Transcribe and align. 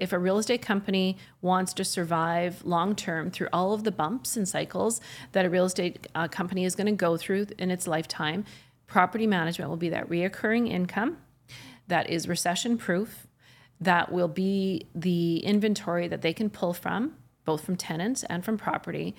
if 0.00 0.12
a 0.12 0.18
real 0.18 0.38
estate 0.38 0.62
company 0.62 1.16
wants 1.42 1.72
to 1.74 1.84
survive 1.84 2.64
long 2.64 2.96
term 2.96 3.30
through 3.30 3.48
all 3.52 3.72
of 3.72 3.84
the 3.84 3.92
bumps 3.92 4.36
and 4.36 4.48
cycles 4.48 5.00
that 5.32 5.44
a 5.44 5.50
real 5.50 5.66
estate 5.66 6.08
uh, 6.14 6.26
company 6.26 6.64
is 6.64 6.74
going 6.74 6.86
to 6.86 6.92
go 6.92 7.16
through 7.16 7.46
in 7.58 7.70
its 7.70 7.86
lifetime, 7.86 8.44
property 8.86 9.26
management 9.26 9.68
will 9.68 9.76
be 9.76 9.90
that 9.90 10.08
reoccurring 10.08 10.68
income 10.68 11.18
that 11.90 12.08
is 12.08 12.26
recession 12.26 12.78
proof, 12.78 13.26
that 13.80 14.10
will 14.10 14.28
be 14.28 14.86
the 14.94 15.38
inventory 15.38 16.08
that 16.08 16.22
they 16.22 16.32
can 16.32 16.48
pull 16.48 16.72
from, 16.72 17.14
both 17.44 17.62
from 17.62 17.76
tenants 17.76 18.24
and 18.24 18.44
from 18.44 18.56
property. 18.56 19.14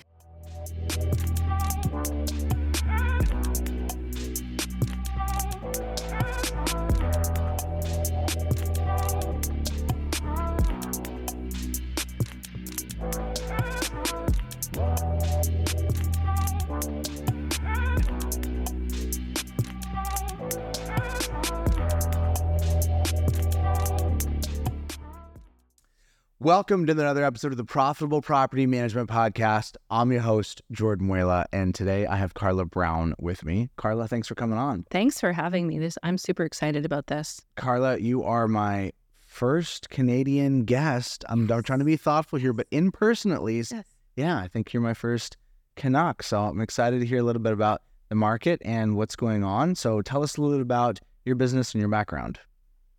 Welcome 26.44 26.88
to 26.88 26.94
another 26.94 27.24
episode 27.24 27.52
of 27.52 27.58
the 27.58 27.64
Profitable 27.64 28.20
Property 28.20 28.66
Management 28.66 29.12
Podcast. 29.12 29.76
I'm 29.92 30.12
your 30.12 30.22
host, 30.22 30.60
Jordan 30.72 31.08
Muela, 31.08 31.46
and 31.54 31.76
today 31.76 32.08
I 32.08 32.16
have 32.16 32.34
Carla 32.34 32.66
Browne 32.66 33.14
with 33.20 33.46
me. 33.46 33.70
Carla, 33.76 34.08
thanks 34.08 34.28
for 34.28 34.34
coming 34.34 34.58
on. 34.58 34.88
Thanks 34.90 35.20
for 35.20 35.34
having 35.34 35.68
me. 35.68 35.78
This 35.78 36.00
I'm 36.02 36.18
super 36.18 36.44
excited 36.44 36.84
about 36.84 37.06
this. 37.06 37.46
Carla, 37.58 38.00
you 38.00 38.24
are 38.24 38.48
my 38.48 38.92
first 39.28 39.92
Canadian 39.92 40.64
guest. 40.64 41.24
I'm, 41.30 41.42
I'm 41.52 41.62
trying 41.62 41.78
to 41.78 41.86
be 41.86 41.96
thoughtful 41.96 42.40
here, 42.40 42.54
but 42.54 42.66
in 42.72 42.92
person 42.92 43.32
at 43.32 43.44
least. 43.44 43.72
Yes. 43.72 43.86
Yeah, 44.16 44.40
I 44.40 44.48
think 44.48 44.74
you're 44.74 44.82
my 44.82 44.96
first 44.96 45.38
Canuck. 45.76 46.24
So 46.24 46.42
I'm 46.42 46.60
excited 46.60 47.02
to 47.02 47.06
hear 47.06 47.20
a 47.20 47.24
little 47.24 47.44
bit 47.44 47.54
about 47.54 47.84
the 48.10 48.16
market 48.16 48.60
and 48.66 48.98
what's 48.98 49.16
going 49.16 49.44
on. 49.44 49.76
So 49.76 50.02
tell 50.02 50.24
us 50.24 50.38
a 50.38 50.42
little 50.42 50.58
bit 50.58 50.64
about 50.64 51.02
your 51.24 51.36
business 51.36 51.76
and 51.76 51.82
your 51.82 51.90
background. 51.90 52.40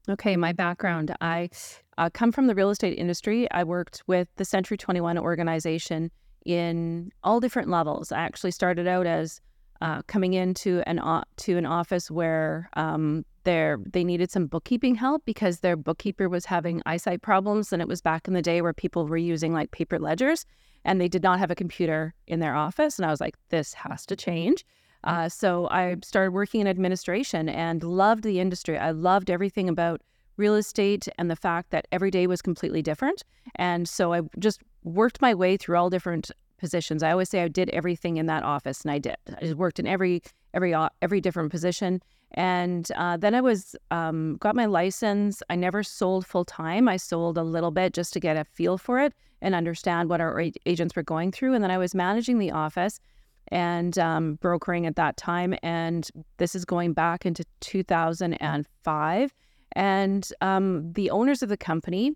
Okay, 0.09 0.37
my 0.37 0.53
background. 0.53 1.13
I 1.21 1.51
uh, 1.99 2.11
come 2.11 2.33
from 2.33 2.47
the 2.47 2.55
real 2.55 2.71
estate 2.71 2.99
industry. 2.99 3.51
I 3.51 3.65
worked 3.65 4.03
with 4.07 4.29
the 4.37 4.45
Century 4.45 4.77
21 4.77 5.19
organization 5.19 6.11
in 6.45 7.13
all 7.23 7.41
different 7.41 7.69
levels. 7.69 8.13
I 8.13 8.21
actually 8.21 8.51
started 8.51 8.87
out 8.87 9.07
as 9.07 9.41
uh, 9.81 10.03
coming 10.07 10.35
into 10.35 10.83
an 10.87 11.01
o- 11.01 11.25
to 11.37 11.57
an 11.57 11.67
office 11.67 12.11
where 12.11 12.69
um, 12.75 13.25
they 13.45 13.75
they 13.85 14.05
needed 14.05 14.31
some 14.31 14.47
bookkeeping 14.47 14.95
help 14.95 15.25
because 15.25 15.61
their 15.61 15.77
bookkeeper 15.77 16.29
was 16.29 16.47
having 16.47 16.83
eyesight 16.87 17.23
problems, 17.23 17.73
and 17.73 17.83
it 17.83 17.89
was 17.89 18.01
back 18.01 18.29
in 18.29 18.35
the 18.35 18.43
day 18.43 18.63
where 18.63 18.73
people 18.73 19.07
were 19.07 19.17
using 19.17 19.53
like 19.53 19.73
paper 19.73 19.99
ledgers, 19.99 20.47
and 20.85 21.01
they 21.01 21.09
did 21.09 21.23
not 21.23 21.41
have 21.41 21.51
a 21.51 21.57
computer 21.57 22.15
in 22.29 22.39
their 22.39 22.55
office. 22.55 22.99
And 22.99 23.07
I 23.07 23.11
was 23.11 23.21
like, 23.21 23.37
this 23.49 23.75
has 23.75 24.07
to 24.07 24.17
change. 24.17 24.65
Uh, 25.05 25.29
so 25.29 25.69
I 25.71 25.97
started 26.05 26.31
working 26.31 26.61
in 26.61 26.69
administration 26.69 27.49
and 27.49 27.83
loved 27.83 28.23
the 28.23 28.39
industry. 28.39 28.79
I 28.79 28.93
loved 28.93 29.31
everything 29.31 29.69
about 29.69 30.01
real 30.37 30.55
estate 30.55 31.09
and 31.19 31.31
the 31.31 31.37
fact 31.37 31.71
that 31.71 31.87
every 31.93 32.11
day 32.11 32.27
was 32.27 32.43
completely 32.43 32.83
different. 32.83 33.23
And 33.57 33.89
so 33.89 34.13
I 34.13 34.23
just 34.39 34.63
worked 34.85 35.21
my 35.21 35.35
way 35.35 35.57
through 35.57 35.77
all 35.77 35.91
different 35.91 36.31
positions. 36.59 37.03
I 37.03 37.11
always 37.11 37.29
say 37.29 37.43
I 37.43 37.49
did 37.49 37.71
everything 37.71 38.17
in 38.17 38.27
that 38.27 38.45
office, 38.45 38.83
and 38.83 38.91
I 38.91 38.99
did. 38.99 39.17
I 39.43 39.53
worked 39.53 39.79
in 39.79 39.87
every 39.87 40.23
every 40.55 40.75
every 41.03 41.21
different 41.21 41.51
position. 41.51 42.01
And 42.35 42.91
uh, 42.97 43.19
then 43.19 43.35
I 43.35 43.41
was 43.41 43.77
um, 43.91 44.37
got 44.39 44.57
my 44.57 44.65
license. 44.65 45.43
I 45.51 45.57
never 45.57 45.83
sold 45.83 46.27
full 46.27 46.45
time. 46.45 46.89
I 46.89 46.97
sold 46.97 47.37
a 47.37 47.43
little 47.43 47.71
bit 47.71 47.93
just 47.93 48.13
to 48.15 48.21
get 48.21 48.37
a 48.37 48.45
feel 48.45 48.79
for 48.79 49.01
it 49.01 49.13
and 49.43 49.55
understand 49.55 50.09
what 50.09 50.21
our 50.21 50.41
agents 50.65 50.97
were 50.97 51.03
going 51.03 51.33
through. 51.33 51.53
And 51.55 51.63
then 51.63 51.71
I 51.71 51.79
was 51.79 51.95
managing 51.95 52.39
the 52.39 52.53
office 52.53 53.01
and 53.49 53.99
um, 53.99 54.37
brokering 54.37 54.87
at 54.87 54.97
that 54.97 55.17
time. 55.19 55.55
And 55.63 56.09
this 56.39 56.55
is 56.55 56.65
going 56.65 56.95
back 56.95 57.27
into 57.27 57.45
2005. 57.61 59.35
And 59.77 60.29
um, 60.41 60.93
the 60.93 61.11
owners 61.11 61.43
of 61.43 61.49
the 61.49 61.57
company, 61.57 62.13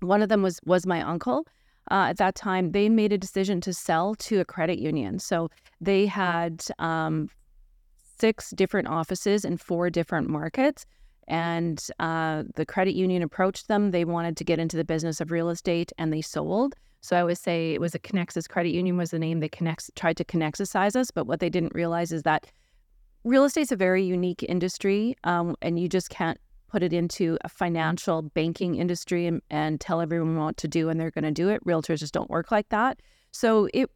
one 0.00 0.22
of 0.22 0.28
them 0.28 0.42
was 0.42 0.60
was 0.64 0.86
my 0.86 1.00
uncle. 1.02 1.46
Uh, 1.90 2.06
at 2.08 2.16
that 2.16 2.34
time, 2.34 2.72
they 2.72 2.88
made 2.88 3.12
a 3.12 3.18
decision 3.18 3.60
to 3.60 3.72
sell 3.72 4.14
to 4.14 4.40
a 4.40 4.44
credit 4.44 4.78
union. 4.78 5.18
So 5.18 5.50
they 5.80 6.06
had 6.06 6.64
um, 6.78 7.28
six 8.18 8.50
different 8.50 8.88
offices 8.88 9.44
in 9.44 9.58
four 9.58 9.90
different 9.90 10.28
markets. 10.28 10.86
And 11.28 11.86
uh, 12.00 12.44
the 12.54 12.66
credit 12.66 12.94
union 12.94 13.22
approached 13.22 13.68
them. 13.68 13.90
They 13.90 14.04
wanted 14.04 14.36
to 14.38 14.44
get 14.44 14.58
into 14.58 14.76
the 14.76 14.84
business 14.84 15.20
of 15.20 15.30
real 15.30 15.48
estate, 15.50 15.92
and 15.98 16.12
they 16.12 16.22
sold. 16.22 16.74
So 17.00 17.16
I 17.16 17.20
always 17.20 17.40
say 17.40 17.72
it 17.72 17.80
was 17.80 17.94
a 17.94 17.98
Conexus 17.98 18.48
Credit 18.48 18.70
Union 18.70 18.96
was 18.96 19.10
the 19.10 19.18
name 19.18 19.40
they 19.40 19.48
connects 19.48 19.90
tried 19.94 20.16
to 20.16 20.24
Connexisize 20.24 20.96
us, 20.96 21.10
but 21.10 21.26
what 21.26 21.40
they 21.40 21.50
didn't 21.50 21.74
realize 21.74 22.12
is 22.12 22.22
that 22.22 22.46
real 23.24 23.44
estate 23.44 23.62
is 23.62 23.72
a 23.72 23.76
very 23.76 24.02
unique 24.02 24.42
industry, 24.48 25.16
um, 25.24 25.54
and 25.60 25.78
you 25.78 25.86
just 25.86 26.08
can't 26.08 26.38
put 26.74 26.82
it 26.82 26.92
into 26.92 27.38
a 27.44 27.48
financial 27.48 28.20
banking 28.20 28.74
industry 28.74 29.28
and, 29.28 29.40
and 29.48 29.80
tell 29.80 30.00
everyone 30.00 30.36
what 30.36 30.56
to 30.56 30.66
do 30.66 30.88
and 30.88 30.98
they're 30.98 31.12
going 31.12 31.22
to 31.22 31.30
do 31.30 31.48
it. 31.48 31.64
Realtors 31.64 32.00
just 32.00 32.12
don't 32.12 32.28
work 32.28 32.50
like 32.50 32.68
that. 32.70 33.00
So 33.30 33.68
it 33.72 33.88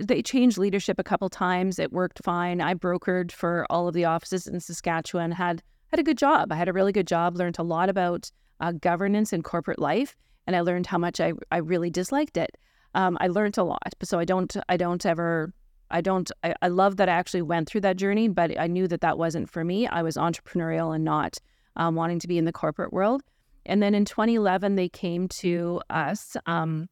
they 0.00 0.22
changed 0.22 0.58
leadership 0.58 0.98
a 0.98 1.04
couple 1.04 1.30
times. 1.30 1.78
It 1.78 1.92
worked 1.92 2.20
fine. 2.24 2.60
I 2.60 2.74
brokered 2.74 3.30
for 3.30 3.64
all 3.70 3.86
of 3.86 3.94
the 3.94 4.06
offices 4.06 4.48
in 4.48 4.58
Saskatchewan. 4.58 5.30
had 5.30 5.62
had 5.86 6.00
a 6.00 6.02
good 6.02 6.18
job. 6.18 6.50
I 6.50 6.56
had 6.56 6.68
a 6.68 6.72
really 6.72 6.90
good 6.90 7.06
job. 7.06 7.36
Learned 7.36 7.60
a 7.60 7.62
lot 7.62 7.88
about 7.88 8.28
uh, 8.58 8.72
governance 8.72 9.32
and 9.32 9.44
corporate 9.44 9.78
life 9.78 10.16
and 10.48 10.56
I 10.56 10.62
learned 10.62 10.86
how 10.86 10.98
much 10.98 11.20
I, 11.20 11.32
I 11.52 11.58
really 11.58 11.90
disliked 11.90 12.36
it. 12.36 12.58
Um, 12.96 13.16
I 13.20 13.28
learned 13.28 13.56
a 13.56 13.62
lot, 13.62 13.94
so 14.02 14.18
I 14.18 14.24
don't 14.24 14.52
I 14.68 14.76
don't 14.76 15.06
ever 15.06 15.52
I 15.92 16.00
don't 16.00 16.28
I, 16.42 16.54
I 16.60 16.68
love 16.68 16.96
that 16.96 17.08
I 17.08 17.12
actually 17.12 17.42
went 17.42 17.68
through 17.68 17.82
that 17.82 17.96
journey, 17.96 18.26
but 18.26 18.58
I 18.58 18.66
knew 18.66 18.88
that 18.88 19.02
that 19.02 19.16
wasn't 19.16 19.48
for 19.48 19.62
me. 19.62 19.86
I 19.86 20.02
was 20.02 20.16
entrepreneurial 20.16 20.92
and 20.92 21.04
not 21.04 21.38
um, 21.76 21.94
wanting 21.94 22.18
to 22.20 22.28
be 22.28 22.38
in 22.38 22.44
the 22.44 22.52
corporate 22.52 22.92
world. 22.92 23.22
And 23.64 23.82
then 23.82 23.94
in 23.94 24.04
2011, 24.04 24.76
they 24.76 24.88
came 24.88 25.28
to 25.28 25.80
us 25.90 26.36
um, 26.46 26.88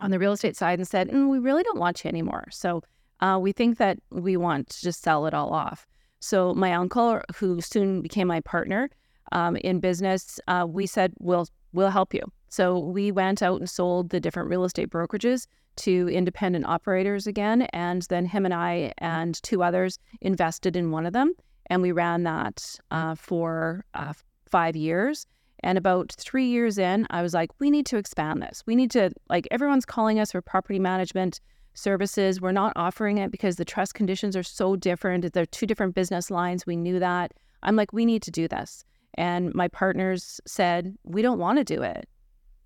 on 0.00 0.10
the 0.10 0.18
real 0.18 0.32
estate 0.32 0.56
side 0.56 0.78
and 0.78 0.86
said, 0.86 1.08
mm, 1.08 1.28
"We 1.28 1.38
really 1.38 1.62
don't 1.62 1.78
want 1.78 2.04
you 2.04 2.08
anymore. 2.08 2.46
So 2.50 2.82
uh, 3.20 3.38
we 3.40 3.52
think 3.52 3.78
that 3.78 3.98
we 4.10 4.36
want 4.36 4.68
to 4.70 4.80
just 4.80 5.02
sell 5.02 5.26
it 5.26 5.34
all 5.34 5.52
off." 5.52 5.86
So 6.20 6.54
my 6.54 6.72
uncle, 6.72 7.20
who 7.36 7.60
soon 7.60 8.02
became 8.02 8.28
my 8.28 8.40
partner 8.40 8.88
um, 9.32 9.56
in 9.56 9.80
business, 9.80 10.38
uh, 10.46 10.66
we 10.68 10.86
said, 10.86 11.12
"We'll 11.18 11.48
we'll 11.72 11.90
help 11.90 12.14
you." 12.14 12.22
So 12.48 12.78
we 12.78 13.10
went 13.10 13.42
out 13.42 13.58
and 13.58 13.68
sold 13.68 14.10
the 14.10 14.20
different 14.20 14.48
real 14.48 14.64
estate 14.64 14.90
brokerages 14.90 15.46
to 15.76 16.08
independent 16.08 16.66
operators 16.66 17.26
again. 17.26 17.62
And 17.72 18.02
then 18.02 18.26
him 18.26 18.44
and 18.44 18.54
I 18.54 18.92
and 18.98 19.40
two 19.42 19.62
others 19.62 19.98
invested 20.20 20.76
in 20.76 20.90
one 20.90 21.06
of 21.06 21.12
them. 21.12 21.34
And 21.68 21.82
we 21.82 21.92
ran 21.92 22.22
that 22.24 22.78
uh, 22.90 23.14
for 23.14 23.84
uh, 23.94 24.12
five 24.48 24.76
years. 24.76 25.26
And 25.60 25.78
about 25.78 26.14
three 26.18 26.46
years 26.46 26.78
in, 26.78 27.06
I 27.10 27.22
was 27.22 27.34
like, 27.34 27.50
we 27.58 27.70
need 27.70 27.86
to 27.86 27.96
expand 27.96 28.42
this. 28.42 28.62
We 28.66 28.76
need 28.76 28.90
to, 28.92 29.10
like, 29.28 29.48
everyone's 29.50 29.86
calling 29.86 30.20
us 30.20 30.32
for 30.32 30.42
property 30.42 30.78
management 30.78 31.40
services. 31.74 32.40
We're 32.40 32.52
not 32.52 32.72
offering 32.76 33.18
it 33.18 33.30
because 33.30 33.56
the 33.56 33.64
trust 33.64 33.94
conditions 33.94 34.36
are 34.36 34.42
so 34.42 34.76
different. 34.76 35.32
They're 35.32 35.46
two 35.46 35.66
different 35.66 35.94
business 35.94 36.30
lines. 36.30 36.66
We 36.66 36.76
knew 36.76 36.98
that. 36.98 37.32
I'm 37.62 37.74
like, 37.74 37.92
we 37.92 38.04
need 38.04 38.22
to 38.22 38.30
do 38.30 38.46
this. 38.46 38.84
And 39.14 39.54
my 39.54 39.68
partners 39.68 40.40
said, 40.46 40.94
we 41.04 41.22
don't 41.22 41.38
want 41.38 41.58
to 41.58 41.64
do 41.64 41.82
it 41.82 42.08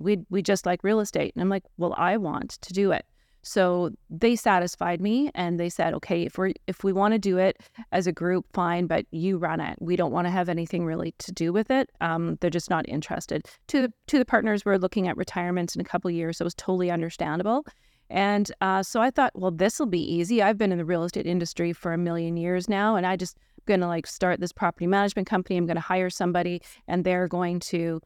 we 0.00 0.18
we 0.30 0.42
just 0.42 0.66
like 0.66 0.82
real 0.82 0.98
estate 0.98 1.32
and 1.36 1.42
i'm 1.42 1.48
like 1.48 1.62
well 1.76 1.94
i 1.96 2.16
want 2.16 2.50
to 2.50 2.72
do 2.72 2.90
it 2.90 3.04
so 3.42 3.90
they 4.08 4.36
satisfied 4.36 5.00
me 5.00 5.30
and 5.34 5.58
they 5.58 5.68
said 5.68 5.94
okay 5.94 6.22
if 6.22 6.38
we 6.38 6.54
if 6.66 6.84
we 6.84 6.92
want 6.92 7.12
to 7.12 7.18
do 7.18 7.38
it 7.38 7.58
as 7.92 8.06
a 8.06 8.12
group 8.12 8.46
fine 8.52 8.86
but 8.86 9.06
you 9.10 9.38
run 9.38 9.60
it. 9.60 9.76
We 9.80 9.96
don't 9.96 10.12
want 10.12 10.26
to 10.26 10.30
have 10.30 10.48
anything 10.48 10.84
really 10.84 11.14
to 11.18 11.32
do 11.32 11.52
with 11.52 11.70
it. 11.70 11.90
Um, 12.00 12.36
they're 12.40 12.50
just 12.50 12.70
not 12.70 12.88
interested. 12.88 13.46
To 13.68 13.82
the 13.82 13.92
to 14.08 14.18
the 14.18 14.24
partners 14.24 14.64
we're 14.64 14.76
looking 14.76 15.08
at 15.08 15.16
retirements 15.16 15.74
in 15.74 15.80
a 15.80 15.84
couple 15.84 16.10
years 16.10 16.38
so 16.38 16.42
it 16.42 16.44
was 16.44 16.54
totally 16.54 16.90
understandable. 16.90 17.64
And 18.12 18.50
uh, 18.60 18.82
so 18.82 19.00
i 19.00 19.10
thought 19.10 19.32
well 19.34 19.50
this 19.50 19.78
will 19.78 19.86
be 19.86 20.02
easy. 20.02 20.42
I've 20.42 20.58
been 20.58 20.72
in 20.72 20.78
the 20.78 20.84
real 20.84 21.04
estate 21.04 21.26
industry 21.26 21.72
for 21.72 21.92
a 21.92 21.98
million 21.98 22.36
years 22.36 22.68
now 22.68 22.96
and 22.96 23.06
i 23.06 23.16
just 23.16 23.36
going 23.66 23.80
to 23.80 23.86
like 23.86 24.06
start 24.06 24.40
this 24.40 24.52
property 24.52 24.86
management 24.86 25.28
company. 25.28 25.56
I'm 25.56 25.66
going 25.66 25.76
to 25.76 25.80
hire 25.80 26.10
somebody 26.10 26.62
and 26.88 27.04
they're 27.04 27.28
going 27.28 27.60
to 27.60 28.00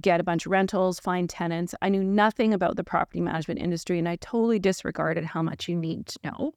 get 0.00 0.20
a 0.20 0.24
bunch 0.24 0.46
of 0.46 0.52
rentals, 0.52 1.00
find 1.00 1.28
tenants. 1.28 1.74
I 1.82 1.88
knew 1.88 2.04
nothing 2.04 2.52
about 2.52 2.76
the 2.76 2.84
property 2.84 3.20
management 3.20 3.60
industry 3.60 3.98
and 3.98 4.08
I 4.08 4.16
totally 4.16 4.58
disregarded 4.58 5.24
how 5.24 5.42
much 5.42 5.68
you 5.68 5.76
need 5.76 6.06
to 6.06 6.18
know. 6.24 6.52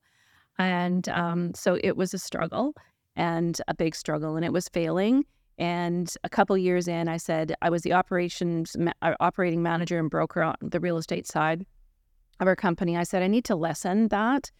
And 0.60 1.08
um, 1.10 1.54
so 1.54 1.78
it 1.84 1.98
was 1.98 2.14
a 2.14 2.20
struggle 2.20 2.76
and 3.16 3.60
a 3.68 3.74
big 3.74 3.96
struggle, 3.96 4.36
and 4.36 4.46
it 4.46 4.54
was 4.54 4.70
failing. 4.70 5.26
And 5.58 6.14
a 6.24 6.30
couple 6.30 6.58
years 6.58 6.88
in, 6.88 7.08
I 7.08 7.18
said 7.18 7.54
I 7.62 7.70
was 7.70 7.82
the 7.82 7.94
operations 7.94 8.76
uh, 9.02 9.14
operating 9.20 9.62
manager 9.62 10.00
and 10.00 10.10
broker 10.10 10.42
on 10.42 10.56
the 10.62 10.80
real 10.80 10.98
estate 10.98 11.28
side 11.28 11.66
of 12.40 12.48
our 12.48 12.56
company. 12.56 12.98
I 12.98 13.04
said 13.04 13.22
I 13.22 13.28
need 13.28 13.46
to 13.46 13.56
lessen 13.56 14.08
that 14.10 14.52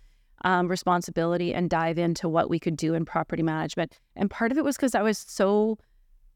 um, 0.44 0.68
responsibility 0.68 1.54
and 1.54 1.70
dive 1.70 1.98
into 1.98 2.28
what 2.28 2.50
we 2.50 2.60
could 2.60 2.76
do 2.76 2.94
in 2.94 3.06
property 3.06 3.44
management. 3.44 4.00
And 4.16 4.30
part 4.30 4.52
of 4.52 4.58
it 4.58 4.64
was 4.64 4.76
because 4.76 4.96
I 4.96 5.02
was 5.02 5.18
so 5.18 5.78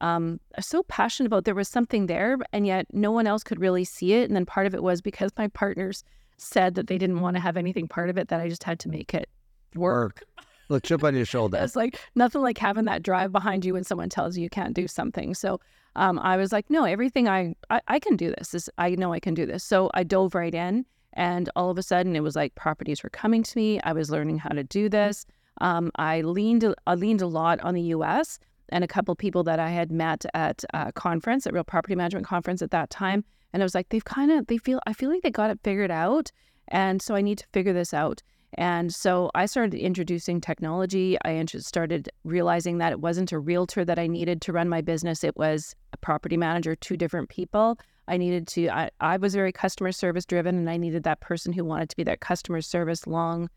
um, 0.01 0.39
so 0.59 0.83
passionate 0.83 1.27
about. 1.27 1.45
There 1.45 1.55
was 1.55 1.69
something 1.69 2.07
there, 2.07 2.37
and 2.53 2.67
yet 2.67 2.87
no 2.91 3.11
one 3.11 3.27
else 3.27 3.43
could 3.43 3.59
really 3.59 3.85
see 3.85 4.13
it. 4.13 4.29
And 4.29 4.35
then 4.35 4.45
part 4.45 4.67
of 4.67 4.73
it 4.73 4.83
was 4.83 5.01
because 5.01 5.31
my 5.37 5.47
partners 5.47 6.03
said 6.37 6.75
that 6.75 6.87
they 6.87 6.97
didn't 6.97 7.21
want 7.21 7.35
to 7.35 7.39
have 7.39 7.57
anything 7.57 7.87
part 7.87 8.09
of 8.09 8.17
it, 8.17 8.27
that 8.27 8.41
I 8.41 8.49
just 8.49 8.63
had 8.63 8.79
to 8.81 8.89
make 8.89 9.13
it 9.13 9.29
work. 9.75 10.23
Look, 10.69 10.83
chip 10.83 11.03
on 11.03 11.15
your 11.15 11.25
shoulder. 11.25 11.59
It's 11.63 11.75
like 11.75 11.99
nothing 12.15 12.41
like 12.41 12.57
having 12.57 12.85
that 12.85 13.03
drive 13.03 13.31
behind 13.31 13.65
you 13.65 13.73
when 13.73 13.83
someone 13.83 14.09
tells 14.09 14.35
you 14.35 14.43
you 14.43 14.49
can't 14.49 14.73
do 14.73 14.87
something. 14.87 15.33
So 15.33 15.59
um, 15.95 16.19
I 16.19 16.37
was 16.37 16.51
like, 16.51 16.69
no, 16.69 16.83
everything 16.83 17.27
I, 17.27 17.55
I, 17.69 17.81
I 17.87 17.99
can 17.99 18.15
do 18.17 18.33
this. 18.37 18.49
this. 18.49 18.69
I 18.77 18.89
know 18.91 19.13
I 19.13 19.19
can 19.19 19.33
do 19.33 19.45
this. 19.45 19.63
So 19.63 19.89
I 19.93 20.03
dove 20.03 20.35
right 20.35 20.53
in, 20.53 20.85
and 21.13 21.49
all 21.55 21.69
of 21.69 21.77
a 21.77 21.83
sudden 21.83 22.15
it 22.15 22.21
was 22.21 22.35
like 22.35 22.55
properties 22.55 23.03
were 23.03 23.09
coming 23.09 23.43
to 23.43 23.57
me. 23.57 23.79
I 23.81 23.93
was 23.93 24.09
learning 24.09 24.39
how 24.39 24.49
to 24.49 24.63
do 24.63 24.89
this. 24.89 25.25
Um, 25.61 25.91
I 25.95 26.21
leaned 26.21 26.73
I 26.85 26.95
leaned 26.95 27.21
a 27.21 27.27
lot 27.27 27.61
on 27.61 27.75
the 27.75 27.81
U.S. 27.81 28.39
and 28.69 28.83
a 28.83 28.87
couple 28.87 29.15
people 29.15 29.43
that 29.43 29.59
I 29.59 29.69
had 29.69 29.91
met 29.91 30.25
at 30.33 30.63
a 30.73 30.91
conference, 30.91 31.45
at 31.45 31.53
Real 31.53 31.63
Property 31.63 31.95
Management 31.95 32.25
Conference 32.25 32.61
at 32.61 32.71
that 32.71 32.89
time, 32.89 33.23
and 33.53 33.61
I 33.61 33.65
was 33.65 33.75
like, 33.75 33.89
they've 33.89 34.03
kind 34.03 34.31
of 34.31 34.47
they 34.47 34.57
feel 34.57 34.81
I 34.85 34.93
feel 34.93 35.09
like 35.09 35.21
they 35.21 35.31
got 35.31 35.49
it 35.49 35.59
figured 35.63 35.91
out, 35.91 36.31
and 36.67 37.01
so 37.01 37.15
I 37.15 37.21
need 37.21 37.37
to 37.39 37.47
figure 37.53 37.73
this 37.73 37.93
out. 37.93 38.21
And 38.57 38.93
so 38.93 39.31
I 39.35 39.47
started 39.47 39.73
introducing 39.73 40.39
technology. 40.39 41.17
I 41.25 41.43
started 41.45 42.09
realizing 42.23 42.77
that 42.77 42.93
it 42.93 43.01
wasn't 43.01 43.33
a 43.33 43.39
realtor 43.39 43.83
that 43.83 43.99
I 43.99 44.07
needed 44.07 44.41
to 44.43 44.53
run 44.53 44.69
my 44.69 44.81
business. 44.81 45.23
It 45.23 45.35
was 45.35 45.75
a 45.91 45.97
property 45.97 46.37
manager, 46.37 46.73
two 46.73 46.95
different 46.95 47.29
people. 47.29 47.77
I 48.07 48.17
needed 48.17 48.47
to, 48.49 48.69
I, 48.69 48.91
I 49.01 49.17
was 49.17 49.35
very 49.35 49.51
customer 49.51 49.91
service 49.91 50.25
driven 50.25 50.57
and 50.57 50.69
I 50.69 50.77
needed 50.77 51.03
that 51.03 51.19
person 51.19 51.51
who 51.51 51.65
wanted 51.65 51.89
to 51.89 51.95
be 51.97 52.03
that 52.03 52.21
customer 52.21 52.61
service, 52.61 53.05
long 53.07 53.49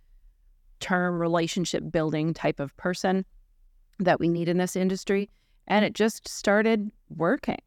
term 0.81 1.21
relationship 1.21 1.85
building 1.91 2.35
type 2.35 2.61
of 2.61 2.77
person 2.77 3.25
that 3.99 4.21
we 4.21 4.29
need 4.29 4.49
in 4.49 4.59
this 4.59 4.77
industry. 4.77 5.29
And 5.67 5.85
it 5.85 5.95
just 5.95 6.27
started 6.29 6.91
working. 7.17 7.59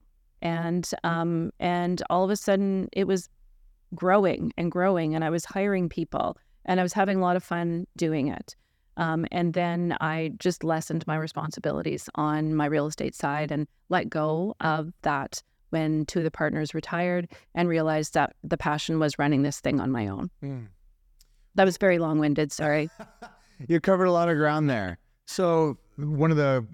And, 0.41 0.89
um, 1.03 1.51
and 1.59 2.01
all 2.09 2.23
of 2.23 2.29
a 2.29 2.35
sudden 2.35 2.89
it 2.93 3.05
was 3.05 3.29
growing 3.93 4.53
and 4.57 4.71
growing 4.71 5.13
and 5.13 5.23
I 5.23 5.29
was 5.29 5.45
hiring 5.45 5.89
people 5.89 6.37
and 6.65 6.79
I 6.79 6.83
was 6.83 6.93
having 6.93 7.17
a 7.17 7.21
lot 7.21 7.35
of 7.35 7.43
fun 7.43 7.85
doing 7.95 8.27
it. 8.27 8.55
Um, 8.97 9.25
and 9.31 9.53
then 9.53 9.97
I 10.01 10.31
just 10.39 10.63
lessened 10.63 11.05
my 11.07 11.15
responsibilities 11.15 12.09
on 12.15 12.55
my 12.55 12.65
real 12.65 12.87
estate 12.87 13.15
side 13.15 13.51
and 13.51 13.67
let 13.89 14.09
go 14.09 14.55
of 14.59 14.91
that 15.01 15.41
when 15.69 16.05
two 16.05 16.19
of 16.19 16.25
the 16.25 16.31
partners 16.31 16.73
retired 16.73 17.29
and 17.55 17.69
realized 17.69 18.13
that 18.13 18.35
the 18.43 18.57
passion 18.57 18.99
was 18.99 19.17
running 19.17 19.43
this 19.43 19.59
thing 19.59 19.79
on 19.79 19.91
my 19.91 20.07
own. 20.07 20.29
Mm. 20.43 20.67
That 21.55 21.63
was 21.63 21.77
very 21.77 21.99
long 21.99 22.19
winded. 22.19 22.51
Sorry. 22.51 22.89
you 23.67 23.79
covered 23.79 24.05
a 24.05 24.11
lot 24.11 24.29
of 24.29 24.37
ground 24.37 24.69
there. 24.69 24.97
So, 25.31 25.77
one 25.95 26.29
of 26.29 26.35
the 26.35 26.67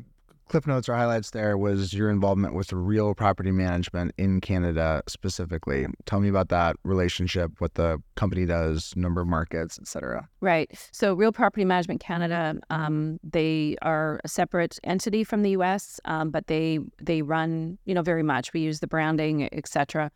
clip 0.47 0.65
notes 0.65 0.89
or 0.89 0.95
highlights 0.95 1.29
there 1.29 1.59
was 1.59 1.93
your 1.93 2.09
involvement 2.09 2.55
with 2.55 2.73
real 2.73 3.13
property 3.13 3.51
management 3.51 4.13
in 4.17 4.41
Canada 4.41 5.03
specifically. 5.07 5.85
Tell 6.05 6.21
me 6.21 6.27
about 6.27 6.49
that 6.49 6.75
relationship, 6.83 7.51
what 7.59 7.75
the 7.75 8.01
company 8.15 8.47
does, 8.47 8.95
number 8.95 9.21
of 9.21 9.27
markets, 9.27 9.77
etc. 9.77 10.27
Right. 10.41 10.71
So, 10.91 11.13
Real 11.13 11.31
Property 11.31 11.65
Management 11.65 12.01
Canada, 12.01 12.55
um, 12.71 13.19
they 13.23 13.75
are 13.83 14.19
a 14.23 14.27
separate 14.27 14.79
entity 14.83 15.23
from 15.23 15.43
the 15.43 15.51
U.S., 15.51 15.99
um, 16.05 16.31
but 16.31 16.47
they 16.47 16.79
they 16.99 17.21
run, 17.21 17.77
you 17.85 17.93
know, 17.93 18.01
very 18.01 18.23
much. 18.23 18.53
We 18.53 18.61
use 18.61 18.79
the 18.79 18.87
branding, 18.87 19.53
etc. 19.53 20.09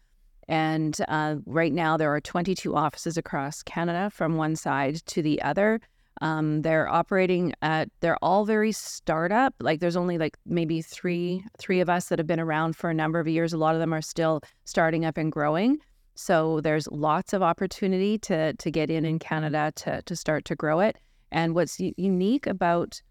And 0.48 0.98
uh, 1.08 1.36
right 1.46 1.72
now, 1.72 1.96
there 1.96 2.12
are 2.14 2.20
22 2.20 2.76
offices 2.76 3.18
across 3.18 3.62
Canada 3.62 4.10
from 4.10 4.36
one 4.36 4.56
side 4.56 4.96
to 5.06 5.22
the 5.22 5.40
other. 5.44 5.80
Um, 6.22 6.62
they're 6.62 6.88
operating 6.88 7.54
at 7.64 7.90
they're 8.00 8.18
all 8.22 8.46
very 8.46 8.72
startup. 8.72 9.56
Like 9.60 9.80
there's 9.80 9.96
only 9.96 10.20
like 10.20 10.38
maybe 10.46 10.82
three 10.82 11.44
three 11.58 11.80
of 11.80 11.90
us 11.90 12.10
that 12.10 12.20
have 12.20 12.28
been 12.28 12.40
around 12.40 12.76
for 12.76 12.90
a 12.92 12.94
number 12.94 13.20
of 13.20 13.28
years. 13.28 13.54
A 13.54 13.58
lot 13.58 13.74
of 13.74 13.82
them 13.82 13.92
are 13.92 14.02
still 14.02 14.42
starting 14.66 15.04
up 15.04 15.18
and 15.18 15.32
growing. 15.32 15.80
So 16.14 16.62
there's 16.62 16.88
lots 16.90 17.34
of 17.34 17.42
opportunity 17.42 18.20
to 18.20 18.54
to 18.54 18.72
get 18.72 18.92
in 18.92 19.04
in 19.04 19.18
Canada 19.18 19.74
to 19.78 20.04
to 20.04 20.16
start 20.16 20.46
to 20.46 20.56
grow 20.56 20.80
it. 20.80 20.98
And 21.32 21.56
what's 21.56 21.80
u- 21.80 21.94
unique 21.98 22.46
about 22.46 23.02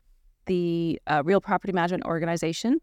the 0.47 1.01
uh, 1.09 1.23
Real 1.25 1.41
Property 1.41 1.73
Management 1.73 2.05
Organization 2.05 2.81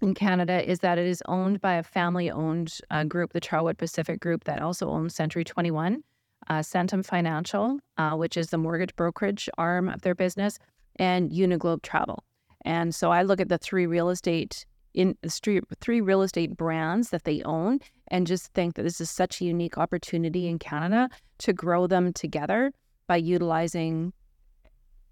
in 0.00 0.14
Canada 0.14 0.68
is 0.68 0.80
that 0.80 0.98
it 0.98 1.06
is 1.06 1.22
owned 1.26 1.60
by 1.60 1.74
a 1.74 1.82
family-owned 1.82 2.78
uh, 2.90 3.04
group, 3.04 3.32
the 3.32 3.40
Charlwood 3.40 3.78
Pacific 3.78 4.20
Group, 4.20 4.44
that 4.44 4.60
also 4.60 4.90
owns 4.90 5.14
Century 5.14 5.44
21 5.44 6.02
uh, 6.48 6.60
Centum 6.60 7.04
Financial, 7.04 7.78
uh, 7.98 8.12
which 8.12 8.36
is 8.36 8.48
the 8.48 8.58
mortgage 8.58 8.94
brokerage 8.96 9.48
arm 9.58 9.88
of 9.88 10.02
their 10.02 10.14
business, 10.14 10.58
and 10.96 11.30
Uniglobe 11.30 11.82
Travel. 11.82 12.24
And 12.64 12.94
so 12.94 13.10
I 13.10 13.22
look 13.22 13.40
at 13.40 13.48
the 13.48 13.58
three 13.58 13.86
real 13.86 14.10
estate 14.10 14.64
in 14.94 15.16
three, 15.28 15.60
three 15.80 16.00
real 16.00 16.22
estate 16.22 16.56
brands 16.56 17.10
that 17.10 17.24
they 17.24 17.42
own 17.42 17.80
and 18.08 18.26
just 18.26 18.52
think 18.54 18.74
that 18.74 18.84
this 18.84 19.00
is 19.00 19.10
such 19.10 19.40
a 19.40 19.44
unique 19.44 19.76
opportunity 19.76 20.46
in 20.46 20.58
Canada 20.58 21.08
to 21.38 21.52
grow 21.52 21.86
them 21.86 22.12
together 22.12 22.72
by 23.06 23.16
utilizing 23.16 24.12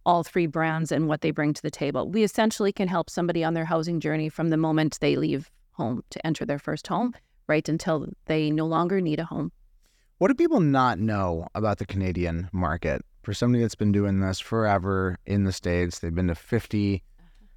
all 0.07 0.23
three 0.23 0.47
brands 0.47 0.91
and 0.93 1.09
what 1.09 1.21
they 1.21 1.31
bring 1.31 1.53
to 1.53 1.63
the 1.63 1.71
table. 1.71 2.09
We 2.09 2.23
essentially 2.23 2.73
can 2.73 2.89
help 2.89 3.11
somebody 3.11 3.45
on 3.45 3.55
their 3.55 3.65
housing 3.65 4.01
journey 4.01 4.29
from 4.29 4.51
the 4.51 4.57
moment 4.57 4.99
they 5.01 5.17
leave 5.17 5.51
home 5.73 6.03
to 6.11 6.27
enter 6.27 6.45
their 6.45 6.59
first 6.59 6.87
home 6.87 7.15
right 7.49 7.69
until 7.69 8.09
they 8.27 8.51
no 8.51 8.67
longer 8.67 9.01
need 9.01 9.21
a 9.21 9.25
home. 9.25 9.53
What 10.23 10.29
do 10.29 10.35
people 10.35 10.61
not 10.61 11.01
know 11.01 11.49
about 11.57 11.79
the 11.79 11.85
Canadian 11.85 12.49
market? 12.53 13.05
For 13.25 13.35
somebody 13.35 13.61
that's 13.61 13.75
been 13.75 13.91
doing 13.91 14.21
this 14.21 14.39
forever 14.39 15.19
in 15.27 15.43
the 15.43 15.51
States, 15.51 15.99
they've 15.99 16.15
been 16.15 16.29
to 16.29 16.37
50 16.37 17.03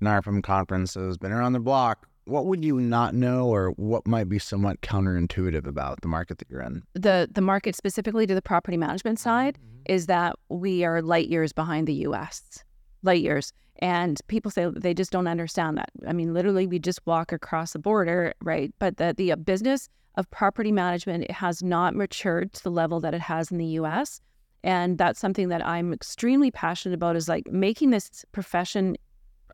NARPM 0.01 0.41
conferences, 0.41 1.19
been 1.19 1.31
around 1.31 1.53
the 1.53 1.59
block. 1.59 2.07
What 2.23 2.47
would 2.47 2.65
you 2.65 2.79
not 2.79 3.13
know, 3.13 3.49
or 3.49 3.69
what 3.73 4.07
might 4.07 4.29
be 4.29 4.39
somewhat 4.39 4.81
counterintuitive 4.81 5.67
about 5.67 6.01
the 6.01 6.07
market 6.07 6.39
that 6.39 6.49
you're 6.49 6.63
in? 6.63 6.81
The 6.95 7.29
the 7.31 7.39
market 7.39 7.75
specifically 7.75 8.25
to 8.25 8.33
the 8.33 8.41
property 8.41 8.77
management 8.77 9.19
side 9.19 9.59
mm-hmm. 9.59 9.83
is 9.85 10.07
that 10.07 10.35
we 10.49 10.83
are 10.83 11.03
light 11.03 11.27
years 11.27 11.53
behind 11.53 11.85
the 11.85 11.93
U.S. 11.93 12.63
Light 13.03 13.21
years, 13.21 13.53
and 13.77 14.19
people 14.25 14.49
say 14.49 14.71
they 14.75 14.95
just 14.95 15.11
don't 15.11 15.27
understand 15.27 15.77
that. 15.77 15.91
I 16.07 16.13
mean, 16.13 16.33
literally, 16.33 16.65
we 16.65 16.79
just 16.79 17.05
walk 17.05 17.31
across 17.31 17.73
the 17.73 17.79
border, 17.79 18.33
right? 18.41 18.73
But 18.79 18.97
the 18.97 19.13
the 19.15 19.35
business 19.35 19.87
of 20.17 20.29
property 20.31 20.71
management 20.71 21.23
it 21.23 21.31
has 21.31 21.61
not 21.61 21.95
matured 21.95 22.53
to 22.53 22.63
the 22.63 22.71
level 22.71 22.99
that 23.01 23.13
it 23.13 23.21
has 23.21 23.51
in 23.51 23.57
the 23.57 23.65
US. 23.79 24.21
And 24.63 24.97
that's 24.97 25.19
something 25.19 25.49
that 25.49 25.65
I'm 25.65 25.93
extremely 25.93 26.49
passionate 26.49 26.95
about 26.95 27.15
is 27.15 27.29
like 27.29 27.51
making 27.51 27.91
this 27.91 28.25
profession 28.31 28.97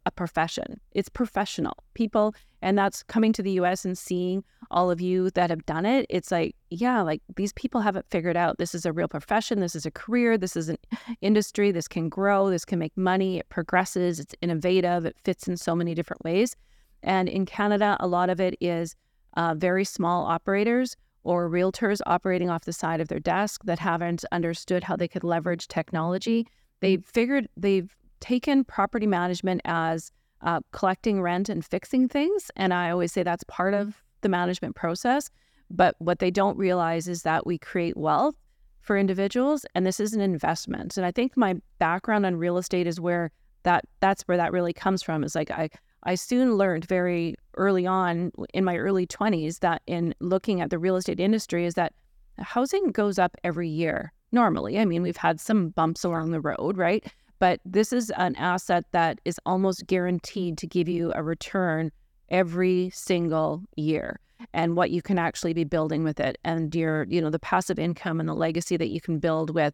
a 0.05 0.11
profession. 0.11 0.79
It's 0.93 1.09
professional 1.09 1.75
people. 1.93 2.33
And 2.61 2.77
that's 2.77 3.03
coming 3.03 3.33
to 3.33 3.43
the 3.43 3.51
US 3.53 3.85
and 3.85 3.97
seeing 3.97 4.43
all 4.69 4.89
of 4.89 5.01
you 5.01 5.29
that 5.31 5.49
have 5.49 5.65
done 5.65 5.85
it. 5.85 6.05
It's 6.09 6.31
like, 6.31 6.55
yeah, 6.69 7.01
like 7.01 7.21
these 7.35 7.53
people 7.53 7.81
have 7.81 7.95
it 7.95 8.05
figured 8.09 8.37
out. 8.37 8.57
This 8.57 8.73
is 8.73 8.85
a 8.85 8.93
real 8.93 9.07
profession. 9.07 9.59
This 9.59 9.75
is 9.75 9.85
a 9.85 9.91
career. 9.91 10.37
This 10.37 10.55
is 10.55 10.69
an 10.69 10.77
industry. 11.21 11.71
This 11.71 11.87
can 11.87 12.09
grow. 12.09 12.49
This 12.49 12.65
can 12.65 12.79
make 12.79 12.95
money. 12.95 13.39
It 13.39 13.49
progresses. 13.49 14.19
It's 14.19 14.35
innovative. 14.41 15.05
It 15.05 15.17
fits 15.23 15.47
in 15.47 15.57
so 15.57 15.75
many 15.75 15.93
different 15.93 16.23
ways. 16.23 16.55
And 17.03 17.27
in 17.27 17.45
Canada, 17.45 17.97
a 17.99 18.07
lot 18.07 18.29
of 18.29 18.39
it 18.39 18.55
is 18.61 18.95
uh, 19.37 19.55
very 19.55 19.85
small 19.85 20.25
operators 20.25 20.95
or 21.23 21.49
realtors 21.49 22.01
operating 22.05 22.49
off 22.49 22.65
the 22.65 22.73
side 22.73 22.99
of 22.99 23.07
their 23.07 23.19
desk 23.19 23.61
that 23.65 23.79
haven't 23.79 24.25
understood 24.31 24.83
how 24.83 24.95
they 24.95 25.07
could 25.07 25.23
leverage 25.23 25.67
technology. 25.67 26.47
They've 26.79 27.05
figured 27.05 27.47
they've 27.55 27.95
taken 28.19 28.63
property 28.63 29.07
management 29.07 29.61
as 29.65 30.11
uh, 30.41 30.61
collecting 30.71 31.21
rent 31.21 31.49
and 31.49 31.63
fixing 31.63 32.07
things. 32.07 32.49
And 32.55 32.73
I 32.73 32.89
always 32.89 33.11
say 33.11 33.23
that's 33.23 33.43
part 33.45 33.73
of 33.73 34.03
the 34.21 34.29
management 34.29 34.75
process. 34.75 35.29
But 35.69 35.95
what 35.99 36.19
they 36.19 36.31
don't 36.31 36.57
realize 36.57 37.07
is 37.07 37.23
that 37.23 37.45
we 37.45 37.57
create 37.57 37.95
wealth 37.95 38.35
for 38.81 38.97
individuals 38.97 39.65
and 39.75 39.85
this 39.85 39.99
is 39.99 40.13
an 40.13 40.21
investment. 40.21 40.97
And 40.97 41.05
I 41.05 41.11
think 41.11 41.37
my 41.37 41.55
background 41.77 42.25
on 42.25 42.35
real 42.35 42.57
estate 42.57 42.87
is 42.87 42.99
where 42.99 43.31
that 43.63 43.85
that's 43.99 44.23
where 44.23 44.37
that 44.37 44.51
really 44.51 44.73
comes 44.73 45.03
from 45.03 45.23
is 45.23 45.35
like 45.35 45.51
I 45.51 45.69
I 46.03 46.15
soon 46.15 46.55
learned 46.55 46.85
very 46.85 47.35
early 47.55 47.85
on 47.85 48.31
in 48.53 48.63
my 48.63 48.77
early 48.77 49.05
20s 49.05 49.59
that 49.59 49.81
in 49.87 50.15
looking 50.19 50.61
at 50.61 50.69
the 50.69 50.79
real 50.79 50.95
estate 50.95 51.19
industry 51.19 51.65
is 51.65 51.75
that 51.75 51.93
housing 52.39 52.91
goes 52.91 53.19
up 53.19 53.35
every 53.43 53.69
year 53.69 54.13
normally. 54.31 54.79
I 54.79 54.85
mean, 54.85 55.01
we've 55.01 55.17
had 55.17 55.39
some 55.39 55.69
bumps 55.69 56.03
along 56.03 56.31
the 56.31 56.41
road, 56.41 56.77
right? 56.77 57.05
But 57.39 57.59
this 57.65 57.91
is 57.91 58.11
an 58.11 58.35
asset 58.35 58.85
that 58.91 59.19
is 59.25 59.39
almost 59.45 59.87
guaranteed 59.87 60.57
to 60.59 60.67
give 60.67 60.87
you 60.87 61.11
a 61.15 61.23
return 61.23 61.91
every 62.29 62.91
single 62.93 63.63
year 63.75 64.19
and 64.53 64.75
what 64.75 64.91
you 64.91 65.01
can 65.01 65.19
actually 65.19 65.53
be 65.53 65.63
building 65.63 66.03
with 66.03 66.19
it 66.19 66.37
and 66.43 66.73
your 66.73 67.05
you 67.09 67.21
know 67.21 67.29
the 67.29 67.39
passive 67.39 67.77
income 67.77 68.19
and 68.19 68.27
the 68.27 68.33
legacy 68.33 68.77
that 68.77 68.89
you 68.89 69.01
can 69.01 69.19
build 69.19 69.53
with 69.53 69.73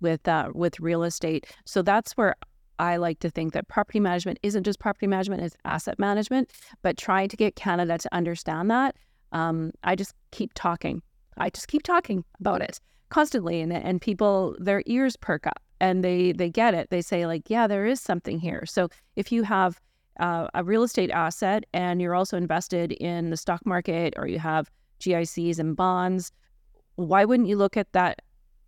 with 0.00 0.26
uh, 0.26 0.50
with 0.54 0.80
real 0.80 1.04
estate 1.04 1.46
so 1.66 1.82
that's 1.82 2.16
where 2.16 2.34
I 2.78 2.96
like 2.96 3.20
to 3.20 3.30
think 3.30 3.52
that 3.52 3.68
property 3.68 4.00
management 4.00 4.38
isn't 4.42 4.64
just 4.64 4.78
property 4.78 5.06
management, 5.06 5.42
it's 5.42 5.56
asset 5.64 5.98
management. 5.98 6.50
But 6.82 6.96
trying 6.96 7.28
to 7.28 7.36
get 7.36 7.56
Canada 7.56 7.98
to 7.98 8.14
understand 8.14 8.70
that, 8.70 8.96
um, 9.32 9.72
I 9.84 9.96
just 9.96 10.14
keep 10.30 10.52
talking. 10.54 11.02
I 11.36 11.50
just 11.50 11.68
keep 11.68 11.82
talking 11.82 12.24
about 12.40 12.62
it 12.62 12.80
constantly, 13.10 13.60
and 13.60 13.72
and 13.72 14.00
people 14.00 14.56
their 14.58 14.82
ears 14.86 15.16
perk 15.16 15.46
up 15.46 15.62
and 15.80 16.04
they 16.04 16.32
they 16.32 16.50
get 16.50 16.74
it. 16.74 16.90
They 16.90 17.02
say 17.02 17.26
like, 17.26 17.48
yeah, 17.48 17.66
there 17.66 17.86
is 17.86 18.00
something 18.00 18.38
here. 18.38 18.64
So 18.66 18.88
if 19.16 19.32
you 19.32 19.42
have 19.44 19.80
uh, 20.18 20.48
a 20.54 20.64
real 20.64 20.82
estate 20.82 21.10
asset 21.10 21.64
and 21.72 22.00
you're 22.02 22.14
also 22.14 22.36
invested 22.36 22.92
in 22.92 23.30
the 23.30 23.36
stock 23.36 23.64
market 23.64 24.14
or 24.16 24.26
you 24.26 24.38
have 24.38 24.70
GICs 25.00 25.58
and 25.58 25.76
bonds, 25.76 26.32
why 26.96 27.24
wouldn't 27.24 27.48
you 27.48 27.56
look 27.56 27.76
at 27.76 27.92
that 27.92 28.22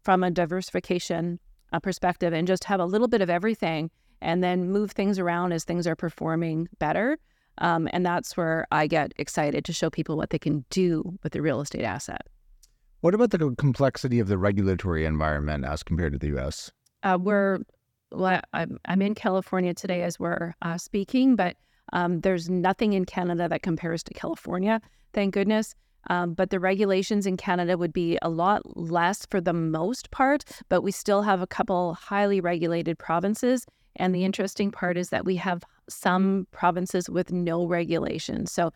from 0.04 0.22
a 0.22 0.30
diversification 0.30 1.40
uh, 1.72 1.80
perspective 1.80 2.32
and 2.32 2.46
just 2.46 2.64
have 2.64 2.80
a 2.80 2.84
little 2.84 3.08
bit 3.08 3.20
of 3.20 3.30
everything 3.30 3.90
and 4.20 4.42
then 4.42 4.70
move 4.70 4.92
things 4.92 5.18
around 5.18 5.52
as 5.52 5.64
things 5.64 5.86
are 5.86 5.96
performing 5.96 6.68
better? 6.78 7.18
Um, 7.58 7.88
and 7.92 8.04
that's 8.04 8.36
where 8.36 8.66
I 8.72 8.86
get 8.86 9.12
excited 9.16 9.64
to 9.66 9.72
show 9.72 9.90
people 9.90 10.16
what 10.16 10.30
they 10.30 10.38
can 10.38 10.64
do 10.70 11.18
with 11.22 11.32
the 11.32 11.42
real 11.42 11.60
estate 11.60 11.84
asset. 11.84 12.26
What 13.00 13.14
about 13.14 13.30
the 13.30 13.54
complexity 13.56 14.18
of 14.18 14.28
the 14.28 14.38
regulatory 14.38 15.04
environment 15.04 15.64
as 15.64 15.82
compared 15.82 16.12
to 16.12 16.18
the 16.18 16.38
US? 16.38 16.70
Uh, 17.02 17.18
we're, 17.20 17.58
well, 18.12 18.40
I'm, 18.52 18.78
I'm 18.86 19.02
in 19.02 19.14
California 19.14 19.74
today 19.74 20.02
as 20.02 20.18
we're 20.18 20.54
uh, 20.62 20.76
speaking, 20.76 21.36
but 21.36 21.56
um, 21.92 22.20
there's 22.20 22.48
nothing 22.48 22.92
in 22.92 23.04
Canada 23.04 23.48
that 23.48 23.62
compares 23.62 24.02
to 24.04 24.14
California, 24.14 24.80
thank 25.12 25.34
goodness. 25.34 25.74
Um, 26.08 26.32
but 26.32 26.50
the 26.50 26.60
regulations 26.60 27.26
in 27.26 27.36
Canada 27.36 27.76
would 27.76 27.92
be 27.92 28.18
a 28.22 28.30
lot 28.30 28.62
less 28.76 29.26
for 29.26 29.40
the 29.40 29.52
most 29.52 30.10
part, 30.10 30.44
but 30.68 30.82
we 30.82 30.92
still 30.92 31.22
have 31.22 31.42
a 31.42 31.46
couple 31.46 31.94
highly 31.94 32.40
regulated 32.40 32.98
provinces. 32.98 33.66
And 33.96 34.14
the 34.14 34.24
interesting 34.24 34.70
part 34.70 34.96
is 34.96 35.10
that 35.10 35.24
we 35.24 35.36
have 35.36 35.62
some 35.88 36.46
provinces 36.52 37.10
with 37.10 37.32
no 37.32 37.66
regulation. 37.66 38.46
So 38.46 38.72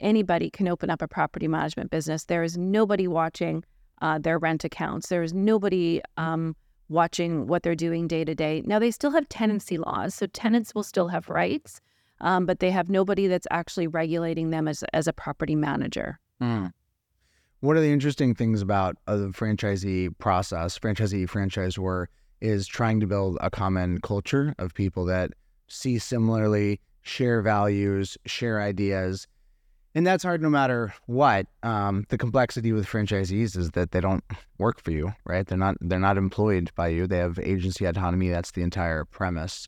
anybody 0.00 0.50
can 0.50 0.68
open 0.68 0.90
up 0.90 1.02
a 1.02 1.08
property 1.08 1.48
management 1.48 1.90
business. 1.90 2.24
There 2.24 2.42
is 2.42 2.56
nobody 2.56 3.08
watching 3.08 3.64
uh, 4.00 4.18
their 4.18 4.38
rent 4.38 4.64
accounts. 4.64 5.08
There 5.08 5.22
is 5.22 5.34
nobody 5.34 6.00
um, 6.16 6.54
watching 6.88 7.46
what 7.46 7.62
they're 7.62 7.74
doing 7.74 8.06
day 8.08 8.24
to 8.24 8.34
day. 8.34 8.62
Now, 8.64 8.78
they 8.78 8.90
still 8.90 9.10
have 9.10 9.28
tenancy 9.28 9.78
laws, 9.78 10.14
so 10.14 10.26
tenants 10.26 10.74
will 10.74 10.82
still 10.82 11.08
have 11.08 11.28
rights, 11.28 11.80
um, 12.20 12.46
but 12.46 12.60
they 12.60 12.70
have 12.70 12.88
nobody 12.88 13.26
that's 13.26 13.46
actually 13.50 13.86
regulating 13.86 14.50
them 14.50 14.68
as, 14.68 14.84
as 14.92 15.06
a 15.06 15.12
property 15.12 15.54
manager. 15.54 16.18
Mm. 16.40 16.72
One 17.60 17.76
of 17.76 17.82
the 17.82 17.92
interesting 17.92 18.34
things 18.34 18.62
about 18.62 18.96
uh, 19.08 19.16
the 19.16 19.28
franchisee 19.28 20.16
process, 20.18 20.78
franchisee 20.78 21.28
franchisor, 21.28 22.06
is 22.40 22.66
trying 22.66 23.00
to 23.00 23.06
build 23.06 23.38
a 23.40 23.50
common 23.50 24.00
culture 24.00 24.54
of 24.58 24.74
people 24.74 25.04
that 25.06 25.32
see 25.68 25.98
similarly, 25.98 26.80
share 27.02 27.42
values, 27.42 28.16
share 28.26 28.60
ideas. 28.60 29.26
And 29.94 30.06
that's 30.06 30.22
hard 30.22 30.42
no 30.42 30.50
matter 30.50 30.94
what. 31.06 31.46
Um, 31.62 32.04
the 32.08 32.18
complexity 32.18 32.72
with 32.72 32.86
franchisees 32.86 33.56
is 33.56 33.70
that 33.72 33.90
they 33.90 34.00
don't 34.00 34.24
work 34.58 34.80
for 34.80 34.90
you, 34.90 35.12
right? 35.24 35.46
They're 35.46 35.58
not 35.58 35.76
they're 35.80 35.98
not 35.98 36.18
employed 36.18 36.70
by 36.74 36.88
you. 36.88 37.06
They 37.06 37.18
have 37.18 37.38
agency 37.38 37.84
autonomy. 37.84 38.28
That's 38.28 38.52
the 38.52 38.62
entire 38.62 39.04
premise. 39.04 39.66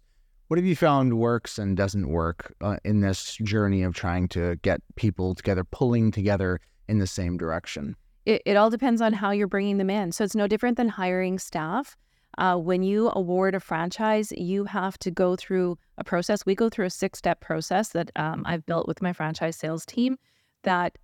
What 0.49 0.59
have 0.59 0.67
you 0.67 0.77
found 0.77 1.19
works 1.19 1.59
and 1.59 1.77
doesn't 1.77 2.09
work 2.09 2.55
uh, 2.61 2.77
in 2.85 3.01
this 3.01 3.37
journey 3.37 3.83
of 3.83 3.95
trying 3.95 4.27
to 4.29 4.57
get 4.63 4.81
people 4.97 5.35
together, 5.35 5.63
pulling 5.63 6.11
together 6.11 6.61
in 6.89 6.99
the 6.99 7.07
same 7.07 7.39
direction? 7.39 7.95
It, 8.27 8.43
it 8.45 8.57
all 8.57 8.69
depends 8.69 9.01
on 9.01 9.13
how 9.13 9.31
you're 9.31 9.47
bringing 9.47 9.79
them 9.79 9.91
in. 9.91 10.13
So 10.13 10.25
it's 10.25 10.35
no 10.35 10.47
different 10.47 10.77
than 10.77 10.89
hiring 10.89 11.39
staff. 11.39 11.97
Uh, 12.39 12.57
when 12.57 12.83
you 12.83 13.11
award 13.15 13.55
a 13.55 13.61
franchise, 13.61 14.33
you 14.37 14.65
have 14.65 14.99
to 14.99 15.11
go 15.11 15.37
through 15.37 15.77
a 15.99 16.05
process. 16.05 16.47
We 16.47 16.55
go 16.55 16.69
through 16.69 16.87
a 16.87 16.91
six 16.91 17.19
step 17.19 17.41
process 17.41 17.91
that 17.91 18.11
um, 18.17 18.45
I've 18.47 18.65
built 18.67 18.87
with 18.87 19.03
my 19.03 19.13
franchise 19.13 19.57
sales 19.57 19.85
team 19.85 20.17
that 20.63 20.97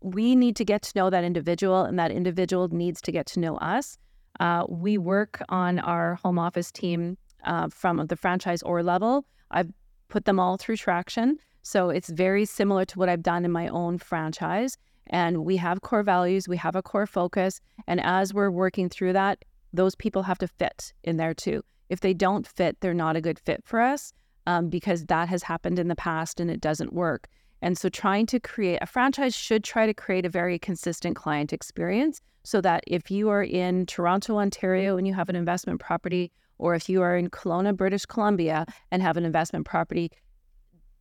we 0.00 0.34
need 0.34 0.56
to 0.56 0.64
get 0.64 0.82
to 0.82 0.92
know 0.96 1.10
that 1.10 1.24
individual, 1.24 1.84
and 1.84 1.98
that 1.98 2.10
individual 2.10 2.68
needs 2.68 3.00
to 3.02 3.12
get 3.12 3.26
to 3.26 3.40
know 3.40 3.56
us. 3.58 3.98
Uh, 4.40 4.64
we 4.68 4.98
work 4.98 5.42
on 5.48 5.78
our 5.78 6.16
home 6.16 6.38
office 6.38 6.70
team 6.70 7.16
uh, 7.44 7.68
from 7.68 8.06
the 8.06 8.16
franchise 8.16 8.62
or 8.62 8.82
level. 8.82 9.24
I've 9.50 9.70
put 10.08 10.24
them 10.24 10.40
all 10.40 10.56
through 10.56 10.76
traction. 10.76 11.38
So 11.62 11.90
it's 11.90 12.08
very 12.08 12.44
similar 12.44 12.84
to 12.86 12.98
what 12.98 13.08
I've 13.08 13.22
done 13.22 13.44
in 13.44 13.52
my 13.52 13.68
own 13.68 13.98
franchise. 13.98 14.76
And 15.08 15.44
we 15.44 15.56
have 15.58 15.82
core 15.82 16.02
values, 16.02 16.48
we 16.48 16.56
have 16.56 16.76
a 16.76 16.82
core 16.82 17.06
focus. 17.06 17.60
And 17.86 18.00
as 18.00 18.34
we're 18.34 18.50
working 18.50 18.88
through 18.88 19.12
that, 19.14 19.44
those 19.72 19.94
people 19.94 20.22
have 20.22 20.38
to 20.38 20.48
fit 20.48 20.92
in 21.04 21.16
there 21.16 21.34
too. 21.34 21.62
If 21.88 22.00
they 22.00 22.14
don't 22.14 22.46
fit, 22.46 22.78
they're 22.80 22.94
not 22.94 23.16
a 23.16 23.20
good 23.20 23.38
fit 23.38 23.62
for 23.64 23.80
us 23.80 24.12
um, 24.46 24.68
because 24.68 25.06
that 25.06 25.28
has 25.28 25.42
happened 25.42 25.78
in 25.78 25.88
the 25.88 25.96
past 25.96 26.40
and 26.40 26.50
it 26.50 26.60
doesn't 26.60 26.92
work. 26.92 27.28
And 27.60 27.78
so, 27.78 27.88
trying 27.88 28.26
to 28.26 28.40
create 28.40 28.78
a 28.82 28.86
franchise 28.86 29.36
should 29.36 29.62
try 29.62 29.86
to 29.86 29.94
create 29.94 30.26
a 30.26 30.28
very 30.28 30.58
consistent 30.58 31.14
client 31.14 31.52
experience 31.52 32.20
so 32.42 32.60
that 32.60 32.82
if 32.88 33.10
you 33.10 33.28
are 33.28 33.44
in 33.44 33.86
Toronto, 33.86 34.38
Ontario, 34.38 34.96
and 34.96 35.06
you 35.06 35.14
have 35.14 35.28
an 35.28 35.36
investment 35.36 35.80
property, 35.80 36.32
or 36.58 36.74
if 36.74 36.88
you 36.88 37.02
are 37.02 37.16
in 37.16 37.30
Kelowna, 37.30 37.76
British 37.76 38.04
Columbia, 38.04 38.66
and 38.90 39.00
have 39.00 39.16
an 39.16 39.24
investment 39.24 39.64
property, 39.64 40.10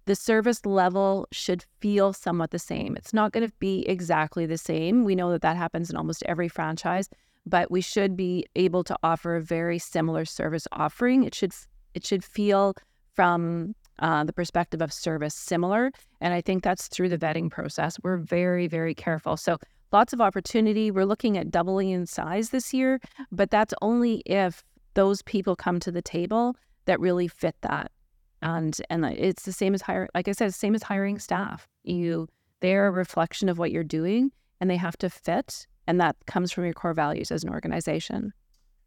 the 0.06 0.16
service 0.16 0.66
level 0.66 1.28
should 1.32 1.66
feel 1.80 2.14
somewhat 2.14 2.52
the 2.52 2.60
same. 2.60 2.96
It's 2.96 3.14
not 3.14 3.32
going 3.32 3.48
to 3.48 3.54
be 3.60 3.88
exactly 3.88 4.46
the 4.46 4.58
same. 4.58 5.04
We 5.04 5.16
know 5.16 5.32
that 5.32 5.42
that 5.42 5.58
happens 5.58 5.90
in 5.90 5.96
almost 5.96 6.24
every 6.28 6.48
franchise, 6.48 7.10
but 7.46 7.72
we 7.72 7.82
should 7.82 8.16
be 8.16 8.46
able 8.56 8.84
to 8.84 8.96
offer 9.04 9.36
a 9.36 9.42
very 9.42 9.80
similar 9.80 10.26
service 10.26 10.68
offering. 10.72 11.24
It 11.24 11.36
should 11.36 11.54
it 11.94 12.06
should 12.06 12.24
feel 12.24 12.74
from 13.14 13.76
uh, 14.00 14.24
the 14.24 14.34
perspective 14.34 14.82
of 14.82 14.94
service 14.94 15.36
similar, 15.36 15.92
and 16.22 16.34
I 16.34 16.42
think 16.42 16.64
that's 16.64 16.88
through 16.88 17.10
the 17.10 17.18
vetting 17.18 17.52
process. 17.52 17.98
We're 18.04 18.18
very 18.18 18.68
very 18.68 18.96
careful. 18.96 19.38
So 19.38 19.58
lots 19.92 20.14
of 20.14 20.22
opportunity. 20.22 20.92
We're 20.92 21.06
looking 21.06 21.38
at 21.38 21.52
doubling 21.52 21.90
in 21.90 22.06
size 22.06 22.50
this 22.50 22.74
year, 22.74 23.00
but 23.32 23.52
that's 23.52 23.74
only 23.82 24.22
if 24.26 24.64
those 24.94 25.22
people 25.24 25.56
come 25.56 25.80
to 25.80 25.92
the 25.92 26.02
table 26.02 26.56
that 26.86 27.00
really 27.00 27.28
fit 27.28 27.56
that 27.62 27.92
and 28.42 28.82
and 28.90 29.06
it's 29.06 29.44
the 29.44 29.52
same 29.52 29.74
as 29.74 29.82
hiring. 29.82 30.10
like 30.16 30.28
i 30.28 30.32
said 30.32 30.54
same 30.54 30.76
as 30.76 30.84
hiring 30.84 31.20
staff 31.20 31.68
you 31.84 32.28
they're 32.60 32.88
a 32.88 32.92
reflection 32.92 33.50
of 33.50 33.58
what 33.58 33.72
you're 33.72 33.84
doing 33.84 34.32
and 34.60 34.70
they 34.70 34.78
have 34.78 34.98
to 34.98 35.10
fit 35.10 35.68
and 35.88 36.00
that 36.00 36.16
comes 36.28 36.52
from 36.52 36.66
your 36.66 36.74
core 36.74 36.94
values 36.94 37.32
as 37.32 37.44
an 37.44 37.50
organization 37.50 38.34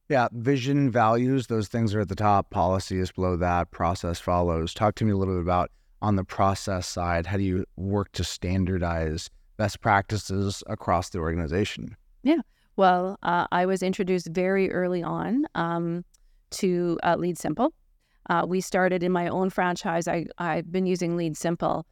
yeah 0.08 0.28
vision 0.32 0.90
values 0.90 1.46
those 1.46 1.68
things 1.68 1.94
are 1.94 2.00
at 2.00 2.08
the 2.08 2.14
top 2.14 2.50
policy 2.50 2.98
is 2.98 3.12
below 3.12 3.36
that 3.36 3.70
process 3.70 4.18
follows 4.18 4.74
talk 4.74 4.94
to 4.94 5.04
me 5.04 5.12
a 5.12 5.16
little 5.16 5.34
bit 5.34 5.42
about 5.42 5.70
on 6.02 6.16
the 6.16 6.24
process 6.24 6.86
side 6.86 7.26
how 7.26 7.36
do 7.36 7.42
you 7.42 7.64
work 7.76 8.10
to 8.12 8.24
standardize 8.24 9.30
best 9.56 9.80
practices 9.80 10.62
across 10.66 11.10
the 11.10 11.18
organization 11.18 11.96
yeah 12.22 12.40
well 12.76 13.18
uh, 13.22 13.46
i 13.52 13.64
was 13.64 13.82
introduced 13.82 14.28
very 14.28 14.70
early 14.70 15.02
on 15.02 15.46
um, 15.54 16.04
to 16.50 16.98
uh, 17.02 17.16
lead 17.16 17.38
simple 17.38 17.72
uh, 18.30 18.44
we 18.46 18.60
started 18.60 19.02
in 19.02 19.12
my 19.12 19.28
own 19.28 19.50
franchise. 19.50 20.08
I, 20.08 20.26
I've 20.38 20.70
been 20.70 20.86
using 20.86 21.16
Lead 21.16 21.36
Simple. 21.36 21.86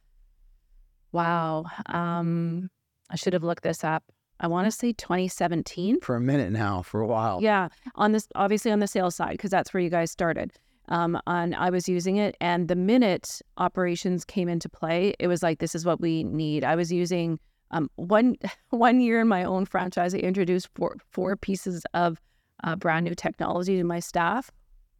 Wow. 1.11 1.65
Um, 1.85 2.69
I 3.09 3.15
should 3.15 3.33
have 3.33 3.43
looked 3.43 3.63
this 3.63 3.83
up. 3.83 4.03
I 4.43 4.47
want 4.47 4.65
to 4.65 4.71
say 4.71 4.91
2017. 4.91 6.01
For 6.01 6.17
a 6.17 6.21
minute 6.21 6.51
now, 6.51 6.81
for 6.81 6.99
a 6.99 7.07
while. 7.07 7.39
Yeah. 7.41 7.69
On 7.95 8.11
this, 8.11 8.27
obviously 8.35 8.71
on 8.71 8.79
the 8.79 8.87
sales 8.87 9.15
side, 9.15 9.31
because 9.31 9.49
that's 9.49 9.73
where 9.73 9.81
you 9.81 9.89
guys 9.89 10.11
started. 10.11 10.51
Um, 10.89 11.17
and 11.27 11.55
I 11.55 11.69
was 11.69 11.87
using 11.87 12.17
it. 12.17 12.35
And 12.41 12.67
the 12.67 12.75
minute 12.75 13.41
operations 13.57 14.25
came 14.25 14.49
into 14.49 14.67
play, 14.67 15.13
it 15.17 15.27
was 15.27 15.41
like, 15.41 15.59
this 15.59 15.73
is 15.73 15.85
what 15.85 16.01
we 16.01 16.25
need. 16.25 16.65
I 16.65 16.75
was 16.75 16.91
using 16.91 17.39
um, 17.71 17.89
one 17.95 18.35
one 18.71 18.99
year 18.99 19.21
in 19.21 19.29
my 19.29 19.45
own 19.45 19.65
franchise, 19.65 20.13
I 20.13 20.17
introduced 20.17 20.67
four, 20.75 20.97
four 21.09 21.37
pieces 21.37 21.85
of 21.93 22.19
uh, 22.65 22.75
brand 22.75 23.05
new 23.05 23.15
technology 23.15 23.77
to 23.77 23.83
my 23.85 24.01
staff. 24.01 24.51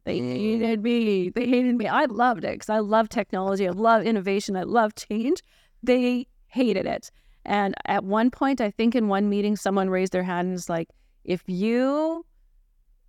They 0.04 0.18
hated 0.18 0.82
me. 0.82 1.28
They 1.28 1.46
hated 1.46 1.76
me. 1.76 1.86
I 1.86 2.06
loved 2.06 2.44
it 2.44 2.52
because 2.52 2.70
I 2.70 2.78
love 2.78 3.10
technology. 3.10 3.68
I 3.68 3.72
love 3.72 4.02
innovation. 4.04 4.56
I 4.56 4.62
love 4.62 4.94
change. 4.94 5.42
They 5.82 6.26
hated 6.46 6.86
it. 6.86 7.10
And 7.44 7.74
at 7.86 8.04
one 8.04 8.30
point, 8.30 8.60
I 8.60 8.70
think 8.70 8.94
in 8.94 9.08
one 9.08 9.28
meeting, 9.28 9.56
someone 9.56 9.90
raised 9.90 10.12
their 10.12 10.22
hand 10.22 10.46
and 10.46 10.52
was 10.52 10.68
like, 10.68 10.88
if 11.24 11.42
you 11.46 12.24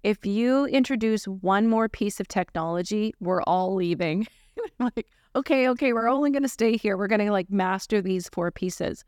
if 0.04 0.24
you 0.26 0.66
introduce 0.68 1.26
one 1.26 1.68
more 1.68 1.90
piece 1.90 2.20
of 2.20 2.28
technology, 2.28 3.14
we're 3.20 3.42
all 3.44 3.74
leaving. 3.74 4.28
like, 4.80 5.08
okay, 5.36 5.68
okay, 5.70 5.94
we're 5.94 6.08
only 6.08 6.30
going 6.30 6.44
to 6.44 6.50
stay 6.50 6.78
here. 6.78 6.96
We're 6.96 7.08
going 7.08 7.26
to 7.26 7.32
like 7.32 7.50
master 7.50 8.02
these 8.02 8.30
four 8.30 8.52
pieces. 8.52 9.04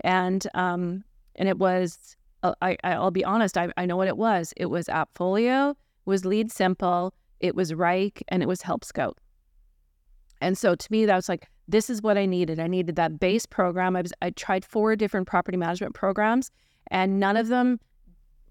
And 0.00 0.46
um 0.54 1.04
and 1.36 1.48
it 1.48 1.58
was 1.58 2.16
uh, 2.42 2.54
I 2.62 2.76
I'll 2.84 3.10
be 3.10 3.24
honest, 3.24 3.56
I 3.58 3.70
I 3.76 3.86
know 3.86 3.96
what 3.96 4.08
it 4.08 4.16
was. 4.16 4.52
It 4.56 4.66
was 4.66 4.86
Appfolio, 4.86 5.74
was 6.06 6.24
Lead 6.24 6.50
Simple, 6.50 7.14
it 7.40 7.54
was 7.54 7.74
Reich, 7.74 8.22
and 8.28 8.42
it 8.42 8.46
was 8.46 8.62
Help 8.62 8.84
Scout. 8.84 9.18
And 10.40 10.56
so 10.56 10.74
to 10.74 10.88
me, 10.90 11.04
that 11.04 11.16
was 11.16 11.28
like, 11.28 11.48
this 11.70 11.88
is 11.88 12.02
what 12.02 12.18
I 12.18 12.26
needed. 12.26 12.58
I 12.58 12.66
needed 12.66 12.96
that 12.96 13.20
base 13.20 13.46
program. 13.46 13.96
I 13.96 14.02
was 14.02 14.12
I 14.20 14.30
tried 14.30 14.64
four 14.64 14.96
different 14.96 15.28
property 15.28 15.56
management 15.56 15.94
programs, 15.94 16.50
and 16.90 17.20
none 17.20 17.36
of 17.36 17.48
them, 17.48 17.78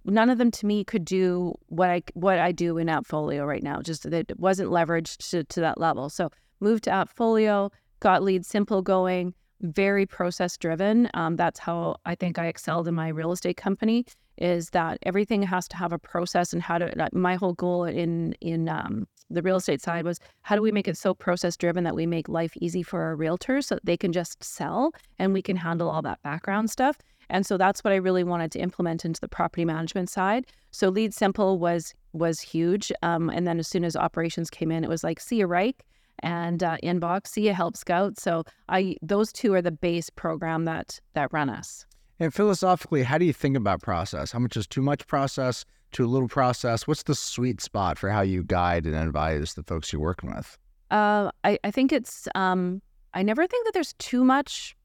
none 0.05 0.29
of 0.29 0.38
them 0.38 0.51
to 0.51 0.65
me 0.65 0.83
could 0.83 1.05
do 1.05 1.53
what 1.67 1.89
I 1.89 2.01
what 2.13 2.39
I 2.39 2.51
do 2.51 2.77
in 2.77 2.88
Appfolio 2.88 3.45
right 3.45 3.63
now. 3.63 3.81
Just 3.81 4.05
it 4.05 4.39
wasn't 4.39 4.69
leveraged 4.69 5.29
to, 5.29 5.43
to 5.43 5.59
that 5.61 5.79
level. 5.79 6.09
So 6.09 6.29
moved 6.59 6.83
to 6.85 6.91
Appfolio, 6.91 7.71
got 7.99 8.23
Lead 8.23 8.45
Simple 8.45 8.81
going. 8.81 9.33
very 9.61 10.05
process 10.05 10.57
driven. 10.57 11.09
Um, 11.13 11.35
that's 11.35 11.59
how 11.59 11.97
I 12.05 12.15
think 12.15 12.39
I 12.39 12.47
excelled 12.47 12.88
in 12.88 12.95
my 12.95 13.09
real 13.09 13.31
estate 13.31 13.57
company. 13.57 14.05
Is 14.39 14.69
that 14.72 14.98
everything 15.03 15.43
has 15.43 15.67
to 15.69 15.77
have 15.77 15.91
a 15.91 16.00
process 16.00 16.53
and 16.53 16.62
how 16.62 16.77
to. 16.77 17.10
My 17.13 17.36
whole 17.36 17.53
goal 17.53 17.84
in 17.84 18.34
in 18.41 18.69
um, 18.69 19.08
the 19.29 19.41
real 19.41 19.58
estate 19.58 19.81
side 19.81 20.05
was 20.05 20.19
how 20.41 20.55
do 20.55 20.62
we 20.62 20.72
make 20.72 20.88
it 20.88 20.98
so 20.98 21.13
process 21.13 21.55
driven 21.55 21.84
that 21.84 21.96
we 21.96 22.05
make 22.05 22.27
life 22.27 22.53
easy 22.58 22.81
for 22.81 23.03
our 23.03 23.15
realtors 23.15 23.65
so 23.65 23.77
they 23.84 23.98
can 23.98 24.12
just 24.12 24.43
sell 24.43 24.91
and 25.19 25.34
we 25.34 25.41
can 25.41 25.55
handle 25.55 25.89
all 25.89 26.01
that 26.01 26.22
background 26.24 26.69
stuff. 26.69 26.98
And 27.29 27.46
so 27.46 27.58
that's 27.58 27.84
what 27.84 27.93
I 27.93 27.98
really 27.98 28.24
wanted 28.24 28.51
to 28.53 28.60
implement 28.60 29.05
into 29.05 29.22
the 29.22 29.27
property 29.27 29.65
management 29.65 30.10
side. 30.10 30.48
So 30.72 30.89
Lead 30.89 31.13
Simple 31.13 31.60
was 31.60 31.93
was 32.13 32.39
huge. 32.39 32.91
Um, 33.03 33.29
and 33.29 33.48
then 33.48 33.60
as 33.60 33.67
soon 33.67 33.84
as 33.84 33.96
operations 33.96 34.50
came 34.50 34.72
in, 34.72 34.84
it 34.84 34.89
was 34.89 35.03
like 35.03 35.19
see 35.19 35.38
you 35.38 35.46
right 35.46 35.75
and 36.22 36.63
uh, 36.63 36.77
inbox 36.84 37.27
see 37.27 37.48
you 37.48 37.53
help 37.53 37.77
scout 37.77 38.19
so 38.19 38.43
i 38.67 38.96
those 39.01 39.31
two 39.31 39.53
are 39.53 39.62
the 39.62 39.72
base 39.72 40.10
program 40.10 40.65
that 40.65 41.00
that 41.13 41.31
run 41.31 41.50
us 41.50 41.86
and 42.19 42.33
philosophically 42.33 43.03
how 43.03 43.17
do 43.17 43.25
you 43.25 43.33
think 43.33 43.55
about 43.55 43.81
process? 43.81 44.31
How 44.31 44.39
much 44.39 44.57
is 44.57 44.67
too 44.67 44.81
much 44.81 45.07
process 45.07 45.65
too 45.91 46.05
little 46.05 46.27
process? 46.27 46.88
What's 46.88 47.03
the 47.03 47.15
sweet 47.15 47.61
spot 47.61 47.97
for 47.97 48.09
how 48.09 48.21
you 48.21 48.43
guide 48.43 48.85
and 48.85 48.95
advise 48.95 49.55
the 49.55 49.63
folks 49.63 49.91
you're 49.91 50.01
working 50.01 50.33
with? 50.33 50.57
Uh, 50.91 51.31
I, 51.43 51.57
I 51.63 51.71
think 51.71 51.91
it's 51.91 52.27
um, 52.35 52.81
i 53.13 53.21
never 53.23 53.45
think 53.47 53.65
that 53.65 53.73
there's 53.73 53.93
too 53.93 54.23
much 54.23 54.75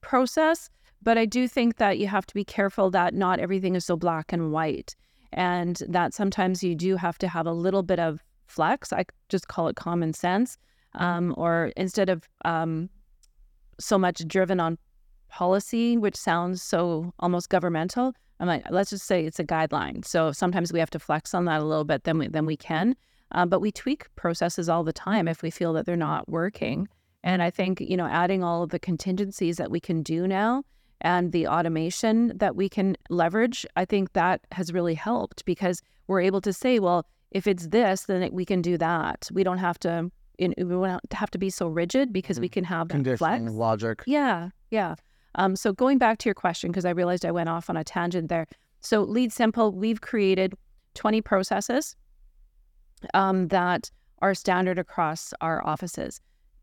process 0.00 0.70
but 1.02 1.16
i 1.16 1.24
do 1.24 1.48
think 1.48 1.76
that 1.76 1.98
you 1.98 2.06
have 2.06 2.26
to 2.26 2.34
be 2.34 2.44
careful 2.44 2.90
that 2.90 3.14
not 3.14 3.38
everything 3.38 3.74
is 3.74 3.84
so 3.84 3.96
black 3.96 4.32
and 4.32 4.52
white 4.52 4.94
and 5.32 5.82
that 5.88 6.14
sometimes 6.14 6.62
you 6.62 6.74
do 6.74 6.96
have 6.96 7.18
to 7.18 7.28
have 7.28 7.46
a 7.46 7.52
little 7.52 7.82
bit 7.82 7.98
of 7.98 8.22
flex 8.46 8.92
i 8.92 9.04
just 9.28 9.48
call 9.48 9.68
it 9.68 9.76
common 9.76 10.12
sense 10.12 10.58
um, 10.96 11.34
or 11.36 11.72
instead 11.76 12.08
of 12.08 12.28
um, 12.44 12.88
so 13.80 13.98
much 13.98 14.26
driven 14.28 14.60
on 14.60 14.78
policy, 15.34 15.96
which 15.98 16.16
sounds 16.16 16.62
so 16.62 17.12
almost 17.18 17.48
governmental. 17.50 18.14
I'm 18.38 18.46
like, 18.46 18.64
let's 18.70 18.90
just 18.90 19.06
say 19.06 19.26
it's 19.26 19.40
a 19.40 19.44
guideline. 19.44 20.04
So 20.04 20.30
sometimes 20.30 20.72
we 20.72 20.78
have 20.78 20.90
to 20.90 20.98
flex 20.98 21.34
on 21.34 21.44
that 21.46 21.60
a 21.60 21.64
little 21.64 21.84
bit, 21.84 22.04
then 22.04 22.18
we 22.18 22.28
then 22.28 22.46
we 22.46 22.56
can. 22.56 22.96
Um, 23.32 23.48
but 23.48 23.60
we 23.60 23.72
tweak 23.72 24.06
processes 24.14 24.68
all 24.68 24.84
the 24.84 24.92
time 24.92 25.26
if 25.26 25.42
we 25.42 25.50
feel 25.50 25.72
that 25.72 25.86
they're 25.86 25.96
not 25.96 26.28
working. 26.28 26.88
And 27.24 27.42
I 27.42 27.50
think 27.50 27.80
you 27.80 27.96
know, 27.96 28.06
adding 28.06 28.44
all 28.44 28.62
of 28.62 28.70
the 28.70 28.78
contingencies 28.78 29.56
that 29.56 29.70
we 29.70 29.80
can 29.80 30.02
do 30.02 30.28
now 30.28 30.62
and 31.00 31.32
the 31.32 31.48
automation 31.48 32.36
that 32.38 32.54
we 32.54 32.68
can 32.68 32.96
leverage, 33.10 33.66
I 33.76 33.84
think 33.84 34.12
that 34.12 34.40
has 34.52 34.72
really 34.72 34.94
helped 34.94 35.44
because 35.44 35.82
we're 36.06 36.20
able 36.20 36.40
to 36.42 36.52
say, 36.52 36.78
well, 36.78 37.06
if 37.32 37.46
it's 37.46 37.68
this, 37.68 38.02
then 38.02 38.28
we 38.32 38.44
can 38.44 38.62
do 38.62 38.78
that. 38.78 39.28
We 39.32 39.42
don't 39.42 39.58
have 39.58 39.78
to 39.80 40.10
in, 40.38 40.54
we 40.56 40.76
won't 40.76 41.12
have 41.12 41.30
to 41.30 41.38
be 41.38 41.50
so 41.50 41.66
rigid 41.68 42.12
because 42.12 42.38
we 42.38 42.46
mm-hmm. 42.46 42.54
can 42.54 42.64
have 42.64 42.88
that 42.88 43.18
flex. 43.18 43.42
logic. 43.50 44.02
Yeah, 44.06 44.50
yeah. 44.70 44.94
Um, 45.36 45.56
so 45.56 45.72
going 45.72 45.98
back 45.98 46.18
to 46.18 46.28
your 46.28 46.34
question, 46.34 46.70
because 46.70 46.84
I 46.84 46.90
realized 46.90 47.24
I 47.24 47.32
went 47.32 47.48
off 47.48 47.68
on 47.68 47.76
a 47.76 47.84
tangent 47.84 48.28
there. 48.28 48.46
So 48.80 49.02
Lead 49.02 49.32
Simple, 49.32 49.72
we've 49.72 50.00
created 50.00 50.54
20 50.94 51.20
processes 51.22 51.96
um, 53.14 53.48
that 53.48 53.90
are 54.20 54.34
standard 54.34 54.78
across 54.78 55.34
our 55.40 55.66
offices. 55.66 56.20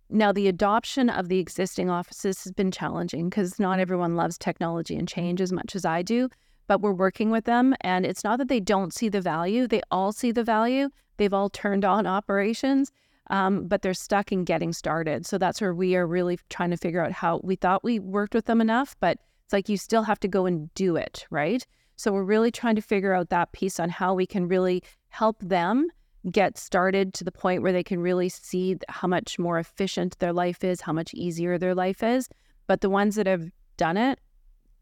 Now, 0.10 0.32
the 0.32 0.48
adoption 0.48 1.10
of 1.10 1.30
the 1.30 1.40
existing 1.40 1.90
offices 1.90 2.44
has 2.44 2.52
been 2.52 2.72
challenging 2.72 3.30
because 3.30 3.60
not 3.60 3.80
everyone 3.80 4.16
loves 4.16 4.38
technology 4.38 4.96
and 4.96 5.08
change 5.08 5.40
as 5.40 5.54
much 5.54 5.76
as 5.76 5.86
I 5.86 6.02
do, 6.02 6.30
but 6.68 6.82
we're 6.82 6.92
working 6.92 7.32
with 7.32 7.46
them. 7.46 7.76
And 7.82 8.06
it's 8.06 8.24
not 8.24 8.38
that 8.40 8.50
they 8.50 8.60
don't 8.60 8.94
see 8.94 9.10
the 9.10 9.22
value, 9.22 9.68
they 9.68 9.82
all 9.90 10.12
see 10.12 10.32
the 10.32 10.44
value. 10.44 10.90
They've 11.18 11.34
all 11.34 11.50
turned 11.50 11.86
on 11.86 12.08
operations 12.08 12.92
um, 13.30 13.68
but 13.68 13.82
they're 13.82 13.94
stuck 13.94 14.32
in 14.32 14.44
getting 14.44 14.74
started. 14.74 15.26
So 15.26 15.38
that's 15.38 15.62
where 15.62 15.74
we 15.74 15.96
are 15.96 16.08
really 16.08 16.40
trying 16.50 16.72
to 16.72 16.78
figure 16.78 17.04
out 17.04 17.12
how 17.12 17.40
we 17.44 17.56
thought 17.56 17.84
we 17.84 18.00
worked 18.00 18.34
with 18.34 18.46
them 18.46 18.62
enough, 18.62 18.96
but 19.00 19.18
it's 19.46 19.54
like 19.54 19.70
you 19.70 19.78
still 19.78 20.04
have 20.04 20.20
to 20.22 20.28
go 20.28 20.46
and 20.46 20.74
do 20.74 20.96
it, 20.96 21.26
right? 21.30 21.66
So 21.96 22.12
we're 22.12 22.24
really 22.24 22.52
trying 22.52 22.76
to 22.76 22.82
figure 22.82 23.14
out 23.14 23.30
that 23.30 23.52
piece 23.52 23.80
on 23.80 23.90
how 23.90 24.14
we 24.14 24.26
can 24.26 24.48
really 24.48 24.84
help 25.10 25.38
them 25.40 25.88
get 26.30 26.58
started 26.58 27.14
to 27.16 27.24
the 27.24 27.32
point 27.32 27.62
where 27.62 27.72
they 27.72 27.84
can 27.84 28.00
really 28.00 28.30
see 28.30 28.78
how 28.90 29.08
much 29.08 29.40
more 29.40 29.60
efficient 29.60 30.18
their 30.20 30.34
life 30.34 30.64
is, 30.64 30.82
how 30.82 30.94
much 30.94 31.14
easier 31.14 31.58
their 31.58 31.76
life 31.76 32.04
is. 32.04 32.30
But 32.68 32.82
the 32.82 32.90
ones 32.90 33.16
that 33.16 33.28
have 33.28 33.50
done 33.78 33.98
it, 33.98 34.20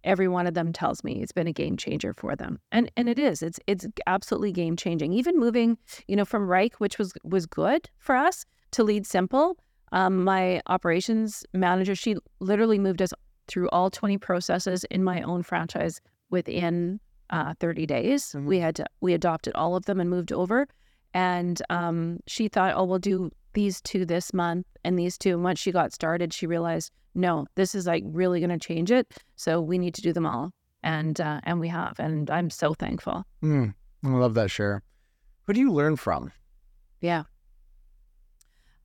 every 0.04 0.28
one 0.28 0.48
of 0.48 0.54
them 0.54 0.72
tells 0.72 1.04
me 1.04 1.22
it's 1.22 1.32
been 1.32 1.48
a 1.48 1.54
game 1.54 1.78
changer 1.78 2.14
for 2.14 2.36
them. 2.36 2.60
And 2.72 2.92
and 2.98 3.10
it 3.10 3.20
is. 3.20 3.42
It's 3.42 3.60
it's 3.68 3.88
absolutely 4.08 4.52
game 4.52 4.76
changing. 4.76 5.14
Even 5.14 5.38
moving 5.38 5.78
you 6.08 6.16
know 6.16 6.26
from 6.26 6.48
reich 6.48 6.80
which 6.80 6.98
was 6.98 7.14
was 7.24 7.46
good 7.46 7.90
for 8.00 8.16
us 8.16 8.46
to 8.72 8.84
lead 8.84 9.06
simple 9.06 9.58
um, 9.92 10.24
my 10.24 10.62
operations 10.68 11.44
manager 11.54 11.96
she 11.96 12.16
literally 12.40 12.78
moved 12.78 13.02
us 13.02 13.12
through 13.48 13.68
all 13.70 13.90
20 13.90 14.18
processes 14.20 14.84
in 14.86 15.04
my 15.04 15.22
own 15.24 15.42
franchise 15.42 16.00
within 16.30 17.00
uh, 17.32 17.54
30 17.60 17.86
days. 17.86 18.24
Mm-hmm. 18.26 18.46
we 18.46 18.60
had 18.60 18.76
to, 18.76 18.86
we 19.02 19.14
adopted 19.14 19.54
all 19.56 19.76
of 19.76 19.86
them 19.86 20.00
and 20.00 20.10
moved 20.10 20.32
over. 20.32 20.68
And 21.14 21.60
um, 21.70 22.20
she 22.28 22.48
thought 22.48 22.74
oh 22.76 22.84
we'll 22.84 23.00
do 23.00 23.32
these 23.54 23.82
two 23.82 24.06
this 24.06 24.34
month 24.34 24.68
and 24.84 24.98
these 24.98 25.18
two. 25.18 25.32
And 25.32 25.44
once 25.44 25.60
she 25.60 25.72
got 25.72 25.92
started 25.92 26.34
she 26.34 26.46
realized 26.46 26.92
no, 27.16 27.46
this 27.56 27.76
is 27.76 27.86
like 27.86 28.04
really 28.06 28.40
going 28.40 28.58
to 28.58 28.60
change 28.60 28.92
it. 28.92 29.08
So 29.36 29.62
we 29.62 29.78
need 29.78 29.94
to 29.96 30.02
do 30.02 30.14
them 30.14 30.26
all. 30.26 30.52
And 30.82 31.20
uh, 31.20 31.42
and 31.44 31.60
we 31.60 31.68
have. 31.68 32.00
And 32.00 32.30
I'm 32.30 32.50
so 32.50 32.74
thankful. 32.74 33.26
Mm, 33.44 33.74
I 34.06 34.08
love 34.08 34.34
that 34.36 34.50
share. 34.50 34.82
Who 35.46 35.54
do 35.54 35.60
you 35.60 35.74
learn 35.74 35.98
from? 35.98 36.32
Yeah. 37.02 37.24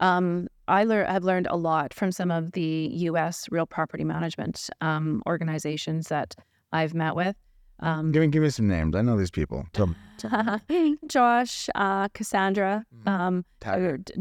Um, 0.01 0.49
I 0.67 0.85
lear- 0.85 1.07
have 1.07 1.25
learned 1.25 1.47
a 1.49 1.57
lot 1.57 1.95
from 1.95 2.11
some 2.11 2.31
of 2.31 2.53
the 2.53 2.91
U.S. 2.93 3.47
real 3.51 3.67
property 3.67 4.03
management 4.03 4.69
um, 4.81 5.23
organizations 5.27 6.09
that 6.09 6.35
I've 6.73 6.95
met 6.95 7.15
with. 7.15 7.37
Um, 7.81 8.13
give, 8.13 8.23
me, 8.23 8.29
give 8.29 8.43
me 8.43 8.51
some 8.51 8.67
names. 8.69 8.97
I 8.97 9.03
know 9.03 9.17
these 9.17 9.31
people. 9.31 9.67
Josh, 11.07 11.69
uh, 11.75 12.09
Cassandra, 12.09 12.85
mm-hmm. 13.05 13.09
um, 13.09 13.45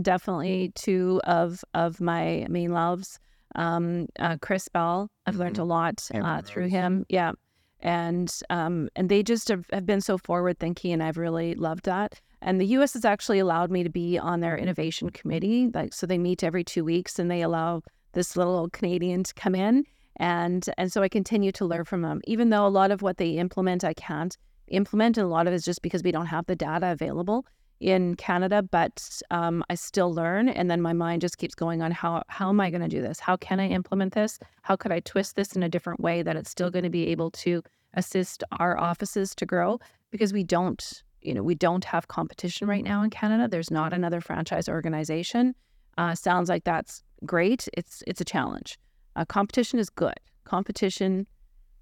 definitely 0.02 0.72
two 0.76 1.22
of 1.24 1.64
of 1.74 2.02
my 2.02 2.46
main 2.50 2.72
loves 2.72 3.20
um, 3.56 4.08
uh, 4.20 4.38
Chris 4.42 4.68
Bell. 4.68 5.10
I've 5.26 5.36
learned 5.36 5.56
mm-hmm. 5.56 5.64
a 5.64 5.66
lot 5.66 6.10
uh, 6.14 6.42
through 6.42 6.68
him. 6.68 7.06
Yeah. 7.10 7.34
And 7.80 8.34
um, 8.50 8.90
and 8.96 9.10
they 9.10 9.24
just 9.24 9.50
have, 9.50 9.66
have 9.74 9.86
been 9.86 10.00
so 10.00 10.18
forward 10.18 10.58
thinking, 10.58 10.94
and 10.94 11.04
I've 11.04 11.18
really 11.18 11.54
loved 11.56 11.84
that. 11.86 12.22
And 12.42 12.60
the 12.60 12.66
U.S. 12.68 12.94
has 12.94 13.04
actually 13.04 13.40
allowed 13.40 13.72
me 13.72 13.84
to 13.84 13.90
be 13.90 14.18
on 14.18 14.40
their 14.40 14.58
innovation 14.58 15.10
committee. 15.10 15.70
Like, 15.74 15.94
so 15.94 16.08
they 16.08 16.18
meet 16.18 16.44
every 16.44 16.64
two 16.64 16.86
weeks, 16.86 17.20
and 17.20 17.30
they 17.30 17.42
allow 17.42 17.82
this 18.14 18.38
little 18.38 18.56
old 18.56 18.72
Canadian 18.72 19.24
to 19.24 19.34
come 19.34 19.54
in, 19.54 19.84
and 20.16 20.66
and 20.78 20.94
so 20.94 21.04
I 21.04 21.10
continue 21.10 21.52
to 21.54 21.66
learn 21.66 21.84
from 21.84 22.04
them. 22.04 22.22
Even 22.26 22.52
though 22.52 22.66
a 22.66 22.70
lot 22.70 22.92
of 22.92 23.02
what 23.02 23.18
they 23.18 23.32
implement, 23.32 23.84
I 23.84 23.94
can't 23.94 24.38
implement, 24.70 25.18
and 25.18 25.26
a 25.26 25.30
lot 25.30 25.48
of 25.48 25.52
it 25.52 25.58
is 25.58 25.66
just 25.66 25.82
because 25.82 26.04
we 26.04 26.14
don't 26.14 26.28
have 26.28 26.46
the 26.46 26.56
data 26.56 26.90
available 26.90 27.46
in 27.80 28.16
Canada, 28.16 28.62
but 28.62 29.22
um, 29.32 29.64
I 29.70 29.76
still 29.76 30.14
learn. 30.14 30.48
And 30.48 30.72
then 30.72 30.82
my 30.82 30.94
mind 30.94 31.22
just 31.22 31.38
keeps 31.38 31.56
going 31.56 31.82
on 31.82 31.92
how 31.92 32.24
how 32.28 32.50
am 32.50 32.60
I 32.60 32.70
going 32.70 32.82
to 32.82 32.88
do 32.88 33.02
this? 33.02 33.20
How 33.20 33.36
can 33.38 33.60
I 33.60 33.68
implement 33.68 34.14
this? 34.14 34.40
How 34.62 34.76
could 34.76 34.92
I 34.92 35.00
twist 35.02 35.36
this 35.36 35.54
in 35.56 35.64
a 35.64 35.70
different 35.70 36.00
way 36.00 36.22
that 36.22 36.36
it's 36.36 36.50
still 36.50 36.70
going 36.70 36.84
to 36.84 36.90
be 36.90 37.08
able 37.08 37.32
to 37.32 37.62
assist 37.94 38.44
our 38.60 38.80
offices 38.80 39.36
to 39.36 39.46
grow? 39.46 39.80
Because 40.12 40.32
we 40.32 40.44
don't, 40.44 41.04
you 41.22 41.34
know, 41.34 41.44
we 41.44 41.56
don't 41.56 41.86
have 41.86 42.08
competition 42.08 42.68
right 42.68 42.84
now 42.84 43.04
in 43.04 43.10
Canada. 43.10 43.48
There's 43.48 43.72
not 43.72 43.94
another 43.94 44.22
franchise 44.22 44.70
organization. 44.70 45.56
Uh, 45.98 46.16
sounds 46.16 46.50
like 46.50 46.64
that's 46.64 47.04
great. 47.26 47.68
It's 47.74 48.04
it's 48.08 48.22
a 48.22 48.26
challenge. 48.26 48.78
Uh, 49.16 49.26
competition 49.26 49.80
is 49.80 49.90
good. 49.90 50.20
Competition 50.46 51.28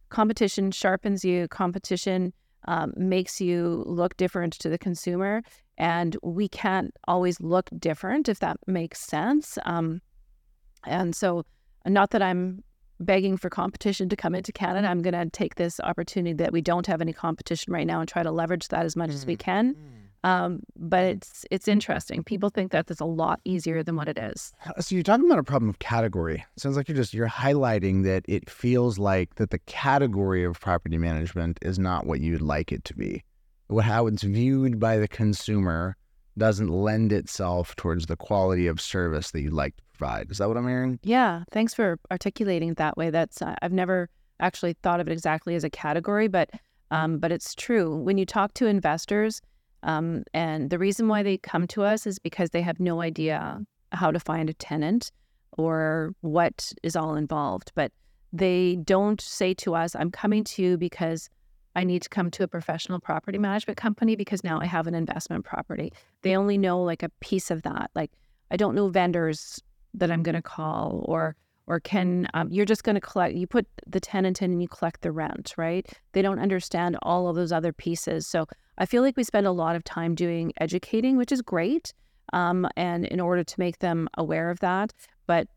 competition 0.09 0.71
sharpens 0.71 1.23
you. 1.23 1.47
Competition 1.47 2.33
um, 2.65 2.93
makes 2.95 3.41
you 3.41 3.83
look 3.87 4.15
different 4.17 4.53
to 4.53 4.69
the 4.69 4.77
consumer 4.77 5.41
and 5.81 6.15
we 6.21 6.47
can't 6.47 6.95
always 7.07 7.41
look 7.41 7.67
different 7.79 8.29
if 8.29 8.39
that 8.39 8.57
makes 8.67 8.99
sense. 8.99 9.57
Um, 9.65 9.99
and 10.85 11.15
so, 11.15 11.43
not 11.87 12.11
that 12.11 12.21
I'm 12.21 12.63
begging 12.99 13.35
for 13.35 13.49
competition 13.49 14.07
to 14.09 14.15
come 14.15 14.35
into 14.35 14.51
Canada. 14.51 14.87
I'm 14.87 15.01
going 15.01 15.15
to 15.15 15.27
take 15.27 15.55
this 15.55 15.79
opportunity 15.79 16.33
that 16.33 16.53
we 16.53 16.61
don't 16.61 16.85
have 16.85 17.01
any 17.01 17.13
competition 17.13 17.73
right 17.73 17.87
now 17.87 17.99
and 17.99 18.07
try 18.07 18.21
to 18.21 18.29
leverage 18.29 18.67
that 18.67 18.85
as 18.85 18.95
much 18.95 19.09
mm. 19.09 19.15
as 19.15 19.25
we 19.25 19.35
mm, 19.35 19.39
can. 19.39 19.73
Mm. 19.73 20.29
Um, 20.29 20.59
but 20.77 21.03
it's 21.05 21.45
it's 21.49 21.67
interesting. 21.67 22.23
People 22.23 22.49
think 22.49 22.71
that 22.73 22.91
it's 22.91 23.01
a 23.01 23.05
lot 23.05 23.39
easier 23.43 23.81
than 23.81 23.95
what 23.95 24.07
it 24.07 24.19
is. 24.19 24.53
So 24.79 24.93
you're 24.93 25.03
talking 25.03 25.25
about 25.25 25.39
a 25.39 25.43
problem 25.43 25.67
of 25.67 25.79
category. 25.79 26.45
It 26.55 26.61
sounds 26.61 26.77
like 26.77 26.87
you're 26.87 26.95
just 26.95 27.15
you're 27.15 27.27
highlighting 27.27 28.03
that 28.03 28.23
it 28.27 28.47
feels 28.47 28.99
like 28.99 29.33
that 29.35 29.49
the 29.49 29.57
category 29.65 30.43
of 30.43 30.59
property 30.59 30.99
management 30.99 31.57
is 31.63 31.79
not 31.79 32.05
what 32.05 32.21
you'd 32.21 32.43
like 32.43 32.71
it 32.71 32.83
to 32.85 32.93
be 32.93 33.23
how 33.79 34.07
it's 34.07 34.23
viewed 34.23 34.79
by 34.79 34.97
the 34.97 35.07
consumer 35.07 35.95
doesn't 36.37 36.69
lend 36.69 37.11
itself 37.11 37.75
towards 37.75 38.05
the 38.05 38.15
quality 38.15 38.67
of 38.67 38.79
service 38.81 39.31
that 39.31 39.41
you'd 39.41 39.53
like 39.53 39.75
to 39.77 39.83
provide. 39.97 40.31
Is 40.31 40.37
that 40.37 40.47
what 40.47 40.57
I'm 40.57 40.67
hearing? 40.67 40.99
Yeah. 41.03 41.43
Thanks 41.51 41.73
for 41.73 41.99
articulating 42.09 42.69
it 42.71 42.77
that 42.77 42.97
way. 42.97 43.09
That's 43.09 43.41
uh, 43.41 43.55
I've 43.61 43.73
never 43.73 44.09
actually 44.39 44.73
thought 44.81 44.99
of 44.99 45.07
it 45.07 45.11
exactly 45.11 45.55
as 45.55 45.63
a 45.63 45.69
category, 45.69 46.27
but 46.27 46.49
um, 46.89 47.19
but 47.19 47.31
it's 47.31 47.53
true. 47.55 47.95
When 47.95 48.17
you 48.17 48.25
talk 48.25 48.53
to 48.55 48.65
investors, 48.65 49.41
um, 49.83 50.23
and 50.33 50.69
the 50.69 50.79
reason 50.79 51.07
why 51.07 51.23
they 51.23 51.37
come 51.37 51.67
to 51.67 51.83
us 51.83 52.07
is 52.07 52.19
because 52.19 52.49
they 52.49 52.61
have 52.61 52.79
no 52.79 53.01
idea 53.01 53.59
how 53.91 54.11
to 54.11 54.19
find 54.19 54.49
a 54.49 54.53
tenant. 54.53 55.11
or 55.57 56.13
what 56.21 56.71
is 56.81 56.95
all 56.95 57.15
involved. 57.15 57.71
But 57.75 57.91
they 58.31 58.77
don't 58.85 59.19
say 59.19 59.53
to 59.55 59.75
us, 59.75 59.95
I'm 59.95 60.11
coming 60.11 60.43
to 60.45 60.61
you 60.63 60.77
because 60.77 61.29
I 61.75 61.83
need 61.83 62.01
to 62.03 62.09
come 62.09 62.29
to 62.31 62.43
a 62.43 62.47
professional 62.47 62.99
property 62.99 63.37
management 63.37 63.77
company 63.77 64.15
because 64.15 64.43
now 64.43 64.59
I 64.59 64.65
have 64.65 64.87
an 64.87 64.95
investment 64.95 65.45
property. 65.45 65.93
They 66.21 66.35
only 66.35 66.57
know 66.57 66.81
like 66.81 67.03
a 67.03 67.09
piece 67.21 67.49
of 67.51 67.63
that. 67.63 67.91
Like 67.95 68.11
I 68.49 68.57
don't 68.57 68.75
know 68.75 68.89
vendors 68.89 69.61
that 69.93 70.11
I'm 70.11 70.23
going 70.23 70.35
to 70.35 70.41
call 70.41 71.05
or 71.07 71.35
or 71.67 71.79
can 71.79 72.27
um, 72.33 72.51
you're 72.51 72.65
just 72.65 72.83
going 72.83 72.95
to 72.95 73.01
collect 73.01 73.35
you 73.35 73.47
put 73.47 73.65
the 73.87 73.99
tenant 73.99 74.41
in 74.41 74.51
and 74.51 74.61
you 74.61 74.67
collect 74.67 75.01
the 75.01 75.11
rent 75.11 75.53
right 75.57 75.87
they 76.11 76.21
don't 76.21 76.39
understand 76.39 76.97
all 77.01 77.27
of 77.27 77.35
those 77.35 77.51
other 77.51 77.71
pieces 77.71 78.27
so 78.27 78.45
i 78.77 78.85
feel 78.85 79.01
like 79.01 79.15
we 79.15 79.23
spend 79.23 79.45
a 79.45 79.51
lot 79.51 79.75
of 79.75 79.83
time 79.83 80.15
doing 80.15 80.51
educating 80.59 81.17
which 81.17 81.31
is 81.31 81.41
great 81.41 81.93
um, 82.33 82.67
and 82.75 83.05
in 83.05 83.19
order 83.19 83.43
to 83.43 83.59
make 83.59 83.79
them 83.79 84.09
aware 84.17 84.49
of 84.49 84.59
that 84.59 84.91
but 85.27 85.47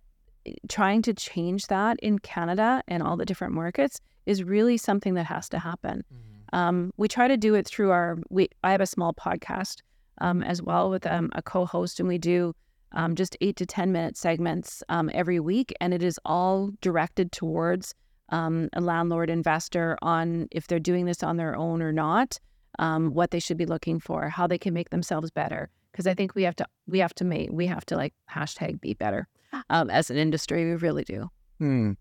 eh, 0.46 0.52
trying 0.68 1.02
to 1.02 1.14
change 1.14 1.66
that 1.66 1.98
in 2.00 2.18
canada 2.18 2.82
and 2.86 3.02
all 3.02 3.16
the 3.16 3.26
different 3.26 3.54
markets 3.54 4.00
is 4.26 4.42
really 4.42 4.76
something 4.76 5.14
that 5.14 5.26
has 5.26 5.48
to 5.48 5.58
happen 5.58 6.04
mm-hmm. 6.12 6.56
um, 6.56 6.92
we 6.96 7.08
try 7.08 7.28
to 7.28 7.36
do 7.36 7.54
it 7.54 7.66
through 7.66 7.90
our 7.90 8.18
we 8.30 8.48
i 8.62 8.72
have 8.72 8.80
a 8.80 8.86
small 8.86 9.12
podcast 9.12 9.82
um, 10.20 10.42
as 10.42 10.62
well 10.62 10.90
with 10.90 11.06
um, 11.06 11.30
a 11.34 11.42
co-host 11.42 11.98
and 11.98 12.08
we 12.08 12.18
do 12.18 12.54
um, 12.94 13.14
just 13.14 13.36
eight 13.40 13.56
to 13.56 13.66
10 13.66 13.92
minute 13.92 14.16
segments 14.16 14.82
um, 14.88 15.10
every 15.12 15.40
week. 15.40 15.74
And 15.80 15.92
it 15.92 16.02
is 16.02 16.18
all 16.24 16.70
directed 16.80 17.32
towards 17.32 17.94
um, 18.30 18.68
a 18.72 18.80
landlord 18.80 19.30
investor 19.30 19.98
on 20.00 20.48
if 20.50 20.66
they're 20.66 20.80
doing 20.80 21.04
this 21.04 21.22
on 21.22 21.36
their 21.36 21.54
own 21.56 21.82
or 21.82 21.92
not, 21.92 22.38
um, 22.78 23.12
what 23.12 23.30
they 23.30 23.40
should 23.40 23.56
be 23.56 23.66
looking 23.66 24.00
for, 24.00 24.28
how 24.28 24.46
they 24.46 24.58
can 24.58 24.72
make 24.72 24.90
themselves 24.90 25.30
better. 25.30 25.70
Because 25.92 26.06
I 26.06 26.14
think 26.14 26.34
we 26.34 26.42
have 26.44 26.56
to, 26.56 26.66
we 26.86 26.98
have 26.98 27.14
to 27.16 27.24
make, 27.24 27.50
we 27.52 27.66
have 27.66 27.84
to 27.86 27.96
like 27.96 28.14
hashtag 28.30 28.80
be 28.80 28.94
better 28.94 29.28
um, 29.70 29.90
as 29.90 30.10
an 30.10 30.16
industry. 30.16 30.64
We 30.64 30.74
really 30.74 31.04
do. 31.04 31.30
Hmm. 31.58 31.92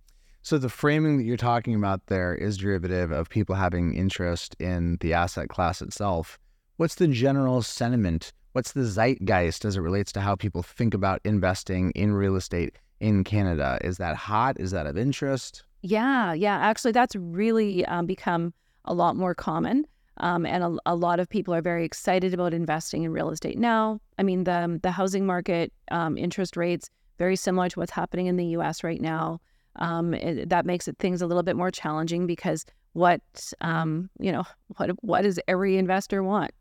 So 0.44 0.58
the 0.58 0.70
framing 0.70 1.18
that 1.18 1.24
you're 1.24 1.38
talking 1.38 1.74
about 1.74 2.08
there 2.08 2.36
is 2.36 2.58
derivative 2.58 3.12
of 3.12 3.30
people 3.30 3.56
having 3.56 3.96
interest 3.96 4.56
in 4.60 4.98
the 5.00 5.14
asset 5.14 5.50
class 5.50 5.82
itself. 5.82 6.38
What's 6.78 6.96
the 6.96 7.08
general 7.08 7.62
sentiment 7.62 8.34
what's 8.54 8.72
the 8.72 8.86
zeitgeist 8.86 9.66
as 9.66 9.76
it 9.76 9.82
relates 9.82 10.12
to 10.14 10.22
how 10.22 10.36
people 10.36 10.64
think 10.64 10.94
about 10.94 11.20
investing 11.26 11.92
in 11.92 12.14
real 12.14 12.36
estate 12.36 12.76
in 13.00 13.24
Canada? 13.24 13.78
Is 13.82 13.98
that 13.98 14.16
hot? 14.16 14.60
Is 14.60 14.72
that 14.72 14.86
of 14.86 14.98
interest? 14.98 15.64
Yeah, 15.82 16.34
yeah. 16.34 16.58
Actually, 16.58 16.94
that's 16.94 17.16
really 17.16 17.86
um, 17.86 18.06
become 18.06 18.54
a 18.86 18.94
lot 18.94 19.16
more 19.16 19.36
common. 19.36 19.86
Um, 20.18 20.46
and 20.46 20.64
a, 20.64 20.78
a, 20.86 20.96
lot 20.96 21.20
of 21.20 21.28
people 21.28 21.56
are 21.56 21.62
very 21.62 21.84
excited 21.84 22.36
about 22.36 22.54
investing 22.54 23.02
in 23.02 23.12
real 23.12 23.32
estate 23.32 23.58
now. 23.58 24.00
I 24.20 24.24
mean, 24.24 24.44
the 24.44 24.80
the 24.84 24.92
housing 24.92 25.26
market 25.26 25.74
um, 25.90 26.18
interest 26.18 26.56
rates 26.56 26.90
very 27.18 27.36
similar 27.36 27.70
to 27.70 27.80
what's 27.80 27.92
happening 27.92 28.28
in 28.28 28.38
the 28.38 28.46
U.S. 28.58 28.84
right 28.84 29.02
now. 29.02 29.42
Um, 29.78 30.14
it, 30.14 30.50
that 30.50 30.66
makes 30.66 30.88
it 30.88 30.98
things 31.00 31.22
a 31.22 31.28
little 31.28 31.44
bit 31.44 31.56
more 31.56 31.72
challenging 31.72 32.28
because 32.28 32.66
what 32.94 33.22
um, 33.62 34.10
you 34.20 34.32
know 34.32 34.44
what 34.78 34.92
what 35.04 35.22
does 35.24 35.40
every 35.48 35.78
investor 35.78 36.24
want? 36.24 36.52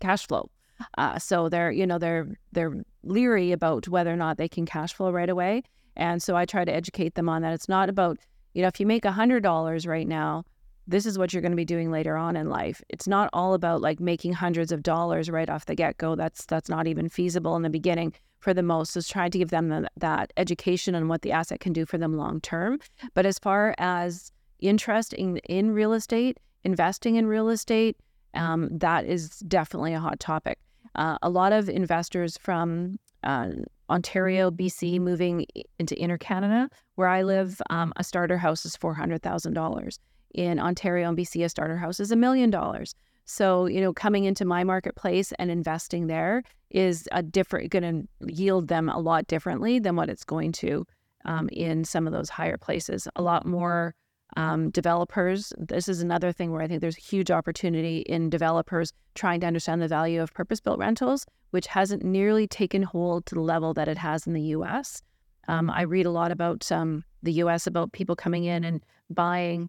Cash 0.00 0.26
flow. 0.26 0.50
Uh, 0.96 1.18
so 1.18 1.48
they're, 1.48 1.70
you 1.70 1.86
know, 1.86 1.98
they're 1.98 2.28
they're 2.52 2.82
leery 3.02 3.52
about 3.52 3.88
whether 3.88 4.12
or 4.12 4.16
not 4.16 4.38
they 4.38 4.48
can 4.48 4.66
cash 4.66 4.94
flow 4.94 5.10
right 5.10 5.28
away. 5.28 5.62
And 5.96 6.22
so 6.22 6.36
I 6.36 6.46
try 6.46 6.64
to 6.64 6.72
educate 6.74 7.14
them 7.14 7.28
on 7.28 7.42
that. 7.42 7.52
It's 7.52 7.68
not 7.68 7.88
about, 7.88 8.18
you 8.54 8.62
know, 8.62 8.68
if 8.68 8.80
you 8.80 8.86
make 8.86 9.04
a 9.04 9.12
hundred 9.12 9.42
dollars 9.42 9.86
right 9.86 10.08
now, 10.08 10.44
this 10.86 11.04
is 11.04 11.18
what 11.18 11.32
you're 11.32 11.42
going 11.42 11.52
to 11.52 11.56
be 11.56 11.64
doing 11.64 11.90
later 11.90 12.16
on 12.16 12.36
in 12.36 12.48
life. 12.48 12.82
It's 12.88 13.06
not 13.06 13.28
all 13.32 13.54
about 13.54 13.82
like 13.82 14.00
making 14.00 14.32
hundreds 14.32 14.72
of 14.72 14.82
dollars 14.82 15.28
right 15.28 15.50
off 15.50 15.66
the 15.66 15.74
get 15.74 15.98
go. 15.98 16.14
That's 16.14 16.46
that's 16.46 16.70
not 16.70 16.86
even 16.86 17.08
feasible 17.08 17.56
in 17.56 17.62
the 17.62 17.70
beginning 17.70 18.14
for 18.40 18.52
the 18.52 18.62
most. 18.62 18.96
Is 18.96 19.08
trying 19.08 19.30
to 19.30 19.38
give 19.38 19.50
them 19.50 19.68
the, 19.68 19.88
that 19.96 20.32
education 20.36 20.94
on 20.94 21.08
what 21.08 21.22
the 21.22 21.32
asset 21.32 21.60
can 21.60 21.72
do 21.72 21.86
for 21.86 21.98
them 21.98 22.16
long 22.16 22.40
term. 22.40 22.80
But 23.14 23.26
as 23.26 23.38
far 23.38 23.74
as 23.78 24.32
interest 24.58 25.12
in, 25.12 25.38
in 25.38 25.70
real 25.70 25.92
estate, 25.92 26.38
investing 26.64 27.16
in 27.16 27.26
real 27.26 27.48
estate, 27.48 27.96
um, 28.34 28.68
that 28.78 29.06
is 29.06 29.38
definitely 29.40 29.94
a 29.94 30.00
hot 30.00 30.20
topic. 30.20 30.58
Uh, 30.94 31.18
a 31.22 31.30
lot 31.30 31.52
of 31.52 31.68
investors 31.68 32.36
from 32.38 32.98
uh, 33.22 33.50
Ontario, 33.88 34.50
BC, 34.50 35.00
moving 35.00 35.46
into 35.78 35.96
inner 35.96 36.18
Canada, 36.18 36.68
where 36.94 37.08
I 37.08 37.22
live, 37.22 37.60
um, 37.70 37.92
a 37.96 38.04
starter 38.04 38.38
house 38.38 38.64
is 38.64 38.76
four 38.76 38.94
hundred 38.94 39.22
thousand 39.22 39.54
dollars. 39.54 39.98
In 40.34 40.60
Ontario 40.60 41.08
and 41.08 41.18
BC, 41.18 41.44
a 41.44 41.48
starter 41.48 41.76
house 41.76 41.98
is 41.98 42.12
a 42.12 42.16
million 42.16 42.50
dollars. 42.50 42.94
So 43.24 43.66
you 43.66 43.80
know, 43.80 43.92
coming 43.92 44.24
into 44.24 44.44
my 44.44 44.64
marketplace 44.64 45.32
and 45.38 45.50
investing 45.50 46.06
there 46.06 46.42
is 46.70 47.08
a 47.12 47.22
different, 47.22 47.70
going 47.70 47.82
to 47.82 48.32
yield 48.32 48.68
them 48.68 48.88
a 48.88 48.98
lot 48.98 49.26
differently 49.26 49.78
than 49.78 49.96
what 49.96 50.08
it's 50.08 50.24
going 50.24 50.52
to 50.52 50.86
um, 51.24 51.48
in 51.52 51.84
some 51.84 52.06
of 52.06 52.12
those 52.12 52.30
higher 52.30 52.56
places. 52.56 53.08
A 53.16 53.22
lot 53.22 53.46
more 53.46 53.94
um, 54.36 54.70
developers. 54.70 55.52
This 55.58 55.88
is 55.88 56.00
another 56.00 56.32
thing 56.32 56.52
where 56.52 56.62
I 56.62 56.68
think 56.68 56.80
there's 56.80 56.96
a 56.96 57.00
huge 57.00 57.30
opportunity 57.30 58.00
in 58.00 58.30
developers 58.30 58.92
trying 59.14 59.40
to 59.40 59.46
understand 59.46 59.82
the 59.82 59.88
value 59.88 60.22
of 60.22 60.32
purpose 60.32 60.60
built 60.60 60.78
rentals, 60.78 61.26
which 61.50 61.66
hasn't 61.66 62.04
nearly 62.04 62.46
taken 62.46 62.82
hold 62.82 63.26
to 63.26 63.34
the 63.34 63.40
level 63.40 63.74
that 63.74 63.88
it 63.88 63.98
has 63.98 64.26
in 64.26 64.32
the 64.32 64.42
US. 64.42 65.02
Um, 65.48 65.68
I 65.70 65.82
read 65.82 66.06
a 66.06 66.10
lot 66.10 66.30
about 66.30 66.70
um, 66.70 67.04
the 67.22 67.32
US 67.32 67.66
about 67.66 67.92
people 67.92 68.14
coming 68.14 68.44
in 68.44 68.62
and 68.62 68.82
buying 69.08 69.68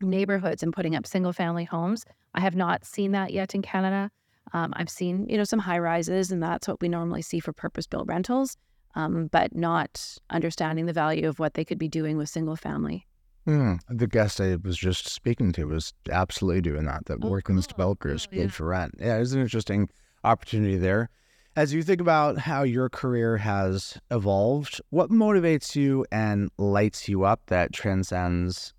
neighborhoods 0.00 0.62
and 0.62 0.72
putting 0.72 0.94
up 0.94 1.06
single 1.06 1.32
family 1.32 1.64
homes. 1.64 2.04
I 2.34 2.40
have 2.40 2.54
not 2.54 2.84
seen 2.84 3.12
that 3.12 3.32
yet 3.32 3.54
in 3.54 3.62
Canada. 3.62 4.10
Um, 4.52 4.72
I've 4.76 4.90
seen, 4.90 5.26
you 5.28 5.36
know, 5.36 5.44
some 5.44 5.58
high 5.58 5.78
rises, 5.78 6.30
and 6.30 6.42
that's 6.42 6.68
what 6.68 6.80
we 6.80 6.88
normally 6.88 7.22
see 7.22 7.40
for 7.40 7.52
purpose 7.52 7.86
built 7.86 8.06
rentals, 8.06 8.56
um, 8.94 9.28
but 9.32 9.54
not 9.54 10.18
understanding 10.30 10.86
the 10.86 10.92
value 10.92 11.28
of 11.28 11.38
what 11.38 11.54
they 11.54 11.64
could 11.64 11.78
be 11.78 11.88
doing 11.88 12.16
with 12.16 12.28
single 12.28 12.56
family. 12.56 13.06
Mm, 13.46 13.80
the 13.88 14.06
guest 14.06 14.40
I 14.40 14.56
was 14.56 14.78
just 14.78 15.08
speaking 15.08 15.52
to 15.52 15.66
was 15.66 15.92
absolutely 16.10 16.62
doing 16.62 16.86
that. 16.86 17.06
That 17.06 17.18
oh, 17.22 17.28
working 17.28 17.56
with 17.56 17.68
developers 17.68 18.26
oh, 18.32 18.36
yeah. 18.36 18.48
for 18.48 18.66
rent. 18.66 18.94
Yeah, 18.98 19.18
it's 19.18 19.32
an 19.32 19.40
interesting 19.40 19.90
opportunity 20.22 20.76
there. 20.76 21.10
As 21.56 21.72
you 21.72 21.82
think 21.82 22.00
about 22.00 22.38
how 22.38 22.64
your 22.64 22.88
career 22.88 23.36
has 23.36 23.96
evolved, 24.10 24.80
what 24.90 25.10
motivates 25.10 25.76
you 25.76 26.04
and 26.10 26.50
lights 26.58 27.08
you 27.08 27.24
up 27.24 27.42
that 27.46 27.72
transcends 27.72 28.74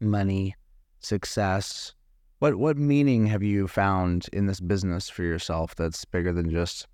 money, 0.00 0.54
success? 1.00 1.94
What 2.38 2.54
what 2.56 2.76
meaning 2.76 3.26
have 3.26 3.42
you 3.42 3.66
found 3.66 4.28
in 4.32 4.46
this 4.46 4.60
business 4.60 5.08
for 5.08 5.22
yourself 5.22 5.74
that's 5.74 6.04
bigger 6.04 6.32
than 6.32 6.50
just 6.50 6.86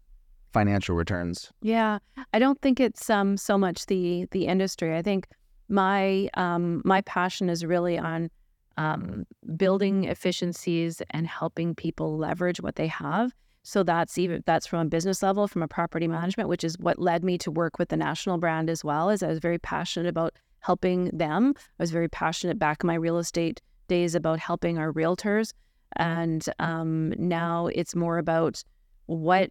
financial 0.52 0.96
returns? 0.96 1.52
Yeah, 1.60 1.98
I 2.32 2.38
don't 2.38 2.60
think 2.62 2.80
it's 2.80 3.10
um 3.10 3.36
so 3.36 3.58
much 3.58 3.86
the 3.86 4.26
the 4.30 4.46
industry. 4.46 4.96
I 4.96 5.02
think 5.02 5.28
my 5.68 6.28
um, 6.34 6.82
my 6.84 7.02
passion 7.02 7.50
is 7.50 7.64
really 7.64 7.98
on 7.98 8.30
um, 8.76 9.24
building 9.56 10.04
efficiencies 10.04 11.02
and 11.10 11.26
helping 11.26 11.74
people 11.74 12.16
leverage 12.16 12.60
what 12.60 12.76
they 12.76 12.88
have. 12.88 13.32
So 13.62 13.82
that's 13.82 14.18
even 14.18 14.42
that's 14.46 14.66
from 14.66 14.80
a 14.80 14.84
business 14.86 15.22
level, 15.22 15.46
from 15.46 15.62
a 15.62 15.68
property 15.68 16.08
management, 16.08 16.48
which 16.48 16.64
is 16.64 16.78
what 16.78 16.98
led 16.98 17.22
me 17.22 17.38
to 17.38 17.50
work 17.50 17.78
with 17.78 17.90
the 17.90 17.96
national 17.96 18.38
brand 18.38 18.70
as 18.70 18.82
well. 18.82 19.10
As 19.10 19.22
I 19.22 19.28
was 19.28 19.38
very 19.38 19.58
passionate 19.58 20.08
about 20.08 20.34
helping 20.60 21.10
them. 21.12 21.52
I 21.56 21.82
was 21.82 21.90
very 21.90 22.08
passionate 22.08 22.58
back 22.58 22.82
in 22.82 22.86
my 22.86 22.94
real 22.94 23.18
estate 23.18 23.60
days 23.88 24.14
about 24.14 24.38
helping 24.38 24.78
our 24.78 24.92
realtors, 24.92 25.52
and 25.96 26.44
um, 26.58 27.12
now 27.18 27.68
it's 27.68 27.94
more 27.94 28.18
about 28.18 28.62
what 29.06 29.50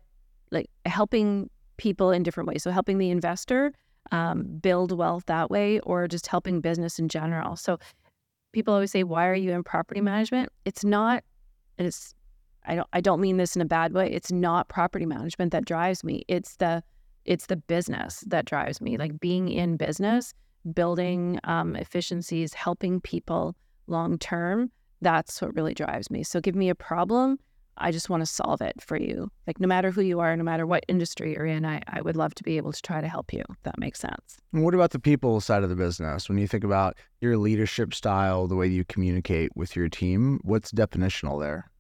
like 0.52 0.70
helping 0.86 1.50
people 1.78 2.12
in 2.12 2.24
different 2.24 2.48
ways. 2.48 2.64
So 2.64 2.72
helping 2.72 2.98
the 2.98 3.10
investor 3.10 3.74
um, 4.12 4.44
build 4.62 4.96
wealth 4.98 5.26
that 5.26 5.50
way 5.50 5.80
or 5.80 6.08
just 6.08 6.28
helping 6.28 6.62
business 6.62 7.00
in 7.00 7.10
general. 7.10 7.56
So 7.56 7.80
people 8.52 8.74
always 8.74 8.92
say, 8.92 9.04
why 9.04 9.28
are 9.28 9.36
you 9.36 9.52
in 9.52 9.64
property 9.64 10.02
management? 10.02 10.50
It's 10.66 10.86
not, 10.86 11.24
it's, 11.78 12.14
I 12.66 12.76
don't, 12.76 12.88
I 12.94 13.02
don't 13.02 13.20
mean 13.20 13.38
this 13.38 13.56
in 13.56 13.62
a 13.62 13.66
bad 13.66 13.94
way. 13.94 14.12
It's 14.12 14.32
not 14.32 14.70
property 14.70 15.06
management 15.06 15.52
that 15.52 15.66
drives 15.66 16.04
me. 16.04 16.24
It's 16.28 16.58
the, 16.58 16.84
it's 17.26 17.48
the 17.48 17.56
business 17.56 18.24
that 18.28 18.46
drives 18.46 18.80
me. 18.80 18.98
Like 18.98 19.20
being 19.20 19.50
in 19.50 19.78
business, 19.78 20.34
building 20.74 21.40
um, 21.46 21.76
efficiencies, 21.76 22.54
helping 22.54 23.02
people 23.02 23.56
long 23.88 24.18
term. 24.18 24.72
That's 25.02 25.42
what 25.42 25.56
really 25.56 25.74
drives 25.74 26.10
me. 26.10 26.24
So 26.24 26.40
give 26.40 26.56
me 26.56 26.70
a 26.70 26.76
problem 26.76 27.38
I 27.78 27.92
just 27.92 28.10
want 28.10 28.22
to 28.22 28.26
solve 28.26 28.62
it 28.62 28.82
for 28.82 28.98
you. 28.98 29.32
Like, 29.48 29.60
no 29.60 29.68
matter 29.68 29.92
who 29.92 30.02
you 30.02 30.20
are, 30.20 30.36
no 30.36 30.44
matter 30.44 30.66
what 30.66 30.86
industry 30.88 31.34
you're 31.34 31.46
in, 31.46 31.66
I, 31.66 31.82
I 31.88 32.02
would 32.02 32.16
love 32.16 32.36
to 32.36 32.44
be 32.44 32.58
able 32.58 32.72
to 32.72 32.82
try 32.82 33.02
to 33.02 33.08
help 33.08 33.34
you. 33.34 33.44
that 33.64 33.80
makes 33.80 34.00
sense. 34.00 34.38
And 34.54 34.64
what 34.64 34.74
about 34.74 34.92
the 34.92 35.00
people 35.00 35.42
side 35.42 35.64
of 35.64 35.70
the 35.70 35.76
business? 35.76 36.30
When 36.30 36.38
you 36.38 36.48
think 36.48 36.64
about 36.64 36.98
your 37.22 37.38
leadership 37.38 37.94
style, 37.94 38.48
the 38.48 38.56
way 38.56 38.68
you 38.68 38.86
communicate 38.86 39.56
with 39.56 39.76
your 39.76 39.90
team, 39.90 40.40
what's 40.44 40.72
definitional 40.72 41.40
there? 41.40 41.72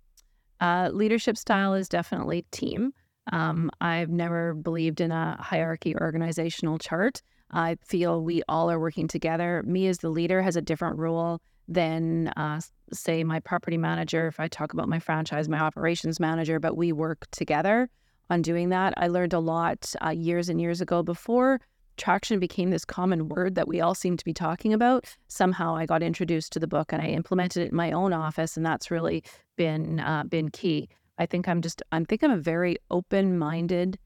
Uh, 0.59 0.89
leadership 0.91 1.37
style 1.37 1.73
is 1.73 1.87
definitely 1.87 2.45
team. 2.51 2.93
Um, 3.31 3.69
I've 3.79 4.09
never 4.09 4.53
believed 4.53 4.99
in 4.99 5.11
a 5.11 5.37
hierarchy 5.39 5.95
organizational 5.95 6.77
chart. 6.77 7.21
I 7.53 7.77
feel 7.85 8.21
we 8.21 8.41
all 8.47 8.69
are 8.69 8.79
working 8.79 9.07
together. 9.07 9.63
Me 9.65 9.87
as 9.87 9.99
the 9.99 10.09
leader 10.09 10.41
has 10.41 10.55
a 10.55 10.61
different 10.61 10.97
role 10.97 11.39
than, 11.67 12.27
uh, 12.29 12.59
say, 12.91 13.23
my 13.23 13.39
property 13.39 13.77
manager. 13.77 14.27
If 14.27 14.39
I 14.39 14.47
talk 14.47 14.73
about 14.73 14.89
my 14.89 14.99
franchise, 14.99 15.47
my 15.47 15.59
operations 15.59 16.19
manager, 16.19 16.59
but 16.59 16.75
we 16.75 16.91
work 16.91 17.25
together 17.31 17.89
on 18.29 18.41
doing 18.41 18.69
that. 18.69 18.93
I 18.97 19.07
learned 19.07 19.33
a 19.33 19.39
lot 19.39 19.93
uh, 20.03 20.09
years 20.09 20.49
and 20.49 20.59
years 20.59 20.81
ago 20.81 21.03
before 21.03 21.61
traction 21.97 22.39
became 22.39 22.69
this 22.71 22.85
common 22.85 23.29
word 23.29 23.55
that 23.55 23.67
we 23.67 23.81
all 23.81 23.95
seem 23.95 24.17
to 24.17 24.25
be 24.25 24.33
talking 24.33 24.73
about, 24.73 25.05
somehow 25.27 25.75
I 25.75 25.85
got 25.85 26.03
introduced 26.03 26.51
to 26.53 26.59
the 26.59 26.67
book 26.67 26.91
and 26.91 27.01
I 27.01 27.07
implemented 27.07 27.63
it 27.63 27.71
in 27.71 27.75
my 27.75 27.91
own 27.91 28.13
office, 28.13 28.57
and 28.57 28.65
that's 28.65 28.91
really 28.91 29.23
been 29.55 29.99
uh, 29.99 30.23
been 30.23 30.49
key. 30.49 30.89
I 31.17 31.25
think 31.25 31.47
I'm 31.47 31.61
just 31.61 31.81
I 31.91 32.03
think 32.03 32.23
I'm 32.23 32.31
a 32.31 32.37
very 32.37 32.77
open 32.89 33.37
minded 33.37 33.99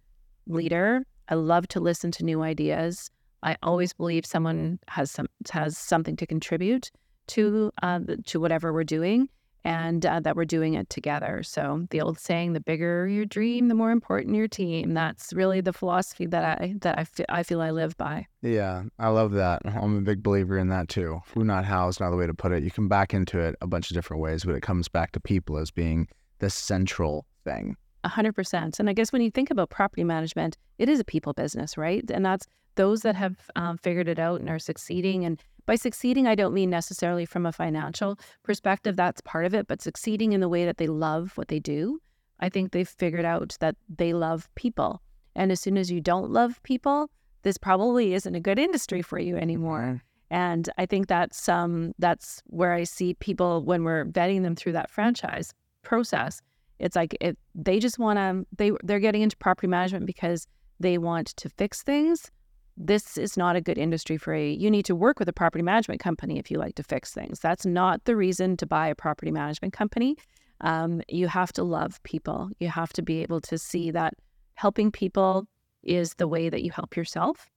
leader. 0.48 1.04
I 1.30 1.36
love 1.36 1.68
to 1.70 1.80
listen 1.80 2.12
to 2.12 2.26
new 2.26 2.42
ideas. 2.42 3.10
I 3.44 3.58
always 3.64 3.94
believe 3.94 4.26
someone 4.26 4.80
has 4.88 5.12
some 5.12 5.28
has 5.52 5.78
something 5.78 6.16
to 6.18 6.26
contribute 6.26 6.92
to 7.28 7.72
uh, 7.84 8.00
to 8.26 8.40
whatever 8.40 8.74
we're 8.74 8.84
doing, 8.84 9.30
and 9.64 10.06
uh, 10.06 10.20
that 10.22 10.36
we're 10.36 10.46
doing 10.46 10.76
it 10.76 10.90
together. 10.90 11.44
So 11.44 11.86
the 11.90 12.02
old 12.02 12.20
saying, 12.20 12.54
"The 12.54 12.60
bigger 12.60 13.08
your 13.08 13.26
dream, 13.26 13.68
the 13.68 13.76
more 13.76 13.92
important 13.92 14.36
your 14.36 14.48
team." 14.48 14.94
That's 14.94 15.34
really 15.34 15.62
the 15.62 15.74
philosophy 15.74 16.26
that 16.28 16.60
I 16.62 16.76
that 16.82 16.98
I, 16.98 17.40
I 17.40 17.44
feel 17.44 17.62
I 17.62 17.72
live 17.72 17.96
by. 17.98 18.26
Yeah, 18.42 18.84
I 18.98 19.10
love 19.10 19.34
that. 19.34 19.62
I'm 19.66 19.98
a 19.98 20.02
big 20.02 20.24
believer 20.24 20.58
in 20.58 20.70
that 20.70 20.90
too. 20.90 21.20
Who 21.34 21.44
not 21.44 21.66
how 21.66 21.88
is 21.90 22.00
another 22.00 22.18
way 22.18 22.28
to 22.28 22.34
put 22.34 22.52
it. 22.52 22.64
You 22.64 22.72
can 22.72 22.88
back 22.88 23.14
into 23.14 23.40
it 23.40 23.56
a 23.62 23.68
bunch 23.68 23.92
of 23.92 23.96
different 23.96 24.22
ways, 24.22 24.44
but 24.44 24.56
it 24.56 24.62
comes 24.62 24.88
back 24.88 25.12
to 25.14 25.20
people 25.20 25.58
as 25.58 25.72
being 25.72 26.08
the 26.40 26.50
central 26.50 27.26
thing. 27.44 27.76
A 28.04 28.10
hundred 28.10 28.34
percent. 28.34 28.80
And 28.80 28.90
I 28.90 28.94
guess 28.94 29.12
when 29.12 29.22
you 29.22 29.32
think 29.32 29.52
about 29.52 29.70
property 29.70 30.04
management, 30.04 30.58
it 30.78 30.88
is 30.90 31.00
a 31.00 31.04
people 31.04 31.34
business, 31.34 31.78
right? 31.78 32.04
And 32.10 32.26
that's 32.26 32.46
those 32.76 33.02
that 33.02 33.16
have 33.16 33.36
um, 33.56 33.78
figured 33.78 34.08
it 34.08 34.20
out 34.20 34.40
and 34.40 34.50
are 34.50 34.60
succeeding. 34.60 35.26
And 35.26 35.42
by 35.66 35.76
succeeding, 35.76 36.28
I 36.28 36.36
don't 36.36 36.54
mean 36.54 36.70
necessarily 36.70 37.26
from 37.26 37.46
a 37.46 37.52
financial 37.52 38.18
perspective, 38.44 38.96
that's 38.96 39.20
part 39.22 39.46
of 39.46 39.54
it, 39.54 39.68
but 39.68 39.82
succeeding 39.82 40.32
in 40.32 40.40
the 40.40 40.48
way 40.48 40.64
that 40.64 40.78
they 40.78 40.88
love 40.88 41.34
what 41.36 41.50
they 41.50 41.60
do. 41.60 42.00
I 42.40 42.50
think 42.50 42.72
they've 42.72 42.88
figured 42.88 43.26
out 43.26 43.58
that 43.60 43.76
they 43.90 44.14
love 44.14 44.48
people. 44.56 45.02
And 45.36 45.52
as 45.52 45.60
soon 45.60 45.78
as 45.78 45.92
you 45.92 46.00
don't 46.00 46.32
love 46.32 46.62
people, 46.64 47.10
this 47.42 47.58
probably 47.58 48.14
isn't 48.14 48.36
a 48.36 48.40
good 48.40 48.60
industry 48.60 49.02
for 49.02 49.20
you 49.20 49.38
anymore. 49.38 49.82
Mm-hmm. 49.82 49.98
And 50.30 50.70
I 50.78 50.86
think 50.86 51.08
that's 51.08 51.48
um, 51.48 51.94
that's 52.00 52.42
where 52.48 52.74
I 52.74 52.84
see 52.84 53.14
people 53.16 53.64
when 53.64 53.84
we're 53.84 54.06
vetting 54.06 54.44
them 54.44 54.56
through 54.56 54.74
that 54.74 54.90
franchise 54.92 55.54
process. 55.84 56.42
It's 56.80 56.96
like 56.96 57.18
it, 57.22 57.38
they 57.56 57.80
just 57.80 58.00
want 58.00 58.18
to 58.18 58.46
they 58.56 58.72
they're 58.84 59.00
getting 59.00 59.22
into 59.22 59.38
property 59.38 59.68
management 59.68 60.06
because 60.06 60.48
they 60.80 60.98
want 60.98 61.28
to 61.38 61.50
fix 61.50 61.84
things. 61.84 62.32
This 62.76 63.18
is 63.18 63.36
not 63.36 63.56
a 63.56 63.62
good 63.62 63.78
industry 63.78 64.18
for 64.18 64.34
a 64.34 64.50
you 64.50 64.70
need 64.70 64.86
to 64.86 64.96
work 64.96 65.20
with 65.20 65.28
a 65.28 65.34
property 65.34 65.64
management 65.64 66.00
company 66.00 66.38
if 66.38 66.52
you 66.52 66.60
like 66.60 66.76
to 66.76 66.84
fix 66.84 67.14
things. 67.14 67.40
That's 67.40 67.66
not 67.66 68.06
the 68.06 68.16
reason 68.16 68.58
to 68.58 68.66
buy 68.66 68.88
a 68.88 68.96
property 68.96 69.32
management 69.32 69.74
company. 69.74 70.16
Um, 70.62 71.02
you 71.08 71.28
have 71.28 71.52
to 71.54 71.64
love 71.64 72.02
people. 72.04 72.50
You 72.60 72.70
have 72.70 72.94
to 72.94 73.02
be 73.02 73.22
able 73.22 73.42
to 73.42 73.58
see 73.58 73.92
that 73.92 74.14
helping 74.56 74.92
people 74.92 75.48
is 75.84 76.16
the 76.16 76.28
way 76.28 76.50
that 76.50 76.64
you 76.64 76.72
help 76.72 76.96
yourself 76.96 77.48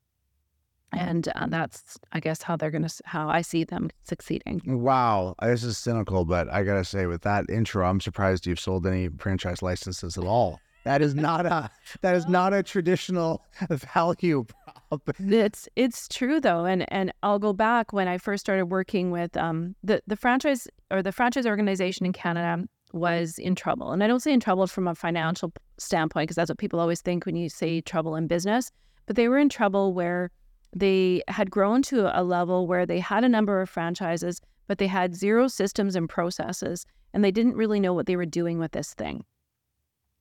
and 0.93 1.29
uh, 1.35 1.47
that's 1.49 1.99
i 2.13 2.21
guess 2.21 2.43
how 2.43 2.57
they're 2.57 2.71
gonna 2.71 2.89
how 3.05 3.29
i 3.29 3.41
see 3.41 3.65
them 3.65 3.91
succeeding. 4.05 4.61
Wow 4.65 5.35
this 5.41 5.65
is 5.65 5.79
cynical 5.79 6.25
but 6.25 6.49
i 6.53 6.63
gotta 6.63 6.85
say 6.85 7.07
with 7.07 7.23
that 7.23 7.49
intro 7.49 7.87
i'm 7.87 8.01
surprised 8.01 8.47
you've 8.47 8.61
sold 8.61 8.87
any 8.87 9.09
franchise 9.19 9.63
licenses 9.63 10.19
at 10.19 10.25
all. 10.25 10.61
That 10.85 11.03
is 11.03 11.15
not 11.15 11.47
a 11.47 11.71
that 12.01 12.17
is 12.17 12.27
not 12.27 12.55
a 12.55 12.63
traditional 12.63 13.45
value 13.71 14.45
prop. 14.45 15.03
It's 15.19 15.69
it's 15.77 16.09
true 16.09 16.41
though, 16.41 16.65
and 16.65 16.91
and 16.93 17.13
I'll 17.23 17.39
go 17.39 17.53
back 17.53 17.93
when 17.93 18.09
I 18.09 18.19
first 18.19 18.41
started 18.41 18.67
working 18.67 19.11
with 19.11 19.37
um 19.37 19.75
the 19.83 20.03
the 20.07 20.17
franchise 20.17 20.69
or 20.91 21.03
the 21.03 21.13
franchise 21.13 21.47
organization 21.47 22.07
in 22.07 22.13
Canada 22.13 22.65
was 22.93 23.39
in 23.39 23.55
trouble, 23.55 23.93
and 23.93 24.03
I 24.03 24.07
don't 24.07 24.21
say 24.21 24.33
in 24.33 24.41
trouble 24.41 24.67
from 24.67 24.89
a 24.89 24.95
financial 24.95 25.53
standpoint 25.79 26.25
because 26.25 26.37
that's 26.37 26.51
what 26.51 26.59
people 26.59 26.81
always 26.81 27.01
think 27.01 27.27
when 27.27 27.37
you 27.37 27.49
say 27.49 27.81
trouble 27.81 28.17
in 28.17 28.27
business, 28.27 28.71
but 29.07 29.17
they 29.17 29.29
were 29.29 29.39
in 29.39 29.49
trouble 29.49 29.93
where 29.93 30.31
they 30.75 31.23
had 31.29 31.51
grown 31.51 31.83
to 31.83 32.19
a 32.19 32.23
level 32.23 32.67
where 32.67 32.87
they 32.87 33.01
had 33.01 33.25
a 33.25 33.29
number 33.29 33.61
of 33.61 33.69
franchises, 33.69 34.41
but 34.67 34.79
they 34.79 34.87
had 34.87 35.15
zero 35.15 35.49
systems 35.49 35.97
and 35.97 36.09
processes, 36.09 36.87
and 37.13 37.25
they 37.25 37.33
didn't 37.33 37.57
really 37.57 37.81
know 37.81 37.93
what 37.93 38.07
they 38.07 38.17
were 38.17 38.27
doing 38.27 38.59
with 38.59 38.73
this 38.73 38.95
thing. 38.95 39.25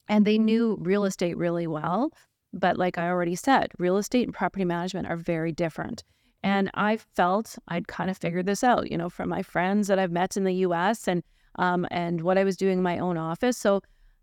And 0.08 0.26
they 0.26 0.40
knew 0.40 0.78
real 0.82 1.06
estate 1.06 1.38
really 1.38 1.68
well, 1.68 2.12
but 2.52 2.78
like 2.78 2.98
I 2.98 3.08
already 3.08 3.36
said, 3.36 3.72
real 3.78 3.98
estate 3.98 4.26
and 4.26 4.34
property 4.34 4.66
management 4.66 5.08
are 5.08 5.18
very 5.18 5.52
different. 5.52 6.04
And 6.42 6.72
I 6.74 6.98
felt 6.98 7.58
I'd 7.68 7.88
kind 7.88 8.10
of 8.10 8.18
figured 8.18 8.46
this 8.46 8.64
out, 8.64 8.90
you 8.90 8.98
know, 8.98 9.10
from 9.10 9.30
my 9.30 9.44
friends 9.44 9.88
that 9.88 10.00
I've 10.00 10.12
met 10.12 10.38
in 10.38 10.46
the 10.46 10.54
US 10.66 11.08
and 11.08 11.22
um, 11.56 11.86
and 11.92 12.22
what 12.22 12.38
I 12.38 12.44
was 12.44 12.56
doing 12.56 12.78
in 12.78 12.84
my 12.84 12.98
own 13.00 13.18
office. 13.18 13.58
So 13.58 13.82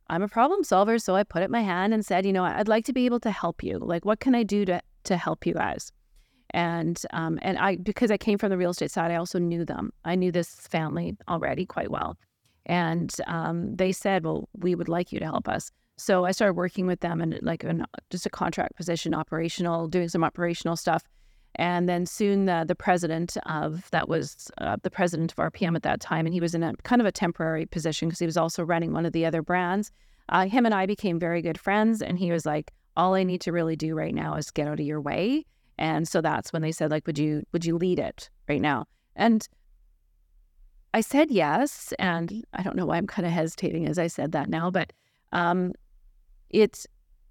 I'm 0.08 0.22
a 0.22 0.28
problem 0.28 0.64
solver. 0.64 0.98
So 0.98 1.14
I 1.14 1.22
put 1.22 1.42
up 1.42 1.50
my 1.50 1.60
hand 1.60 1.92
and 1.92 2.04
said, 2.04 2.24
you 2.24 2.32
know, 2.32 2.44
I'd 2.44 2.68
like 2.68 2.84
to 2.86 2.92
be 2.92 3.04
able 3.04 3.20
to 3.20 3.30
help 3.30 3.62
you. 3.62 3.78
Like, 3.78 4.04
what 4.04 4.20
can 4.20 4.34
I 4.34 4.42
do 4.42 4.64
to 4.64 4.80
to 5.04 5.16
help 5.16 5.46
you 5.46 5.54
guys? 5.54 5.92
And 6.50 7.00
um, 7.12 7.38
and 7.42 7.58
I 7.58 7.76
because 7.76 8.10
I 8.10 8.16
came 8.16 8.38
from 8.38 8.50
the 8.50 8.58
real 8.58 8.70
estate 8.70 8.90
side, 8.90 9.10
I 9.10 9.16
also 9.16 9.38
knew 9.38 9.64
them. 9.64 9.92
I 10.04 10.14
knew 10.14 10.30
this 10.30 10.54
family 10.68 11.16
already 11.28 11.66
quite 11.66 11.90
well. 11.90 12.16
And 12.66 13.14
um, 13.26 13.74
they 13.76 13.92
said, 13.92 14.24
well, 14.24 14.48
we 14.58 14.74
would 14.74 14.88
like 14.88 15.12
you 15.12 15.20
to 15.20 15.24
help 15.24 15.48
us. 15.48 15.70
So 15.98 16.24
I 16.24 16.32
started 16.32 16.54
working 16.54 16.86
with 16.86 17.00
them 17.00 17.20
and 17.20 17.38
like 17.42 17.64
an, 17.64 17.86
just 18.10 18.26
a 18.26 18.30
contract 18.30 18.76
position, 18.76 19.14
operational, 19.14 19.88
doing 19.88 20.08
some 20.08 20.24
operational 20.24 20.76
stuff. 20.76 21.02
And 21.54 21.88
then 21.88 22.04
soon 22.04 22.44
the, 22.44 22.64
the 22.68 22.74
president 22.74 23.36
of 23.46 23.90
that 23.90 24.08
was 24.08 24.50
uh, 24.58 24.76
the 24.82 24.90
president 24.90 25.32
of 25.32 25.38
RPM 25.38 25.74
at 25.74 25.82
that 25.84 26.00
time, 26.00 26.26
and 26.26 26.34
he 26.34 26.40
was 26.40 26.54
in 26.54 26.62
a 26.62 26.74
kind 26.82 27.00
of 27.00 27.06
a 27.06 27.12
temporary 27.12 27.64
position 27.64 28.08
because 28.08 28.18
he 28.18 28.26
was 28.26 28.36
also 28.36 28.62
running 28.62 28.92
one 28.92 29.06
of 29.06 29.12
the 29.12 29.24
other 29.24 29.40
brands. 29.40 29.90
Uh, 30.28 30.46
him 30.46 30.66
and 30.66 30.74
I 30.74 30.84
became 30.84 31.18
very 31.18 31.40
good 31.40 31.58
friends, 31.58 32.02
and 32.02 32.18
he 32.18 32.30
was 32.30 32.44
like, 32.44 32.72
"All 32.94 33.14
I 33.14 33.22
need 33.22 33.40
to 33.42 33.52
really 33.52 33.76
do 33.76 33.94
right 33.94 34.14
now 34.14 34.34
is 34.34 34.50
get 34.50 34.68
out 34.68 34.80
of 34.80 34.84
your 34.84 35.00
way." 35.00 35.46
And 35.78 36.08
so 36.08 36.20
that's 36.20 36.52
when 36.52 36.62
they 36.62 36.72
said, 36.72 36.90
"Like, 36.90 37.06
would 37.06 37.18
you 37.18 37.44
would 37.52 37.64
you 37.64 37.76
lead 37.76 37.98
it 37.98 38.30
right 38.48 38.60
now?" 38.60 38.86
And 39.14 39.46
I 40.94 41.00
said 41.00 41.30
yes, 41.30 41.92
and 41.98 42.44
I 42.54 42.62
don't 42.62 42.76
know 42.76 42.86
why 42.86 42.96
I'm 42.96 43.06
kind 43.06 43.26
of 43.26 43.32
hesitating 43.32 43.86
as 43.86 43.98
I 43.98 44.06
said 44.06 44.32
that 44.32 44.48
now, 44.48 44.70
but 44.70 44.92
um, 45.32 45.72
it's 46.50 46.86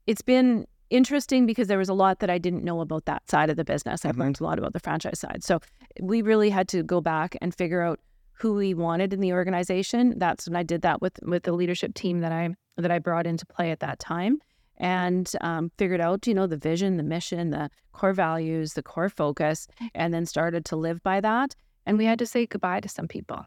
it's 0.06 0.22
been 0.22 0.68
interesting 0.90 1.46
because 1.46 1.68
there 1.68 1.78
was 1.78 1.90
a 1.90 1.94
lot 1.94 2.20
that 2.20 2.30
I 2.30 2.38
didn't 2.38 2.64
know 2.64 2.82
about 2.82 3.06
that 3.06 3.28
side 3.30 3.50
of 3.50 3.58
the 3.58 3.66
business. 3.66 4.06
I've 4.06 4.12
mm-hmm. 4.12 4.22
learned 4.22 4.40
a 4.40 4.44
lot 4.44 4.60
about 4.60 4.74
the 4.74 4.80
franchise 4.80 5.20
side. 5.20 5.44
So 5.44 5.60
we 6.00 6.22
really 6.22 6.50
had 6.50 6.68
to 6.70 6.84
go 6.84 7.02
back 7.02 7.36
and 7.42 7.56
figure 7.56 7.82
out 7.82 8.00
who 8.34 8.54
we 8.54 8.74
wanted 8.74 9.14
in 9.14 9.20
the 9.20 9.34
organization. 9.34 10.20
That's 10.20 10.48
when 10.48 10.56
I 10.56 10.64
did 10.64 10.82
that 10.84 11.02
with 11.02 11.20
with 11.24 11.44
the 11.44 11.54
leadership 11.54 11.94
team 11.94 12.20
that 12.20 12.32
I 12.32 12.56
that 12.78 12.92
I 12.92 13.00
brought 13.00 13.26
into 13.26 13.46
play 13.46 13.72
at 13.72 13.80
that 13.80 14.00
time, 14.00 14.40
and 14.78 15.32
um, 15.42 15.72
figured 15.78 16.02
out 16.02 16.28
you 16.28 16.34
know 16.34 16.48
the 16.48 16.58
vision, 16.58 16.98
the 16.98 17.04
mission, 17.04 17.52
the 17.52 17.70
core 17.94 18.14
values, 18.14 18.74
the 18.74 18.84
core 18.84 19.10
focus, 19.10 19.68
and 19.94 20.14
then 20.14 20.26
started 20.26 20.66
to 20.66 20.76
live 20.76 21.02
by 21.04 21.22
that. 21.22 21.56
And 21.86 21.98
we 21.98 22.06
had 22.06 22.20
to 22.20 22.26
say 22.26 22.46
goodbye 22.46 22.80
to 22.82 22.90
some 22.90 23.08
people 23.08 23.46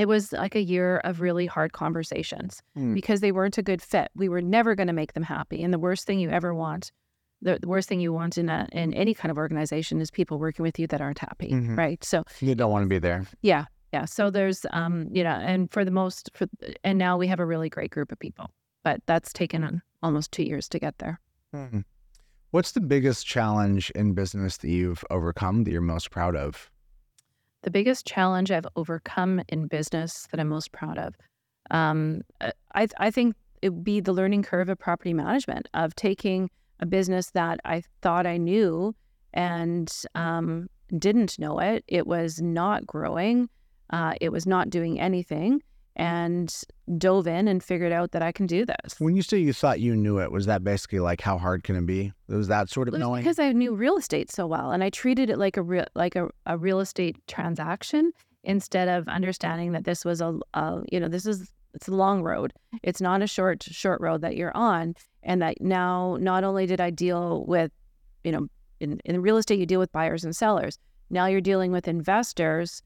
it 0.00 0.08
was 0.08 0.32
like 0.32 0.54
a 0.54 0.62
year 0.62 0.96
of 1.04 1.20
really 1.20 1.44
hard 1.44 1.74
conversations 1.74 2.62
mm. 2.76 2.94
because 2.94 3.20
they 3.20 3.32
weren't 3.32 3.58
a 3.58 3.62
good 3.62 3.82
fit. 3.82 4.10
We 4.14 4.30
were 4.30 4.40
never 4.40 4.74
going 4.74 4.86
to 4.86 4.94
make 4.94 5.12
them 5.12 5.22
happy. 5.22 5.62
And 5.62 5.74
the 5.74 5.78
worst 5.78 6.06
thing 6.06 6.18
you 6.18 6.30
ever 6.30 6.54
want, 6.54 6.90
the, 7.42 7.58
the, 7.60 7.68
worst 7.68 7.86
thing 7.86 8.00
you 8.00 8.10
want 8.10 8.38
in 8.38 8.48
a, 8.48 8.66
in 8.72 8.94
any 8.94 9.12
kind 9.12 9.30
of 9.30 9.36
organization 9.36 10.00
is 10.00 10.10
people 10.10 10.38
working 10.38 10.62
with 10.62 10.78
you 10.78 10.86
that 10.86 11.02
aren't 11.02 11.18
happy, 11.18 11.50
mm-hmm. 11.50 11.74
right? 11.76 12.02
So 12.02 12.24
you 12.40 12.54
don't 12.54 12.70
want 12.70 12.84
to 12.84 12.88
be 12.88 12.98
there. 12.98 13.26
Yeah, 13.42 13.66
yeah. 13.92 14.06
So 14.06 14.30
there's, 14.30 14.64
um, 14.70 15.08
you 15.12 15.22
know, 15.22 15.30
and 15.30 15.70
for 15.70 15.84
the 15.84 15.90
most, 15.90 16.30
for 16.32 16.46
and 16.82 16.98
now 16.98 17.18
we 17.18 17.26
have 17.26 17.38
a 17.40 17.46
really 17.46 17.68
great 17.68 17.90
group 17.90 18.10
of 18.10 18.18
people, 18.18 18.50
but 18.82 19.00
that's 19.06 19.32
taken 19.32 19.82
almost 20.02 20.32
two 20.32 20.42
years 20.42 20.68
to 20.70 20.78
get 20.78 20.98
there. 20.98 21.20
Mm. 21.54 21.84
What's 22.50 22.72
the 22.72 22.80
biggest 22.80 23.26
challenge 23.26 23.90
in 23.90 24.12
business 24.12 24.56
that 24.58 24.68
you've 24.68 25.04
overcome 25.10 25.64
that 25.64 25.70
you're 25.70 25.80
most 25.80 26.10
proud 26.10 26.34
of? 26.34 26.70
the 27.62 27.70
biggest 27.70 28.06
challenge 28.06 28.50
I've 28.50 28.66
overcome 28.76 29.42
in 29.48 29.66
business 29.66 30.26
that 30.30 30.40
I'm 30.40 30.48
most 30.48 30.72
proud 30.72 30.98
of. 30.98 31.14
Um, 31.70 32.22
uh, 32.40 32.52
I, 32.74 32.88
I 32.98 33.10
think 33.10 33.36
it 33.62 33.70
would 33.70 33.84
be 33.84 34.00
the 34.00 34.12
learning 34.12 34.42
curve 34.42 34.68
of 34.68 34.78
property 34.78 35.12
management, 35.12 35.68
of 35.74 35.94
taking 35.94 36.50
a 36.80 36.86
business 36.86 37.30
that 37.32 37.60
I 37.64 37.82
thought 38.00 38.26
I 38.26 38.38
knew 38.38 38.94
and 39.34 39.92
um, 40.14 40.68
didn't 40.98 41.38
know 41.38 41.58
it. 41.58 41.84
It 41.86 42.06
was 42.06 42.40
not 42.40 42.86
growing, 42.86 43.48
uh, 43.90 44.14
it 44.20 44.30
was 44.30 44.46
not 44.46 44.70
doing 44.70 44.98
anything 44.98 45.62
and 45.96 46.62
dove 46.98 47.26
in 47.26 47.48
and 47.48 47.62
figured 47.62 47.92
out 47.92 48.12
that 48.12 48.22
I 48.22 48.32
can 48.32 48.46
do 48.46 48.64
this. 48.64 48.98
When 48.98 49.16
you 49.16 49.22
say 49.22 49.38
you 49.38 49.52
thought 49.52 49.80
you 49.80 49.94
knew 49.96 50.18
it, 50.18 50.30
was 50.30 50.46
that 50.46 50.64
basically 50.64 51.00
like 51.00 51.20
how 51.20 51.38
hard 51.38 51.64
can 51.64 51.76
it 51.76 51.86
be? 51.86 52.12
It 52.28 52.34
was 52.34 52.48
that 52.48 52.70
sort 52.70 52.88
of 52.88 52.94
knowing? 52.94 53.22
Because 53.22 53.38
I 53.38 53.52
knew 53.52 53.74
real 53.74 53.96
estate 53.96 54.30
so 54.30 54.46
well, 54.46 54.70
and 54.72 54.84
I 54.84 54.90
treated 54.90 55.30
it 55.30 55.38
like 55.38 55.56
a 55.56 55.62
real 55.62 55.86
like 55.94 56.16
a, 56.16 56.28
a 56.46 56.56
real 56.56 56.80
estate 56.80 57.16
transaction 57.26 58.12
instead 58.44 58.88
of 58.88 59.06
understanding 59.08 59.72
that 59.72 59.84
this 59.84 60.04
was 60.04 60.20
a, 60.20 60.38
a 60.54 60.82
you 60.90 61.00
know 61.00 61.08
this 61.08 61.26
is 61.26 61.50
it's 61.74 61.88
a 61.88 61.94
long 61.94 62.22
road. 62.22 62.52
It's 62.82 63.00
not 63.00 63.22
a 63.22 63.26
short 63.26 63.62
short 63.62 64.00
road 64.00 64.22
that 64.22 64.36
you're 64.36 64.56
on, 64.56 64.94
and 65.22 65.42
that 65.42 65.60
now 65.60 66.16
not 66.20 66.44
only 66.44 66.66
did 66.66 66.80
I 66.80 66.90
deal 66.90 67.44
with 67.46 67.72
you 68.24 68.32
know 68.32 68.48
in 68.78 69.00
in 69.04 69.20
real 69.22 69.36
estate 69.36 69.58
you 69.58 69.66
deal 69.66 69.80
with 69.80 69.92
buyers 69.92 70.24
and 70.24 70.34
sellers. 70.34 70.78
Now 71.10 71.26
you're 71.26 71.40
dealing 71.40 71.72
with 71.72 71.88
investors 71.88 72.82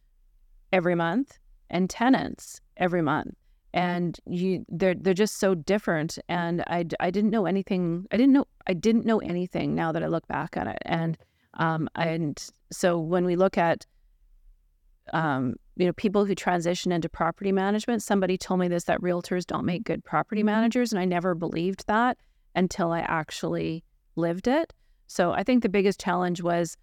every 0.73 0.95
month 0.95 1.39
and 1.75 1.91
tenants 1.91 2.61
every 2.79 3.03
month. 3.03 3.35
and 3.75 4.21
you 4.27 4.65
they're 4.69 4.95
they're 4.95 5.23
just 5.25 5.39
so 5.41 5.53
different. 5.55 6.17
And 6.29 6.63
I, 6.69 6.85
I 7.01 7.11
didn't 7.11 7.33
know 7.33 7.45
anything 7.45 8.07
i 8.13 8.17
didn't 8.17 8.33
know 8.33 8.47
i 8.69 8.73
didn't 8.73 9.05
know 9.05 9.19
anything 9.19 9.75
now 9.75 9.91
that 9.93 10.05
i 10.05 10.07
look 10.07 10.27
back 10.29 10.57
on 10.57 10.69
it. 10.69 10.79
And 10.87 11.19
um 11.55 11.89
and 11.97 12.37
so 12.71 12.99
when 12.99 13.25
we 13.25 13.35
look 13.35 13.59
at 13.59 13.85
um 15.13 15.57
you 15.77 15.87
know 15.87 15.93
people 15.93 16.25
who 16.25 16.37
transition 16.37 16.93
into 16.93 17.09
property 17.09 17.53
management 17.53 18.01
somebody 18.03 18.39
told 18.39 18.61
me 18.61 18.69
this 18.69 18.85
that 18.85 19.01
realtors 19.01 19.45
don't 19.45 19.67
make 19.67 19.83
good 19.83 20.05
property 20.05 20.43
mm-hmm. 20.43 20.55
managers. 20.55 20.93
And 20.93 21.01
i 21.01 21.05
never 21.05 21.35
believed 21.35 21.85
that 21.89 22.17
until 22.55 22.93
i 22.93 23.01
actually 23.01 23.83
lived 24.15 24.47
it. 24.47 24.73
So 25.09 25.33
i 25.33 25.43
think 25.43 25.63
the 25.65 25.77
biggest 25.79 25.99
challenge 25.99 26.41
was 26.43 26.77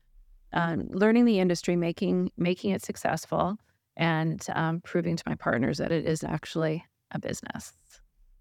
um, 0.53 0.89
learning 0.89 1.23
the 1.23 1.39
industry 1.39 1.77
making 1.77 2.31
making 2.35 2.71
it 2.71 2.83
successful 2.83 3.57
and 3.97 4.45
um, 4.55 4.81
proving 4.81 5.15
to 5.15 5.23
my 5.25 5.35
partners 5.35 5.77
that 5.77 5.91
it 5.91 6.05
is 6.05 6.23
actually 6.23 6.85
a 7.11 7.19
business. 7.19 7.73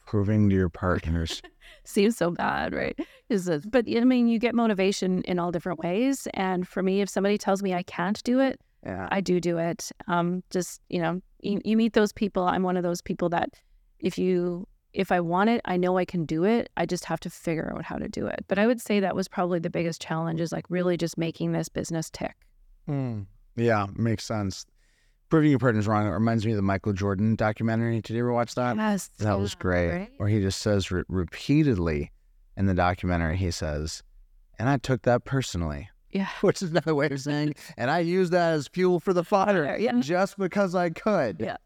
Proving 0.07 0.49
to 0.51 0.55
your 0.55 0.69
partners. 0.85 1.43
Seems 1.85 2.17
so 2.17 2.31
bad, 2.31 2.75
right? 2.75 2.99
Is 3.29 3.49
it, 3.49 3.71
but 3.71 3.87
I 3.89 4.05
mean, 4.05 4.29
you 4.29 4.39
get 4.39 4.55
motivation 4.55 5.23
in 5.23 5.39
all 5.39 5.53
different 5.53 5.79
ways. 5.79 6.27
And 6.35 6.67
for 6.67 6.83
me, 6.83 7.01
if 7.01 7.09
somebody 7.09 7.39
tells 7.39 7.63
me 7.63 7.75
I 7.75 7.83
can't 7.83 8.23
do 8.25 8.41
it, 8.41 8.61
yeah. 8.85 9.09
I 9.11 9.21
do 9.21 9.41
do 9.41 9.59
it. 9.59 9.91
Um, 10.09 10.43
just 10.51 10.81
you 10.89 11.01
know, 11.01 11.21
you, 11.43 11.61
you 11.65 11.77
meet 11.77 11.93
those 11.93 12.13
people. 12.13 12.45
I'm 12.45 12.63
one 12.63 12.77
of 12.77 12.83
those 12.83 13.03
people 13.03 13.29
that 13.31 13.51
if 13.99 14.19
you 14.19 14.67
if 14.93 15.13
I 15.13 15.21
want 15.21 15.51
it, 15.51 15.61
I 15.65 15.77
know 15.77 15.99
I 15.99 16.05
can 16.05 16.25
do 16.25 16.45
it. 16.45 16.69
I 16.77 16.85
just 16.87 17.05
have 17.05 17.21
to 17.21 17.31
figure 17.31 17.73
out 17.75 17.85
how 17.85 17.97
to 17.97 18.09
do 18.09 18.27
it. 18.27 18.45
But 18.49 18.59
I 18.59 18.67
would 18.67 18.81
say 18.81 19.01
that 19.01 19.15
was 19.15 19.29
probably 19.29 19.61
the 19.61 19.71
biggest 19.71 20.03
challenge 20.03 20.41
is 20.41 20.51
like 20.51 20.65
really 20.69 20.97
just 20.97 21.17
making 21.17 21.53
this 21.53 21.69
business 21.69 22.11
tick. 22.11 22.35
Mm. 22.89 23.27
Yeah, 23.57 23.87
makes 23.95 24.25
sense. 24.25 24.67
Proving 25.31 25.51
Your 25.51 25.61
Partner's 25.61 25.87
Wrong. 25.87 26.07
It 26.07 26.11
reminds 26.11 26.45
me 26.45 26.53
of 26.53 26.57
the 26.57 26.63
Michael 26.63 26.93
Jordan 26.93 27.37
documentary. 27.37 28.01
Did 28.01 28.11
you 28.11 28.19
ever 28.19 28.33
watch 28.33 28.57
that? 28.57 28.77
Yes. 28.77 29.11
That 29.19 29.39
was 29.39 29.55
great. 29.55 29.91
Right? 29.91 30.11
Where 30.17 30.29
he 30.29 30.41
just 30.41 30.61
says 30.61 30.91
re- 30.91 31.05
repeatedly 31.09 32.11
in 32.57 32.67
the 32.67 32.75
documentary, 32.75 33.37
he 33.37 33.53
says, 33.53 34.03
and 34.59 34.69
I 34.69 34.77
took 34.77 35.03
that 35.03 35.25
personally. 35.25 35.89
Yeah. 36.11 36.29
Which 36.41 36.63
is 36.63 36.71
another 36.71 36.97
way 36.97 37.07
of 37.07 37.21
saying, 37.21 37.55
and 37.79 37.93
I 37.93 38.01
used 38.01 38.33
that 38.33 38.55
as 38.55 38.67
fuel 38.67 38.99
for 38.99 39.13
the 39.13 39.23
fire 39.23 39.77
yeah. 39.79 39.93
just 40.01 40.37
because 40.37 40.75
I 40.75 40.91
could. 40.91 41.37
Yeah. 41.39 41.57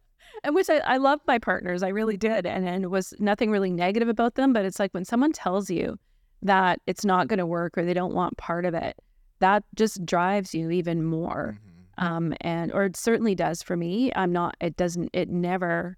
And 0.43 0.55
which 0.55 0.69
I, 0.69 0.79
I 0.81 0.97
love 0.99 1.21
my 1.27 1.39
partners. 1.39 1.83
I 1.83 1.89
really 1.89 2.19
did. 2.19 2.45
And, 2.45 2.69
and 2.69 2.85
it 2.85 2.89
was 2.89 3.15
nothing 3.19 3.51
really 3.51 3.71
negative 3.71 4.09
about 4.09 4.35
them. 4.35 4.53
But 4.53 4.67
it's 4.67 4.79
like 4.79 4.93
when 4.93 5.07
someone 5.07 5.33
tells 5.33 5.71
you 5.71 5.99
that 6.43 6.81
it's 6.87 7.03
not 7.03 7.29
going 7.29 7.39
to 7.39 7.47
work 7.47 7.79
or 7.79 7.85
they 7.87 7.95
don't 7.95 8.13
want 8.13 8.37
part 8.37 8.67
of 8.67 8.75
it, 8.75 8.99
that 9.39 9.65
just 9.75 10.05
drives 10.05 10.55
you 10.55 10.71
even 10.71 11.03
more. 11.03 11.59
Mm-hmm 11.59 11.74
um, 11.99 12.35
and 12.41 12.73
or 12.73 12.85
it 12.85 12.97
certainly 12.97 13.35
does 13.35 13.63
for 13.63 13.77
me. 13.77 14.13
I'm 14.15 14.33
not. 14.33 14.57
It 14.61 14.77
doesn't. 14.77 15.11
It 15.13 15.29
never. 15.29 15.97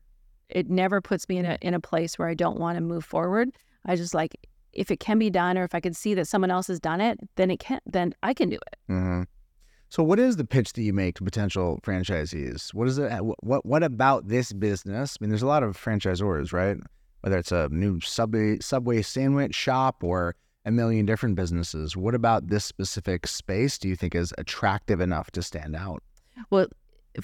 It 0.48 0.70
never 0.70 1.00
puts 1.00 1.28
me 1.28 1.38
in 1.38 1.44
a 1.44 1.58
in 1.60 1.74
a 1.74 1.80
place 1.80 2.18
where 2.18 2.28
I 2.28 2.34
don't 2.34 2.58
want 2.58 2.76
to 2.76 2.80
move 2.80 3.04
forward. 3.04 3.50
I 3.84 3.96
just 3.96 4.14
like 4.14 4.36
if 4.72 4.90
it 4.90 5.00
can 5.00 5.18
be 5.18 5.30
done, 5.30 5.58
or 5.58 5.64
if 5.64 5.74
I 5.74 5.80
can 5.80 5.94
see 5.94 6.14
that 6.14 6.26
someone 6.26 6.50
else 6.50 6.66
has 6.68 6.78
done 6.78 7.00
it, 7.00 7.18
then 7.36 7.50
it 7.50 7.58
can. 7.58 7.80
Then 7.86 8.14
I 8.22 8.34
can 8.34 8.50
do 8.50 8.56
it. 8.56 8.92
Mm-hmm. 8.92 9.22
So, 9.88 10.02
what 10.02 10.18
is 10.18 10.36
the 10.36 10.44
pitch 10.44 10.72
that 10.74 10.82
you 10.82 10.92
make 10.92 11.16
to 11.16 11.24
potential 11.24 11.78
franchisees? 11.82 12.74
What 12.74 12.88
is 12.88 12.98
it? 12.98 13.10
What 13.40 13.64
what 13.64 13.82
about 13.82 14.28
this 14.28 14.52
business? 14.52 15.16
I 15.18 15.24
mean, 15.24 15.30
there's 15.30 15.42
a 15.42 15.46
lot 15.46 15.62
of 15.62 15.76
franchisors, 15.76 16.52
right? 16.52 16.76
Whether 17.20 17.38
it's 17.38 17.52
a 17.52 17.68
new 17.70 18.00
subway 18.00 18.58
subway 18.60 19.02
sandwich 19.02 19.54
shop 19.54 20.04
or 20.04 20.34
a 20.66 20.72
million 20.72 21.06
different 21.06 21.36
businesses. 21.36 21.96
What 21.96 22.14
about 22.14 22.48
this 22.48 22.64
specific 22.64 23.26
space 23.28 23.78
do 23.78 23.88
you 23.88 23.94
think 23.96 24.14
is 24.14 24.34
attractive 24.36 25.00
enough 25.00 25.30
to 25.30 25.42
stand 25.42 25.76
out? 25.76 26.02
Well, 26.50 26.66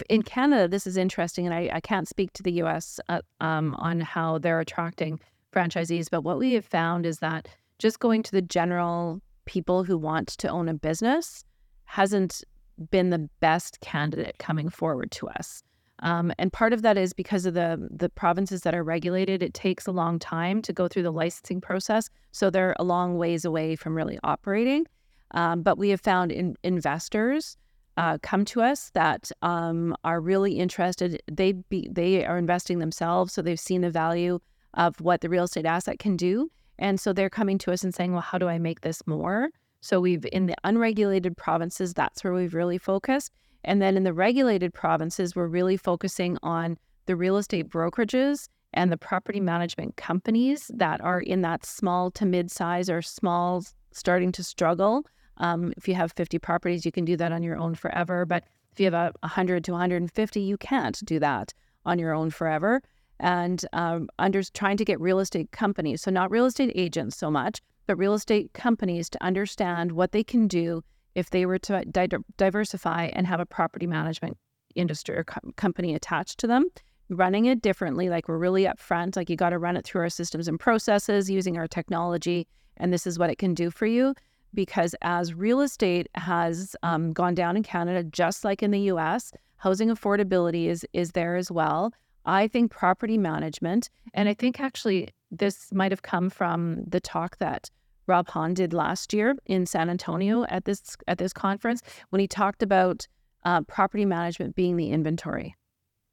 in 0.09 0.23
Canada, 0.23 0.69
this 0.69 0.87
is 0.87 0.97
interesting, 0.97 1.45
and 1.45 1.55
I, 1.55 1.69
I 1.73 1.81
can't 1.81 2.09
speak 2.09 2.33
to 2.35 2.43
the 2.43 2.53
US 2.63 3.01
uh, 3.09 3.21
um, 3.41 3.75
on 3.75 4.01
how 4.01 4.39
they're 4.39 4.61
attracting 4.61 5.21
franchisees, 5.53 6.09
but 6.09 6.23
what 6.23 6.39
we 6.39 6.55
have 6.55 6.65
found 6.65 7.05
is 7.05 7.19
that 7.19 7.49
just 7.79 7.99
going 7.99 8.23
to 8.23 8.33
the 8.33 8.41
general 8.41 9.21
people 9.45 9.83
who 9.85 9.99
want 9.99 10.29
to 10.29 10.49
own 10.49 10.69
a 10.69 10.75
business 10.75 11.45
hasn't 11.85 12.45
been 12.91 13.11
the 13.11 13.29
best 13.41 13.81
candidate 13.81 14.37
coming 14.39 14.69
forward 14.69 15.11
to 15.11 15.29
us. 15.29 15.63
Um, 16.03 16.33
and 16.39 16.53
part 16.53 16.73
of 16.73 16.83
that 16.83 16.99
is 16.99 17.13
because 17.13 17.47
of 17.47 17.55
the 17.55 17.89
the 17.91 18.09
provinces 18.09 18.63
that 18.63 18.75
are 18.75 18.83
regulated. 18.83 19.43
It 19.43 19.55
takes 19.55 19.87
a 19.87 19.93
long 19.93 20.19
time 20.19 20.61
to 20.63 20.73
go 20.73 20.89
through 20.89 21.05
the 21.05 21.13
licensing 21.13 21.61
process, 21.61 22.11
so 22.33 22.51
they're 22.51 22.77
a 22.79 22.85
long 22.85 23.17
ways 23.17 23.45
away 23.45 23.77
from 23.77 23.97
really 23.97 24.19
operating. 24.25 24.87
Um, 25.31 25.63
but 25.63 25.79
we 25.79 25.89
have 25.91 26.01
found 26.01 26.31
in, 26.33 26.57
investors 26.63 27.57
uh, 27.97 28.19
come 28.23 28.45
to 28.47 28.61
us 28.61 28.91
that 28.91 29.31
um, 29.43 29.97
are 30.05 30.21
really 30.21 30.59
interested. 30.59 31.23
They 31.31 31.53
be, 31.53 31.89
they 31.91 32.27
are 32.27 32.37
investing 32.37 32.81
themselves, 32.81 33.33
so 33.33 33.41
they've 33.41 33.59
seen 33.59 33.81
the 33.83 33.91
value 33.91 34.41
of 34.75 35.01
what 35.01 35.21
the 35.21 35.29
real 35.29 35.45
estate 35.45 35.67
asset 35.67 36.01
can 36.01 36.17
do, 36.17 36.51
and 36.79 36.99
so 36.99 37.13
they're 37.13 37.31
coming 37.31 37.59
to 37.59 37.73
us 37.73 37.85
and 37.85 37.95
saying, 37.95 38.13
"Well, 38.13 38.23
how 38.23 38.39
do 38.39 38.49
I 38.49 38.59
make 38.59 38.81
this 38.81 39.07
more?" 39.07 39.51
So 39.83 40.01
we've 40.01 40.27
in 40.33 40.47
the 40.47 40.57
unregulated 40.65 41.37
provinces, 41.37 41.95
that's 41.95 42.25
where 42.25 42.33
we've 42.33 42.55
really 42.55 42.79
focused. 42.79 43.33
And 43.65 43.81
then 43.81 43.97
in 43.97 44.05
the 44.05 44.13
regulated 44.13 44.75
provinces, 44.75 45.37
we're 45.37 45.47
really 45.47 45.77
focusing 45.77 46.39
on 46.43 46.79
the 47.07 47.17
real 47.17 47.37
estate 47.37 47.69
brokerages 47.69 48.49
and 48.75 48.91
the 48.91 48.97
property 48.97 49.41
management 49.41 49.97
companies 49.97 50.71
that 50.75 51.01
are 51.01 51.21
in 51.21 51.43
that 51.43 51.65
small 51.65 52.11
to 52.13 52.25
mid 52.25 52.51
size 52.51 52.89
or 52.89 53.03
small 53.03 53.65
starting 53.93 54.33
to 54.33 54.43
struggle. 54.43 55.05
Um, 55.39 55.73
if 55.77 55.89
you 55.89 55.95
have 55.95 56.13
50 56.13 56.39
properties, 56.39 56.85
you 56.85 56.93
can 56.93 57.05
do 57.05 57.17
that 57.17 57.33
on 57.33 57.43
your 57.43 57.59
own 57.59 57.75
forever. 57.75 58.25
But 58.25 58.45
if 58.73 58.81
you 58.81 58.87
have 58.87 58.95
a 58.95 59.13
100 59.21 59.65
to 59.65 59.73
150, 59.73 60.41
you 60.41 60.57
can't 60.57 60.99
do 61.05 61.19
that 61.19 61.53
on 61.85 61.99
your 61.99 62.15
own 62.15 62.31
forever. 62.31 62.83
And 63.21 63.65
um, 63.73 64.09
under 64.19 64.43
trying 64.43 64.77
to 64.79 64.85
get 64.85 65.01
real 65.01 65.21
estate 65.21 65.53
companies, 65.53 66.03
so 66.03 66.11
not 66.11 66.31
real 66.31 66.47
estate 66.47 66.73
agents 66.75 67.17
so 67.17 67.31
much, 67.31 67.61
but 67.87 67.97
real 67.97 68.15
estate 68.15 68.53
companies 68.53 69.11
to 69.11 69.23
understand 69.23 69.93
what 69.93 70.13
they 70.13 70.25
can 70.25 70.49
do 70.49 70.83
if 71.15 71.31
they 71.31 71.47
were 71.47 71.59
to 71.59 71.85
di- 71.85 72.09
diversify 72.37 73.07
and 73.13 73.27
have 73.27 73.41
a 73.41 73.47
property 73.47 73.87
management 73.87 74.37
industry 74.75 75.17
or 75.17 75.25
co- 75.25 75.53
company 75.57 75.95
attached 75.95 76.39
to 76.39 76.47
them, 76.47 76.69
running 77.09 77.47
it 77.47 77.63
differently, 77.63 78.09
like 78.09 78.29
we're 78.29 78.39
really 78.39 78.65
upfront, 78.65 79.17
like 79.17 79.29
you 79.29 79.37
got 79.37 79.51
to 79.51 79.59
run 79.59 79.77
it 79.77 79.85
through 79.85 80.01
our 80.01 80.09
systems 80.09 80.49
and 80.49 80.59
processes 80.59 81.31
using 81.31 81.57
our 81.59 81.69
technology, 81.69 82.47
and 82.77 82.93
this 82.93 83.07
is 83.07 83.19
what 83.19 83.31
it 83.31 83.39
can 83.39 83.55
do 83.55 83.71
for 83.71 83.87
you. 83.87 84.15
Because 84.55 84.95
as 85.01 85.33
real 85.33 85.61
estate 85.61 86.09
has 86.15 86.77
um, 86.83 87.13
gone 87.13 87.35
down 87.35 87.57
in 87.57 87.63
Canada, 87.63 88.03
just 88.05 88.45
like 88.45 88.63
in 88.63 88.71
the 88.71 88.81
US, 88.93 89.33
housing 89.57 89.89
affordability 89.89 90.67
is 90.67 90.85
is 90.93 91.13
there 91.13 91.37
as 91.37 91.51
well. 91.51 91.93
I 92.25 92.49
think 92.49 92.71
property 92.71 93.19
management, 93.19 93.89
and 94.15 94.29
I 94.29 94.35
think 94.35 94.61
actually 94.61 95.09
this 95.31 95.73
might 95.73 95.91
have 95.91 96.03
come 96.03 96.29
from 96.31 96.85
the 96.87 97.01
talk 97.01 97.39
that 97.39 97.71
Rob 98.07 98.29
Hahn 98.29 98.55
did 98.55 98.73
last 98.73 99.13
year 99.13 99.35
in 99.47 99.67
San 99.67 99.89
Antonio 99.89 100.45
at 100.45 100.65
this 100.65 100.97
at 101.07 101.19
this 101.19 101.33
conference 101.33 101.83
when 102.11 102.21
he 102.21 102.27
talked 102.27 102.63
about 102.63 103.07
uh, 103.45 103.63
property 103.63 104.05
management 104.05 104.55
being 104.55 104.77
the 104.77 104.91
inventory, 104.91 105.55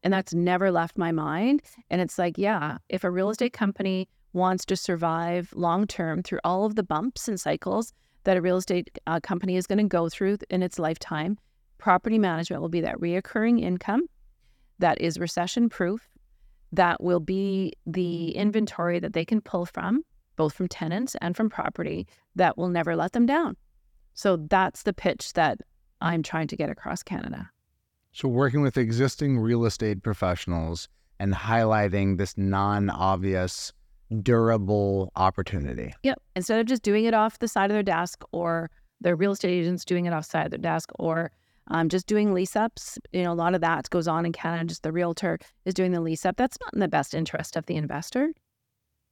and 0.03 0.13
that's 0.13 0.33
never 0.33 0.71
left 0.71 0.97
my 0.97 1.11
mind. 1.11 1.61
And 1.89 2.01
it's 2.01 2.17
like, 2.17 2.37
yeah, 2.37 2.77
if 2.89 3.03
a 3.03 3.11
real 3.11 3.29
estate 3.29 3.53
company 3.53 4.07
wants 4.33 4.65
to 4.65 4.75
survive 4.75 5.51
long 5.55 5.87
term 5.87 6.21
through 6.23 6.39
all 6.43 6.65
of 6.65 6.75
the 6.75 6.83
bumps 6.83 7.27
and 7.27 7.39
cycles 7.39 7.93
that 8.23 8.37
a 8.37 8.41
real 8.41 8.57
estate 8.57 8.99
uh, 9.07 9.19
company 9.19 9.55
is 9.55 9.65
going 9.65 9.79
to 9.79 9.83
go 9.85 10.09
through 10.09 10.37
in 10.49 10.61
its 10.61 10.77
lifetime, 10.77 11.37
property 11.77 12.19
management 12.19 12.61
will 12.61 12.69
be 12.69 12.81
that 12.81 12.99
reoccurring 12.99 13.61
income 13.61 14.07
that 14.79 14.99
is 15.01 15.19
recession 15.19 15.69
proof, 15.69 16.09
that 16.71 17.01
will 17.01 17.19
be 17.19 17.73
the 17.85 18.31
inventory 18.31 18.99
that 18.99 19.13
they 19.13 19.25
can 19.25 19.41
pull 19.41 19.65
from 19.65 20.03
both 20.39 20.53
from 20.53 20.69
tenants 20.69 21.17
and 21.21 21.35
from 21.35 21.49
property, 21.49 22.07
that 22.35 22.57
will 22.57 22.69
never 22.69 22.95
let 22.95 23.11
them 23.11 23.25
down. 23.25 23.57
So 24.13 24.37
that's 24.37 24.83
the 24.83 24.93
pitch 24.93 25.33
that 25.33 25.59
I'm 25.99 26.23
trying 26.23 26.47
to 26.47 26.55
get 26.55 26.69
across 26.69 27.03
Canada. 27.03 27.49
So, 28.13 28.29
working 28.29 28.61
with 28.61 28.77
existing 28.77 29.37
real 29.37 29.65
estate 29.65 30.01
professionals 30.01 30.87
and 31.19 31.33
highlighting 31.33 32.17
this 32.17 32.37
non 32.37 32.89
obvious, 32.89 33.73
durable 34.23 35.11
opportunity. 35.17 35.93
Yep. 36.03 36.21
Instead 36.37 36.59
of 36.61 36.65
just 36.65 36.83
doing 36.83 37.03
it 37.03 37.13
off 37.13 37.39
the 37.39 37.47
side 37.49 37.69
of 37.69 37.75
their 37.75 37.83
desk 37.83 38.23
or 38.31 38.71
their 39.01 39.15
real 39.15 39.33
estate 39.33 39.51
agents 39.51 39.85
doing 39.85 40.05
it 40.05 40.13
off 40.13 40.23
the 40.23 40.29
side 40.29 40.45
of 40.45 40.51
their 40.51 40.59
desk 40.59 40.89
or 40.97 41.31
um, 41.67 41.89
just 41.89 42.07
doing 42.07 42.33
lease 42.33 42.55
ups. 42.55 42.97
You 43.11 43.23
know, 43.23 43.33
a 43.33 43.35
lot 43.35 43.53
of 43.53 43.61
that 43.61 43.89
goes 43.89 44.07
on 44.07 44.25
in 44.25 44.31
Canada. 44.31 44.65
Just 44.65 44.83
the 44.83 44.91
realtor 44.91 45.37
is 45.65 45.73
doing 45.73 45.91
the 45.91 46.01
lease 46.01 46.25
up. 46.25 46.37
That's 46.37 46.57
not 46.61 46.73
in 46.73 46.79
the 46.79 46.87
best 46.87 47.13
interest 47.13 47.55
of 47.55 47.65
the 47.67 47.75
investor. 47.75 48.31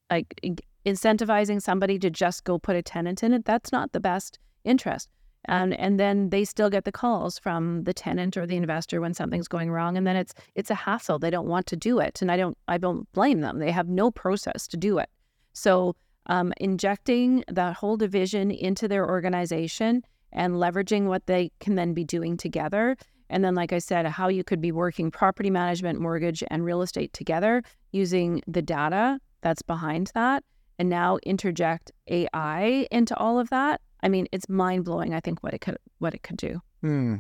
Like 0.10 0.42
incentivizing 0.86 1.62
somebody 1.62 2.00
to 2.00 2.10
just 2.10 2.44
go 2.44 2.58
put 2.58 2.76
a 2.76 2.82
tenant 2.82 3.24
in 3.24 3.34
it, 3.34 3.46
that's 3.46 3.72
not 3.72 3.92
the 3.92 4.00
best 4.00 4.40
interest. 4.64 5.10
And 5.46 5.74
and 5.80 6.00
then 6.00 6.30
they 6.30 6.44
still 6.44 6.70
get 6.70 6.84
the 6.84 6.92
calls 6.92 7.40
from 7.40 7.84
the 7.84 7.94
tenant 7.94 8.36
or 8.36 8.46
the 8.46 8.58
investor 8.58 9.00
when 9.00 9.14
something's 9.14 9.48
going 9.48 9.72
wrong. 9.72 9.96
And 9.96 10.06
then 10.06 10.16
it's 10.16 10.34
it's 10.56 10.70
a 10.70 10.76
hassle. 10.76 11.20
They 11.20 11.30
don't 11.30 11.48
want 11.48 11.68
to 11.68 11.76
do 11.76 12.00
it. 12.00 12.22
And 12.22 12.32
I 12.32 12.38
don't 12.38 12.58
I 12.68 12.78
don't 12.78 13.12
blame 13.14 13.42
them. 13.42 13.60
They 13.60 13.72
have 13.72 13.88
no 13.88 14.12
process 14.12 14.68
to 14.68 14.78
do 14.78 14.98
it. 14.98 15.10
So 15.54 15.96
um, 16.28 16.54
injecting 16.58 17.44
that 17.48 17.76
whole 17.76 17.98
division 17.98 18.52
into 18.52 18.88
their 18.88 19.08
organization 19.08 20.04
and 20.34 20.56
leveraging 20.56 21.06
what 21.06 21.26
they 21.26 21.52
can 21.60 21.76
then 21.76 21.94
be 21.94 22.04
doing 22.04 22.36
together. 22.36 22.98
And 23.30 23.44
then, 23.44 23.56
like 23.56 23.74
I 23.74 23.80
said, 23.80 24.06
how 24.06 24.28
you 24.28 24.44
could 24.44 24.62
be 24.62 24.72
working 24.72 25.12
property 25.12 25.50
management, 25.50 26.00
mortgage, 26.00 26.44
and 26.50 26.64
real 26.64 26.82
estate 26.82 27.14
together 27.14 27.64
using 27.92 28.42
the 28.48 28.62
data 28.62 29.20
that's 29.42 29.62
behind 29.62 30.12
that 30.14 30.44
and 30.80 30.90
now 30.90 31.18
interject 31.24 31.92
AI 32.08 32.88
into 32.92 33.16
all 33.18 33.40
of 33.40 33.50
that. 33.50 33.82
I 34.04 34.10
mean, 34.10 34.28
it's 34.32 34.48
mind 34.48 34.86
blowing. 34.86 35.14
I 35.14 35.20
think 35.20 35.44
what 35.44 35.54
it 35.54 35.60
could 35.60 35.78
what 36.00 36.14
it 36.14 36.24
could 36.24 36.38
do. 36.38 36.62
Hmm. 36.82 37.16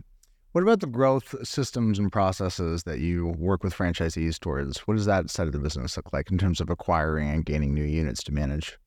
What 0.53 0.63
about 0.63 0.79
the 0.79 0.87
growth 0.87 1.35
systems 1.47 1.99
and 1.99 2.11
processes 2.11 2.83
that 2.83 2.99
you 2.99 3.27
work 3.27 3.63
with 3.63 3.75
franchisees 3.75 4.39
towards? 4.39 4.79
What 4.79 4.95
does 4.95 5.05
that 5.05 5.29
side 5.29 5.45
of 5.45 5.53
the 5.53 5.59
business 5.59 5.97
look 5.97 6.11
like 6.13 6.31
in 6.31 6.37
terms 6.37 6.61
of 6.61 6.69
acquiring 6.69 7.29
and 7.29 7.45
gaining 7.45 7.73
new 7.73 7.83
units 7.83 8.23
to 8.23 8.31
manage? 8.31 8.77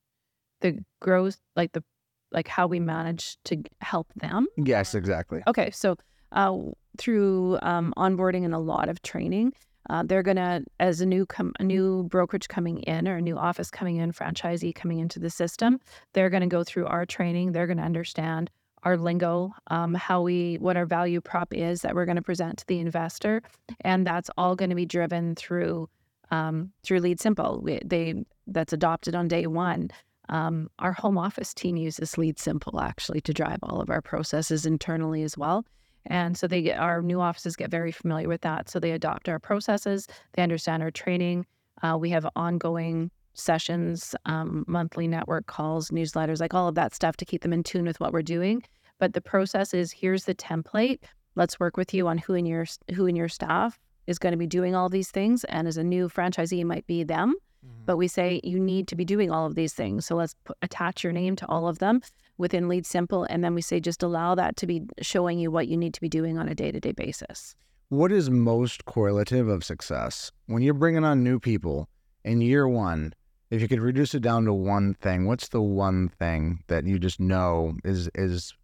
The 0.62 0.78
growth, 1.00 1.38
like 1.56 1.72
the 1.72 1.84
like 2.32 2.48
how 2.48 2.66
we 2.66 2.80
manage 2.80 3.36
to 3.44 3.62
help 3.80 4.08
them. 4.16 4.46
Yes, 4.56 4.94
exactly. 4.94 5.42
Okay, 5.46 5.70
so 5.70 5.96
uh, 6.32 6.56
through 6.98 7.58
um, 7.62 7.92
onboarding 7.96 8.44
and 8.44 8.54
a 8.54 8.58
lot 8.58 8.88
of 8.88 9.02
training, 9.02 9.52
uh, 9.90 10.02
they're 10.04 10.22
gonna, 10.22 10.62
as 10.78 11.00
a 11.00 11.06
new 11.06 11.26
com- 11.26 11.52
a 11.60 11.64
new 11.64 12.04
brokerage 12.04 12.48
coming 12.48 12.78
in 12.80 13.08
or 13.08 13.16
a 13.16 13.22
new 13.22 13.36
office 13.36 13.70
coming 13.70 13.96
in, 13.96 14.12
franchisee 14.12 14.74
coming 14.74 15.00
into 15.00 15.18
the 15.18 15.30
system, 15.30 15.80
they're 16.12 16.30
gonna 16.30 16.46
go 16.46 16.62
through 16.64 16.86
our 16.86 17.04
training. 17.04 17.52
They're 17.52 17.66
gonna 17.66 17.82
understand 17.82 18.50
our 18.82 18.96
lingo, 18.96 19.52
um, 19.66 19.94
how 19.94 20.22
we, 20.22 20.56
what 20.56 20.76
our 20.76 20.86
value 20.86 21.20
prop 21.20 21.52
is 21.52 21.82
that 21.82 21.94
we're 21.94 22.06
going 22.06 22.16
to 22.16 22.22
present 22.22 22.58
to 22.58 22.66
the 22.66 22.78
investor, 22.78 23.42
and 23.82 24.06
that's 24.06 24.30
all 24.38 24.56
going 24.56 24.70
to 24.70 24.76
be 24.76 24.86
driven 24.86 25.34
through 25.34 25.88
um, 26.30 26.72
through 26.82 27.00
LeadSimple. 27.00 27.62
We, 27.62 27.80
they 27.84 28.24
that's 28.46 28.72
adopted 28.72 29.14
on 29.14 29.28
day 29.28 29.46
one. 29.46 29.90
Um, 30.28 30.70
our 30.78 30.92
home 30.92 31.18
office 31.18 31.52
team 31.52 31.76
uses 31.76 32.12
LeadSimple 32.12 32.80
actually 32.80 33.20
to 33.22 33.34
drive 33.34 33.58
all 33.64 33.80
of 33.80 33.90
our 33.90 34.00
processes 34.00 34.64
internally 34.64 35.24
as 35.24 35.36
well. 35.36 35.64
And 36.06 36.36
so 36.36 36.46
they 36.46 36.72
our 36.72 37.02
new 37.02 37.20
offices 37.20 37.56
get 37.56 37.70
very 37.70 37.92
familiar 37.92 38.28
with 38.28 38.40
that. 38.42 38.68
So 38.68 38.80
they 38.80 38.92
adopt 38.92 39.28
our 39.28 39.38
processes, 39.38 40.06
they 40.32 40.42
understand 40.42 40.82
our 40.82 40.90
training. 40.90 41.46
Uh, 41.82 41.96
we 41.98 42.10
have 42.10 42.26
ongoing 42.36 43.10
sessions, 43.34 44.14
um, 44.26 44.64
monthly 44.66 45.08
network 45.08 45.46
calls, 45.46 45.90
newsletters, 45.90 46.40
like 46.40 46.52
all 46.52 46.68
of 46.68 46.74
that 46.74 46.94
stuff 46.94 47.16
to 47.16 47.24
keep 47.24 47.42
them 47.42 47.52
in 47.52 47.62
tune 47.62 47.86
with 47.86 48.00
what 48.00 48.12
we're 48.12 48.22
doing. 48.22 48.62
But 48.98 49.14
the 49.14 49.20
process 49.20 49.72
is 49.72 49.92
here's 49.92 50.24
the 50.24 50.34
template. 50.34 51.00
Let's 51.36 51.58
work 51.58 51.76
with 51.76 51.94
you 51.94 52.08
on 52.08 52.18
who 52.18 52.34
in 52.34 52.44
your 52.44 52.66
who 52.94 53.06
in 53.06 53.16
your 53.16 53.28
staff 53.28 53.78
is 54.06 54.18
going 54.18 54.32
to 54.32 54.36
be 54.38 54.46
doing 54.46 54.74
all 54.74 54.88
these 54.88 55.10
things. 55.10 55.44
And 55.44 55.66
as 55.68 55.76
a 55.76 55.84
new 55.84 56.08
franchisee, 56.08 56.64
might 56.64 56.86
be 56.86 57.04
them. 57.04 57.34
Mm-hmm. 57.64 57.84
But 57.86 57.96
we 57.96 58.08
say 58.08 58.40
you 58.42 58.58
need 58.58 58.88
to 58.88 58.96
be 58.96 59.04
doing 59.04 59.30
all 59.30 59.46
of 59.46 59.54
these 59.54 59.72
things. 59.72 60.06
So 60.06 60.16
let's 60.16 60.34
put, 60.44 60.56
attach 60.62 61.04
your 61.04 61.12
name 61.12 61.36
to 61.36 61.46
all 61.46 61.68
of 61.68 61.78
them 61.78 62.00
within 62.38 62.64
LeadSimple. 62.64 63.26
And 63.28 63.44
then 63.44 63.54
we 63.54 63.62
say 63.62 63.80
just 63.80 64.02
allow 64.02 64.34
that 64.34 64.56
to 64.56 64.66
be 64.66 64.82
showing 65.00 65.38
you 65.38 65.50
what 65.50 65.68
you 65.68 65.76
need 65.76 65.94
to 65.94 66.00
be 66.00 66.08
doing 66.08 66.38
on 66.38 66.48
a 66.48 66.54
day 66.54 66.72
to 66.72 66.80
day 66.80 66.92
basis. 66.92 67.54
What 67.90 68.12
is 68.12 68.30
most 68.30 68.84
correlative 68.84 69.48
of 69.48 69.64
success? 69.64 70.30
When 70.46 70.62
you're 70.62 70.74
bringing 70.74 71.04
on 71.04 71.24
new 71.24 71.40
people 71.40 71.88
in 72.24 72.40
year 72.40 72.68
one, 72.68 73.14
if 73.50 73.60
you 73.60 73.66
could 73.66 73.80
reduce 73.80 74.14
it 74.14 74.22
down 74.22 74.44
to 74.44 74.54
one 74.54 74.94
thing, 74.94 75.26
what's 75.26 75.48
the 75.48 75.60
one 75.60 76.08
thing 76.08 76.62
that 76.68 76.86
you 76.86 76.98
just 77.00 77.18
know 77.18 77.76
is 77.84 78.08
is 78.14 78.54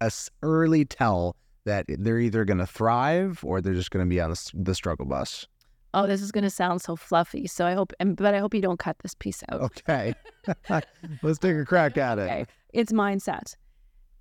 a 0.00 0.10
early 0.42 0.86
tell 0.86 1.36
that 1.66 1.84
they're 1.88 2.18
either 2.18 2.46
going 2.46 2.58
to 2.58 2.66
thrive 2.66 3.44
or 3.44 3.60
they're 3.60 3.74
just 3.74 3.90
going 3.90 4.04
to 4.04 4.08
be 4.08 4.18
on 4.18 4.34
the 4.54 4.74
struggle 4.74 5.04
bus? 5.04 5.46
Oh, 5.92 6.06
this 6.06 6.22
is 6.22 6.30
going 6.30 6.44
to 6.44 6.50
sound 6.50 6.82
so 6.82 6.96
fluffy. 6.96 7.46
So 7.46 7.66
I 7.66 7.74
hope, 7.74 7.92
but 7.98 8.34
I 8.34 8.38
hope 8.38 8.54
you 8.54 8.60
don't 8.60 8.78
cut 8.78 8.96
this 9.00 9.14
piece 9.14 9.42
out. 9.50 9.60
Okay, 9.60 10.14
let's 11.22 11.38
take 11.38 11.56
a 11.56 11.64
crack 11.64 11.96
at 11.98 12.18
it. 12.18 12.22
Okay, 12.22 12.46
it's 12.72 12.92
mindset, 12.92 13.56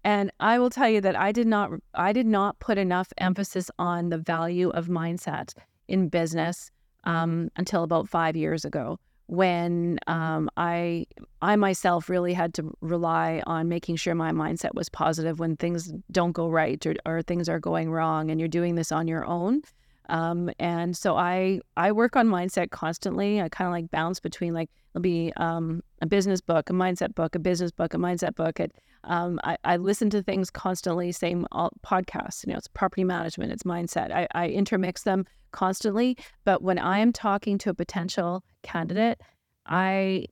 and 0.04 0.32
I 0.40 0.60
will 0.60 0.70
tell 0.70 0.90
you 0.90 1.02
that 1.02 1.16
I 1.16 1.32
did 1.32 1.48
not, 1.48 1.72
I 1.94 2.14
did 2.14 2.28
not 2.28 2.60
put 2.60 2.78
enough 2.78 3.14
emphasis 3.18 3.70
on 3.78 4.10
the 4.10 4.18
value 4.18 4.70
of 4.70 4.88
mindset 4.88 5.54
in 5.88 6.10
business 6.10 6.72
um, 7.04 7.50
until 7.56 7.84
about 7.84 8.10
five 8.10 8.36
years 8.36 8.66
ago 8.66 9.00
when 9.30 10.00
um, 10.08 10.50
I 10.58 11.06
I 11.40 11.56
myself 11.56 12.10
really 12.10 12.34
had 12.34 12.56
to 12.56 12.74
rely 12.82 13.44
on 13.46 13.70
making 13.70 13.98
sure 13.98 14.16
my 14.16 14.32
mindset 14.32 14.74
was 14.74 14.90
positive 14.90 15.40
when 15.40 15.56
things 15.56 15.94
don't 16.12 16.32
go 16.32 16.50
right 16.50 16.84
or, 16.86 16.96
or 17.06 17.22
things 17.22 17.48
are 17.48 17.60
going 17.60 17.92
wrong 17.92 18.32
and 18.32 18.40
you're 18.40 18.50
doing 18.50 18.74
this 18.74 18.92
on 18.92 19.08
your 19.08 19.24
own. 19.26 19.62
Um, 20.10 20.50
and 20.60 20.98
so 20.98 21.16
I 21.16 21.62
I 21.78 21.92
work 21.92 22.16
on 22.16 22.28
mindset 22.28 22.72
constantly. 22.72 23.42
I 23.42 23.50
kind 23.50 23.68
of 23.68 23.72
like 23.72 23.92
bounce 23.92 24.20
between 24.20 24.54
like 24.54 24.70
it'll 24.92 25.02
be 25.02 25.32
um, 25.38 25.82
a 26.02 26.08
business 26.08 26.42
book, 26.42 26.70
a 26.70 26.74
mindset 26.74 27.16
book, 27.16 27.36
a 27.36 27.40
business 27.40 27.72
book, 27.72 27.94
a 27.94 27.98
mindset 27.98 28.36
book. 28.36 28.60
And, 28.60 28.72
um, 29.06 29.40
I, 29.44 29.58
I, 29.64 29.78
listen 29.78 30.10
to 30.10 30.22
things 30.22 30.50
constantly. 30.50 31.12
Same 31.12 31.48
all, 31.52 31.72
podcasts. 31.86 32.46
You 32.46 32.52
know, 32.52 32.58
it's 32.58 32.68
property 32.68 33.04
management, 33.04 33.52
it's 33.52 33.64
mindset. 33.64 34.12
I, 34.12 34.28
I 34.34 34.50
intermix 34.50 35.04
them 35.04 35.26
constantly. 35.52 36.18
But 36.44 36.62
when 36.62 36.78
I 36.78 37.00
am 37.00 37.14
talking 37.14 37.58
to 37.60 37.70
a 37.70 37.74
potential 37.74 38.44
candidate, 38.64 39.22
I 39.66 40.26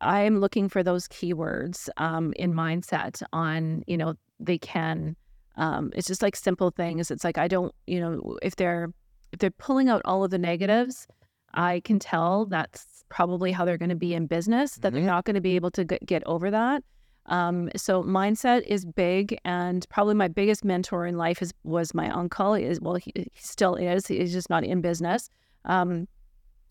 I 0.00 0.20
am 0.20 0.38
looking 0.38 0.68
for 0.68 0.82
those 0.82 1.08
keywords 1.08 1.88
um, 1.96 2.32
in 2.36 2.54
mindset 2.54 3.22
on 3.32 3.82
you 3.86 3.96
know 3.96 4.14
they 4.40 4.58
can. 4.58 5.16
Um, 5.56 5.90
it's 5.96 6.06
just 6.06 6.22
like 6.22 6.36
simple 6.36 6.70
things. 6.70 7.10
It's 7.10 7.24
like 7.24 7.36
I 7.36 7.48
don't 7.48 7.74
you 7.86 8.00
know 8.00 8.38
if 8.42 8.56
they're 8.56 8.90
if 9.32 9.38
they're 9.38 9.50
pulling 9.50 9.88
out 9.88 10.02
all 10.04 10.24
of 10.24 10.30
the 10.30 10.38
negatives, 10.38 11.06
I 11.54 11.80
can 11.80 11.98
tell 11.98 12.46
that's 12.46 13.04
probably 13.08 13.52
how 13.52 13.64
they're 13.64 13.78
going 13.78 13.88
to 13.88 13.96
be 13.96 14.14
in 14.14 14.26
business. 14.26 14.76
That 14.76 14.92
they're 14.92 15.00
mm-hmm. 15.00 15.06
not 15.06 15.24
going 15.24 15.34
to 15.34 15.40
be 15.40 15.56
able 15.56 15.70
to 15.72 15.84
get 15.84 16.22
over 16.26 16.50
that. 16.50 16.82
Um, 17.26 17.68
so 17.76 18.02
mindset 18.02 18.62
is 18.66 18.84
big, 18.84 19.38
and 19.44 19.86
probably 19.90 20.14
my 20.14 20.28
biggest 20.28 20.64
mentor 20.64 21.06
in 21.06 21.16
life 21.16 21.42
is 21.42 21.52
was 21.62 21.94
my 21.94 22.10
uncle. 22.10 22.54
Is 22.54 22.80
well, 22.80 22.94
he, 22.94 23.12
he 23.14 23.30
still 23.34 23.74
is. 23.74 24.06
He's 24.06 24.32
just 24.32 24.50
not 24.50 24.64
in 24.64 24.80
business. 24.80 25.28
Um, 25.64 26.08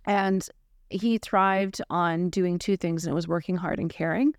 and 0.06 0.48
he 0.90 1.18
thrived 1.18 1.82
on 1.90 2.30
doing 2.30 2.58
two 2.58 2.78
things, 2.78 3.06
and 3.06 3.12
it 3.12 3.16
was 3.16 3.28
working 3.28 3.56
hard 3.56 3.80
and 3.80 3.90
caring. 3.90 4.34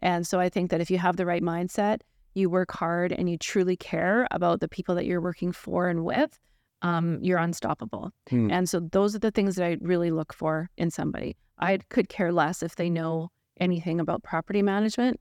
And 0.00 0.26
so 0.26 0.38
I 0.38 0.48
think 0.48 0.70
that 0.70 0.80
if 0.80 0.90
you 0.90 0.98
have 0.98 1.16
the 1.16 1.26
right 1.26 1.42
mindset, 1.42 2.00
you 2.34 2.50
work 2.50 2.72
hard 2.72 3.12
and 3.12 3.30
you 3.30 3.38
truly 3.38 3.76
care 3.76 4.28
about 4.30 4.60
the 4.60 4.68
people 4.68 4.94
that 4.96 5.06
you're 5.06 5.20
working 5.20 5.52
for 5.52 5.88
and 5.88 6.04
with, 6.04 6.38
um, 6.84 7.18
you're 7.22 7.38
unstoppable. 7.38 8.10
Hmm. 8.28 8.50
And 8.50 8.68
so 8.68 8.78
those 8.78 9.16
are 9.16 9.18
the 9.18 9.30
things 9.30 9.56
that 9.56 9.64
I 9.64 9.78
really 9.80 10.10
look 10.10 10.32
for 10.34 10.70
in 10.76 10.90
somebody. 10.90 11.36
I 11.58 11.78
could 11.88 12.08
care 12.08 12.30
less 12.30 12.62
if 12.62 12.76
they 12.76 12.90
know 12.90 13.30
anything 13.58 13.98
about 14.00 14.22
property 14.22 14.60
management. 14.60 15.18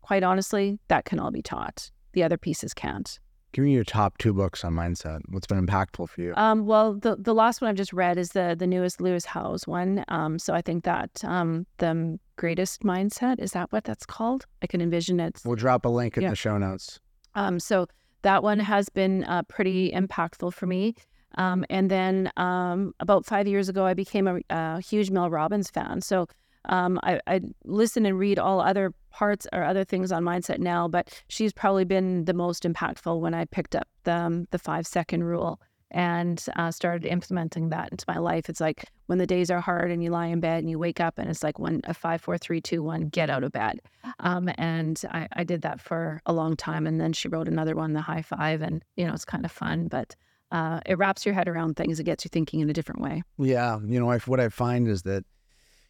Quite 0.00 0.22
honestly, 0.22 0.78
that 0.88 1.04
can 1.04 1.18
all 1.18 1.32
be 1.32 1.42
taught. 1.42 1.90
The 2.12 2.22
other 2.22 2.38
pieces 2.38 2.72
can't. 2.72 3.18
Give 3.52 3.64
me 3.64 3.74
your 3.74 3.84
top 3.84 4.16
two 4.18 4.32
books 4.32 4.64
on 4.64 4.74
mindset. 4.74 5.20
What's 5.28 5.46
been 5.46 5.66
impactful 5.66 6.08
for 6.08 6.20
you? 6.20 6.32
Um, 6.36 6.66
well, 6.66 6.94
the 6.94 7.16
the 7.16 7.34
last 7.34 7.60
one 7.60 7.68
I've 7.68 7.76
just 7.76 7.92
read 7.92 8.16
is 8.16 8.30
the 8.30 8.56
the 8.58 8.66
newest 8.66 9.00
Lewis 9.00 9.26
Howes 9.26 9.66
one. 9.66 10.04
Um, 10.08 10.38
so 10.38 10.54
I 10.54 10.62
think 10.62 10.84
that 10.84 11.22
um, 11.22 11.66
the 11.78 12.18
greatest 12.36 12.82
mindset 12.82 13.40
is 13.40 13.52
that 13.52 13.70
what 13.70 13.84
that's 13.84 14.06
called? 14.06 14.46
I 14.62 14.66
can 14.66 14.80
envision 14.80 15.20
it. 15.20 15.42
We'll 15.44 15.56
drop 15.56 15.84
a 15.84 15.90
link 15.90 16.16
in 16.16 16.22
yeah. 16.22 16.30
the 16.30 16.36
show 16.36 16.56
notes. 16.56 16.98
Um, 17.34 17.60
so 17.60 17.88
that 18.22 18.42
one 18.42 18.58
has 18.58 18.88
been 18.88 19.24
uh, 19.24 19.42
pretty 19.44 19.90
impactful 19.92 20.52
for 20.54 20.66
me. 20.66 20.94
Um, 21.36 21.64
and 21.70 21.90
then 21.90 22.30
um, 22.36 22.94
about 23.00 23.24
five 23.24 23.46
years 23.46 23.68
ago, 23.68 23.86
I 23.86 23.94
became 23.94 24.28
a, 24.28 24.40
a 24.50 24.80
huge 24.80 25.10
Mel 25.10 25.30
Robbins 25.30 25.70
fan. 25.70 26.00
So 26.02 26.26
um, 26.66 27.00
I, 27.02 27.20
I, 27.26 27.40
listen 27.64 28.06
and 28.06 28.18
read 28.18 28.38
all 28.38 28.60
other 28.60 28.92
parts 29.10 29.46
or 29.52 29.64
other 29.64 29.84
things 29.84 30.12
on 30.12 30.22
mindset 30.22 30.58
now, 30.58 30.86
but 30.88 31.22
she's 31.28 31.52
probably 31.52 31.84
been 31.84 32.24
the 32.24 32.34
most 32.34 32.62
impactful 32.62 33.18
when 33.20 33.34
I 33.34 33.46
picked 33.46 33.74
up 33.74 33.88
the, 34.04 34.14
um, 34.14 34.46
the 34.50 34.58
five 34.58 34.86
second 34.86 35.24
rule 35.24 35.60
and 35.92 36.44
uh, 36.56 36.70
started 36.70 37.06
implementing 37.06 37.68
that 37.68 37.90
into 37.92 38.04
my 38.08 38.18
life. 38.18 38.48
It's 38.48 38.60
like 38.60 38.84
when 39.06 39.18
the 39.18 39.26
days 39.26 39.50
are 39.50 39.60
hard 39.60 39.90
and 39.90 40.02
you 40.02 40.10
lie 40.10 40.26
in 40.26 40.40
bed 40.40 40.58
and 40.58 40.70
you 40.70 40.78
wake 40.78 41.00
up 41.00 41.18
and 41.18 41.30
it's 41.30 41.42
like 41.42 41.58
one 41.58 41.80
a 41.84 41.94
five, 41.94 42.20
four, 42.20 42.36
three, 42.36 42.60
two, 42.60 42.82
one, 42.82 43.08
get 43.08 43.30
out 43.30 43.44
of 43.44 43.52
bed. 43.52 43.80
Um, 44.20 44.50
and 44.56 45.00
I, 45.10 45.28
I 45.34 45.44
did 45.44 45.62
that 45.62 45.80
for 45.80 46.20
a 46.26 46.32
long 46.32 46.56
time. 46.56 46.86
And 46.86 47.00
then 47.00 47.12
she 47.12 47.28
wrote 47.28 47.48
another 47.48 47.76
one, 47.76 47.92
the 47.92 48.00
high 48.00 48.22
five, 48.22 48.62
and 48.62 48.82
you 48.96 49.06
know 49.06 49.14
it's 49.14 49.24
kind 49.24 49.44
of 49.44 49.52
fun, 49.52 49.88
but. 49.88 50.16
Uh, 50.50 50.80
it 50.84 50.98
wraps 50.98 51.24
your 51.24 51.34
head 51.34 51.48
around 51.48 51.78
things. 51.78 51.98
It 51.98 52.04
gets 52.04 52.26
you 52.26 52.28
thinking 52.28 52.60
in 52.60 52.68
a 52.68 52.74
different 52.74 53.00
way. 53.00 53.22
Yeah, 53.38 53.78
you 53.86 53.98
know, 53.98 54.10
I, 54.10 54.18
what 54.18 54.38
I 54.38 54.50
find 54.50 54.86
is 54.86 55.00
that 55.04 55.24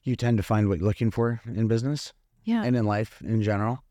you 0.05 0.15
tend 0.15 0.37
to 0.37 0.45
find 0.45 0.69
what 0.69 0.79
you're 0.79 0.87
looking 0.87 1.11
for 1.11 1.41
in 1.47 1.67
business 1.67 2.13
yeah. 2.45 2.63
and 2.63 2.77
in 2.77 2.85
life 2.85 3.21
in 3.23 3.43
general. 3.43 3.83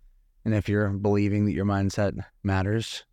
And 0.44 0.54
if 0.54 0.68
you're 0.68 0.90
believing 0.90 1.46
that 1.46 1.52
your 1.52 1.66
mindset 1.66 2.24
matters, 2.44 3.04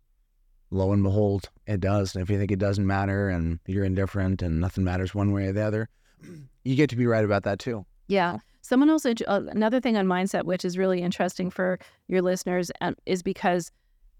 lo 0.71 0.91
and 0.91 1.03
behold, 1.03 1.49
it 1.67 1.79
does. 1.79 2.15
And 2.15 2.21
if 2.21 2.29
you 2.29 2.37
think 2.37 2.51
it 2.51 2.59
doesn't 2.59 2.85
matter 2.85 3.29
and 3.29 3.59
you're 3.65 3.85
indifferent 3.85 4.41
and 4.41 4.59
nothing 4.59 4.83
matters 4.83 5.15
one 5.15 5.31
way 5.31 5.47
or 5.47 5.53
the 5.53 5.61
other, 5.61 5.89
you 6.63 6.75
get 6.75 6.89
to 6.91 6.95
be 6.95 7.07
right 7.07 7.25
about 7.25 7.43
that 7.43 7.59
too. 7.59 7.85
Yeah. 8.07 8.39
Someone 8.61 8.89
else, 8.89 9.05
uh, 9.05 9.13
another 9.27 9.79
thing 9.79 9.97
on 9.97 10.05
mindset, 10.05 10.43
which 10.43 10.63
is 10.63 10.77
really 10.77 11.01
interesting 11.01 11.49
for 11.49 11.79
your 12.07 12.21
listeners, 12.21 12.71
um, 12.81 12.95
is 13.05 13.23
because 13.23 13.71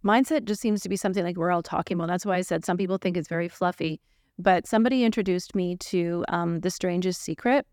mindset 0.04 0.45
just 0.45 0.62
seems 0.62 0.82
to 0.82 0.89
be 0.89 0.95
something 0.95 1.24
like 1.24 1.38
we're 1.38 1.52
all 1.52 1.62
talking 1.62 1.95
about. 1.95 2.08
That's 2.08 2.26
why 2.26 2.38
I 2.38 2.41
said 2.41 2.66
some 2.66 2.78
people 2.78 2.97
think 2.97 3.18
it's 3.18 3.28
very 3.28 3.47
fluffy. 3.47 4.00
But 4.39 4.66
somebody 4.66 5.04
introduced 5.04 5.54
me 5.54 5.76
to 5.76 6.24
um, 6.30 6.62
The 6.62 6.72
Strangest 6.72 7.22
Secret 7.22 7.68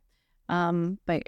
um, 0.48 0.98
by 1.06 1.22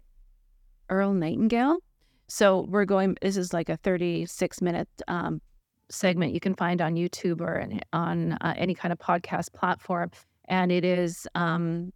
Earl 0.91 1.15
Nightingale. 1.15 1.79
So 2.27 2.67
we're 2.69 2.85
going, 2.85 3.17
this 3.23 3.37
is 3.37 3.53
like 3.53 3.69
a 3.69 3.77
36 3.77 4.61
minute 4.61 4.89
um, 5.07 5.41
segment 5.91 6.33
you 6.33 6.41
can 6.41 6.55
find 6.55 6.81
on 6.81 6.95
YouTube 6.95 7.41
or 7.41 7.67
on 7.93 8.33
uh, 8.33 8.55
any 8.57 8.75
kind 8.75 8.93
of 8.93 8.99
podcast 8.99 9.53
platform. 9.53 10.11
And 10.47 10.73
it 10.73 10.85
is 10.85 11.27
um, 11.35 11.93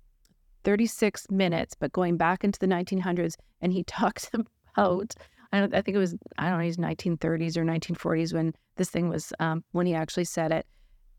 36 0.65 1.31
minutes, 1.31 1.75
but 1.79 1.93
going 1.93 2.17
back 2.17 2.45
into 2.45 2.59
the 2.59 2.67
1900s, 2.67 3.35
and 3.61 3.73
he 3.73 3.83
talks 3.85 4.31
about. 4.33 5.15
I, 5.55 5.61
don't, 5.61 5.75
I 5.75 5.83
think 5.83 5.95
it 5.95 5.99
was 5.99 6.15
I 6.39 6.49
don't 6.49 6.61
know 6.61 6.65
his 6.65 6.79
1930s 6.79 7.59
or 7.59 7.65
1940s 7.65 8.33
when 8.33 8.55
this 8.77 8.89
thing 8.89 9.11
was 9.11 9.35
um, 9.39 9.63
when 9.73 9.87
he 9.87 9.95
actually 9.95 10.25
said 10.25 10.51
it, 10.51 10.67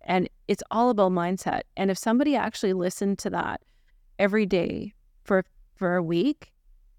and 0.01 0.27
it's 0.47 0.63
all 0.71 0.89
about 0.89 1.11
mindset. 1.11 1.61
And 1.77 1.91
if 1.91 1.99
somebody 1.99 2.35
actually 2.35 2.73
listened 2.73 3.19
to 3.19 3.29
that 3.29 3.61
every 4.17 4.47
day 4.47 4.93
for 5.23 5.45
for 5.75 5.95
a 5.97 6.03
week, 6.03 6.51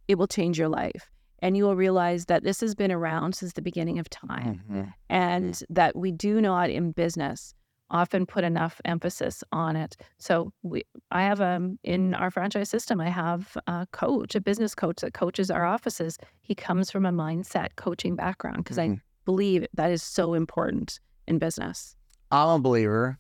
it 0.07 0.17
will 0.17 0.29
change 0.29 0.61
your 0.61 0.69
life 0.69 1.11
and 1.45 1.59
you 1.59 1.65
will 1.65 1.77
realize 1.77 2.25
that 2.25 2.43
this 2.43 2.63
has 2.63 2.75
been 2.75 2.91
around 2.91 3.35
since 3.35 3.53
the 3.53 3.61
beginning 3.61 3.99
of 3.99 4.09
time 4.09 4.63
mm-hmm. 4.65 4.83
and 5.11 5.63
that 5.69 5.95
we 5.95 6.11
do 6.11 6.41
not 6.41 6.71
in 6.71 6.91
business 6.91 7.55
often 7.91 8.25
put 8.25 8.45
enough 8.45 8.81
emphasis 8.87 9.45
on 9.53 9.77
it. 9.77 9.95
So 10.19 10.53
we 10.63 10.85
i 11.11 11.23
have 11.23 11.43
um 11.43 11.79
in 11.85 12.15
our 12.15 12.31
franchise 12.31 12.71
system 12.71 12.99
i 12.99 13.11
have 13.11 13.59
a 13.67 13.87
coach 13.93 14.35
a 14.35 14.41
business 14.41 14.75
coach 14.75 15.03
that 15.03 15.13
coaches 15.13 15.51
our 15.51 15.67
offices. 15.67 16.17
He 16.41 16.55
comes 16.55 16.91
from 16.91 17.05
a 17.05 17.13
mindset 17.13 17.77
coaching 17.77 18.17
background 18.17 18.65
because 18.65 18.79
mm-hmm. 18.79 18.95
i 18.95 19.01
believe 19.27 19.67
that 19.75 19.93
is 19.93 20.03
so 20.03 20.33
important 20.33 20.99
in 21.29 21.39
business. 21.39 21.95
I'm 22.31 22.49
a 22.49 22.59
believer. 22.59 23.19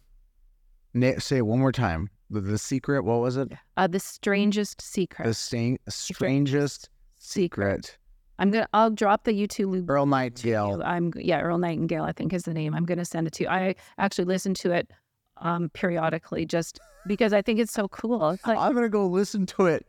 Say 1.18 1.38
it 1.38 1.46
one 1.46 1.58
more 1.58 1.72
time. 1.72 2.08
The, 2.30 2.40
the 2.40 2.58
secret 2.58 3.04
what 3.04 3.20
was 3.20 3.36
it? 3.36 3.52
Uh, 3.76 3.86
the 3.86 4.00
strangest 4.00 4.80
secret. 4.80 5.26
The 5.26 5.34
st- 5.34 5.80
strangest 5.90 6.88
secret. 7.18 7.82
secret 7.82 7.98
I'm 8.38 8.50
gonna. 8.50 8.68
I'll 8.72 8.90
drop 8.90 9.24
the 9.24 9.32
YouTube. 9.32 9.88
Earl 9.88 10.06
Nightingale. 10.06 10.82
I'm 10.84 11.12
yeah. 11.16 11.40
Earl 11.40 11.58
Nightingale. 11.58 12.04
I 12.04 12.12
think 12.12 12.32
is 12.32 12.42
the 12.42 12.54
name. 12.54 12.74
I'm 12.74 12.84
gonna 12.84 13.04
send 13.04 13.26
it 13.26 13.32
to 13.34 13.44
you. 13.44 13.48
I 13.48 13.74
actually 13.98 14.24
listen 14.24 14.54
to 14.54 14.72
it 14.72 14.90
um, 15.38 15.70
periodically 15.70 16.46
just 16.46 16.80
because 17.06 17.32
I 17.32 17.42
think 17.42 17.60
it's 17.60 17.72
so 17.72 17.88
cool. 17.88 18.18
like, 18.46 18.58
I'm 18.58 18.74
gonna 18.74 18.88
go 18.88 19.06
listen 19.06 19.46
to 19.46 19.66
it 19.66 19.86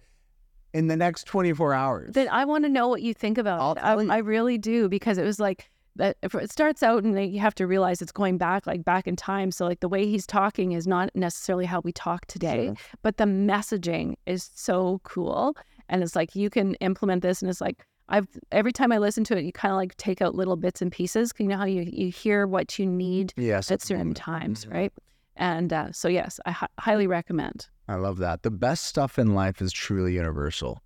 in 0.73 0.87
the 0.87 0.97
next 0.97 1.25
24 1.25 1.73
hours. 1.73 2.13
Then 2.13 2.27
I 2.29 2.45
want 2.45 2.65
to 2.65 2.69
know 2.69 2.87
what 2.87 3.01
you 3.01 3.13
think 3.13 3.37
about 3.37 3.77
it. 3.77 3.83
I, 3.83 3.93
I, 3.93 4.17
really 4.17 4.57
do 4.57 4.89
because 4.89 5.17
it 5.17 5.23
was 5.23 5.39
like 5.39 5.71
that. 5.95 6.17
If 6.21 6.35
it 6.35 6.51
starts 6.51 6.83
out 6.83 7.03
and 7.03 7.33
you 7.33 7.39
have 7.39 7.55
to 7.55 7.65
realize 7.65 8.01
it's 8.01 8.11
going 8.11 8.37
back, 8.37 8.67
like 8.67 8.83
back 8.83 9.07
in 9.07 9.15
time. 9.15 9.51
So 9.51 9.65
like 9.65 9.79
the 9.79 9.87
way 9.87 10.05
he's 10.05 10.27
talking 10.27 10.73
is 10.73 10.85
not 10.85 11.09
necessarily 11.15 11.65
how 11.65 11.79
we 11.79 11.93
talk 11.93 12.25
today, 12.25 12.67
sure. 12.67 12.75
but 13.01 13.15
the 13.17 13.23
messaging 13.23 14.15
is 14.25 14.51
so 14.53 14.99
cool. 15.03 15.55
And 15.87 16.03
it's 16.03 16.15
like 16.15 16.35
you 16.35 16.49
can 16.49 16.75
implement 16.75 17.21
this, 17.21 17.41
and 17.41 17.49
it's 17.49 17.61
like 17.61 17.85
I've 18.09 18.27
every 18.51 18.71
time 18.71 18.91
I 18.91 18.97
listen 18.97 19.23
to 19.25 19.37
it, 19.37 19.43
you 19.43 19.51
kind 19.51 19.71
of 19.71 19.77
like 19.77 19.95
take 19.97 20.21
out 20.21 20.35
little 20.35 20.55
bits 20.55 20.81
and 20.81 20.91
pieces. 20.91 21.31
You 21.37 21.47
know 21.47 21.57
how 21.57 21.65
you 21.65 21.81
you 21.81 22.09
hear 22.09 22.45
what 22.47 22.77
you 22.77 22.85
need 22.85 23.33
yes. 23.35 23.71
at 23.71 23.81
certain 23.81 24.13
times, 24.13 24.67
right? 24.67 24.93
And 25.35 25.73
uh, 25.73 25.91
so 25.91 26.07
yes, 26.07 26.39
I 26.45 26.51
h- 26.51 26.69
highly 26.79 27.07
recommend. 27.07 27.67
I 27.87 27.95
love 27.95 28.17
that. 28.19 28.43
The 28.43 28.51
best 28.51 28.85
stuff 28.85 29.19
in 29.19 29.33
life 29.35 29.61
is 29.61 29.71
truly 29.71 30.13
universal. 30.13 30.81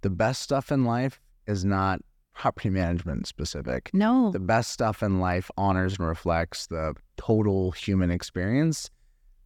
The 0.00 0.10
best 0.10 0.42
stuff 0.42 0.72
in 0.72 0.84
life 0.84 1.20
is 1.46 1.64
not 1.64 2.00
property 2.34 2.70
management 2.70 3.26
specific. 3.26 3.90
No. 3.92 4.30
The 4.32 4.40
best 4.40 4.72
stuff 4.72 5.02
in 5.02 5.20
life 5.20 5.50
honors 5.56 5.98
and 5.98 6.08
reflects 6.08 6.66
the 6.66 6.94
total 7.16 7.72
human 7.72 8.10
experience, 8.10 8.90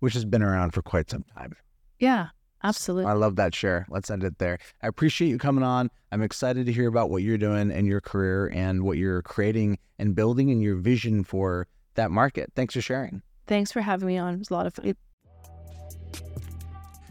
which 0.01 0.15
has 0.15 0.25
been 0.25 0.43
around 0.43 0.73
for 0.73 0.83
quite 0.83 1.11
some 1.11 1.25
time. 1.37 1.55
Yeah. 1.99 2.29
Absolutely. 2.65 3.11
I 3.11 3.15
love 3.15 3.37
that 3.37 3.55
share. 3.55 3.87
Let's 3.89 4.11
end 4.11 4.25
it 4.25 4.39
there. 4.39 4.59
I 4.83 4.89
appreciate 4.89 5.29
you 5.29 5.39
coming 5.39 5.63
on. 5.63 5.91
I'm 6.11 6.23
excited 6.23 6.67
to 6.67 6.73
hear 6.73 6.89
about 6.89 7.11
what 7.11 7.23
you're 7.23 7.39
doing 7.39 7.71
in 7.71 7.87
your 7.87 8.01
career 8.01 8.51
and 8.53 8.83
what 8.83 8.97
you're 8.97 9.23
creating 9.23 9.79
and 9.99 10.15
building 10.15 10.51
and 10.51 10.63
your 10.63 10.77
vision 10.77 11.23
for 11.23 11.69
that 11.95 12.11
market. 12.11 12.53
Thanks 12.55 12.75
for 12.75 12.81
sharing. 12.81 13.23
Thanks 13.47 13.71
for 13.73 13.81
having 13.81 14.09
me 14.09 14.19
on. 14.19 14.35
It 14.35 14.39
was 14.39 14.51
a 14.51 14.55
lot 14.55 14.67
of 14.67 14.75
fun. 14.75 14.97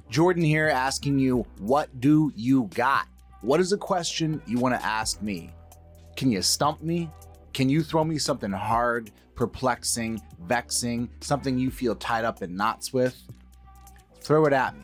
Jordan 0.10 0.44
here 0.44 0.68
asking 0.68 1.20
you, 1.20 1.46
what 1.60 2.00
do 2.00 2.32
you 2.36 2.70
got? 2.74 3.08
What 3.42 3.60
is 3.60 3.72
a 3.74 3.78
question 3.78 4.42
you 4.46 4.58
want 4.58 4.80
to 4.80 4.86
ask 4.86 5.22
me? 5.22 5.52
Can 6.16 6.32
you 6.32 6.42
stump 6.42 6.82
me? 6.82 7.10
Can 7.54 7.70
you 7.70 7.84
throw 7.84 8.04
me 8.04 8.18
something 8.18 8.52
hard, 8.52 9.12
perplexing, 9.36 10.22
vexing, 10.42 11.10
something 11.22 11.58
you 11.58 11.72
feel 11.72 11.96
tied 11.96 12.26
up 12.26 12.42
in 12.42 12.56
knots 12.56 12.92
with? 12.92 13.22
Throw 14.22 14.46
it 14.46 14.54
at 14.54 14.76
me. 14.76 14.84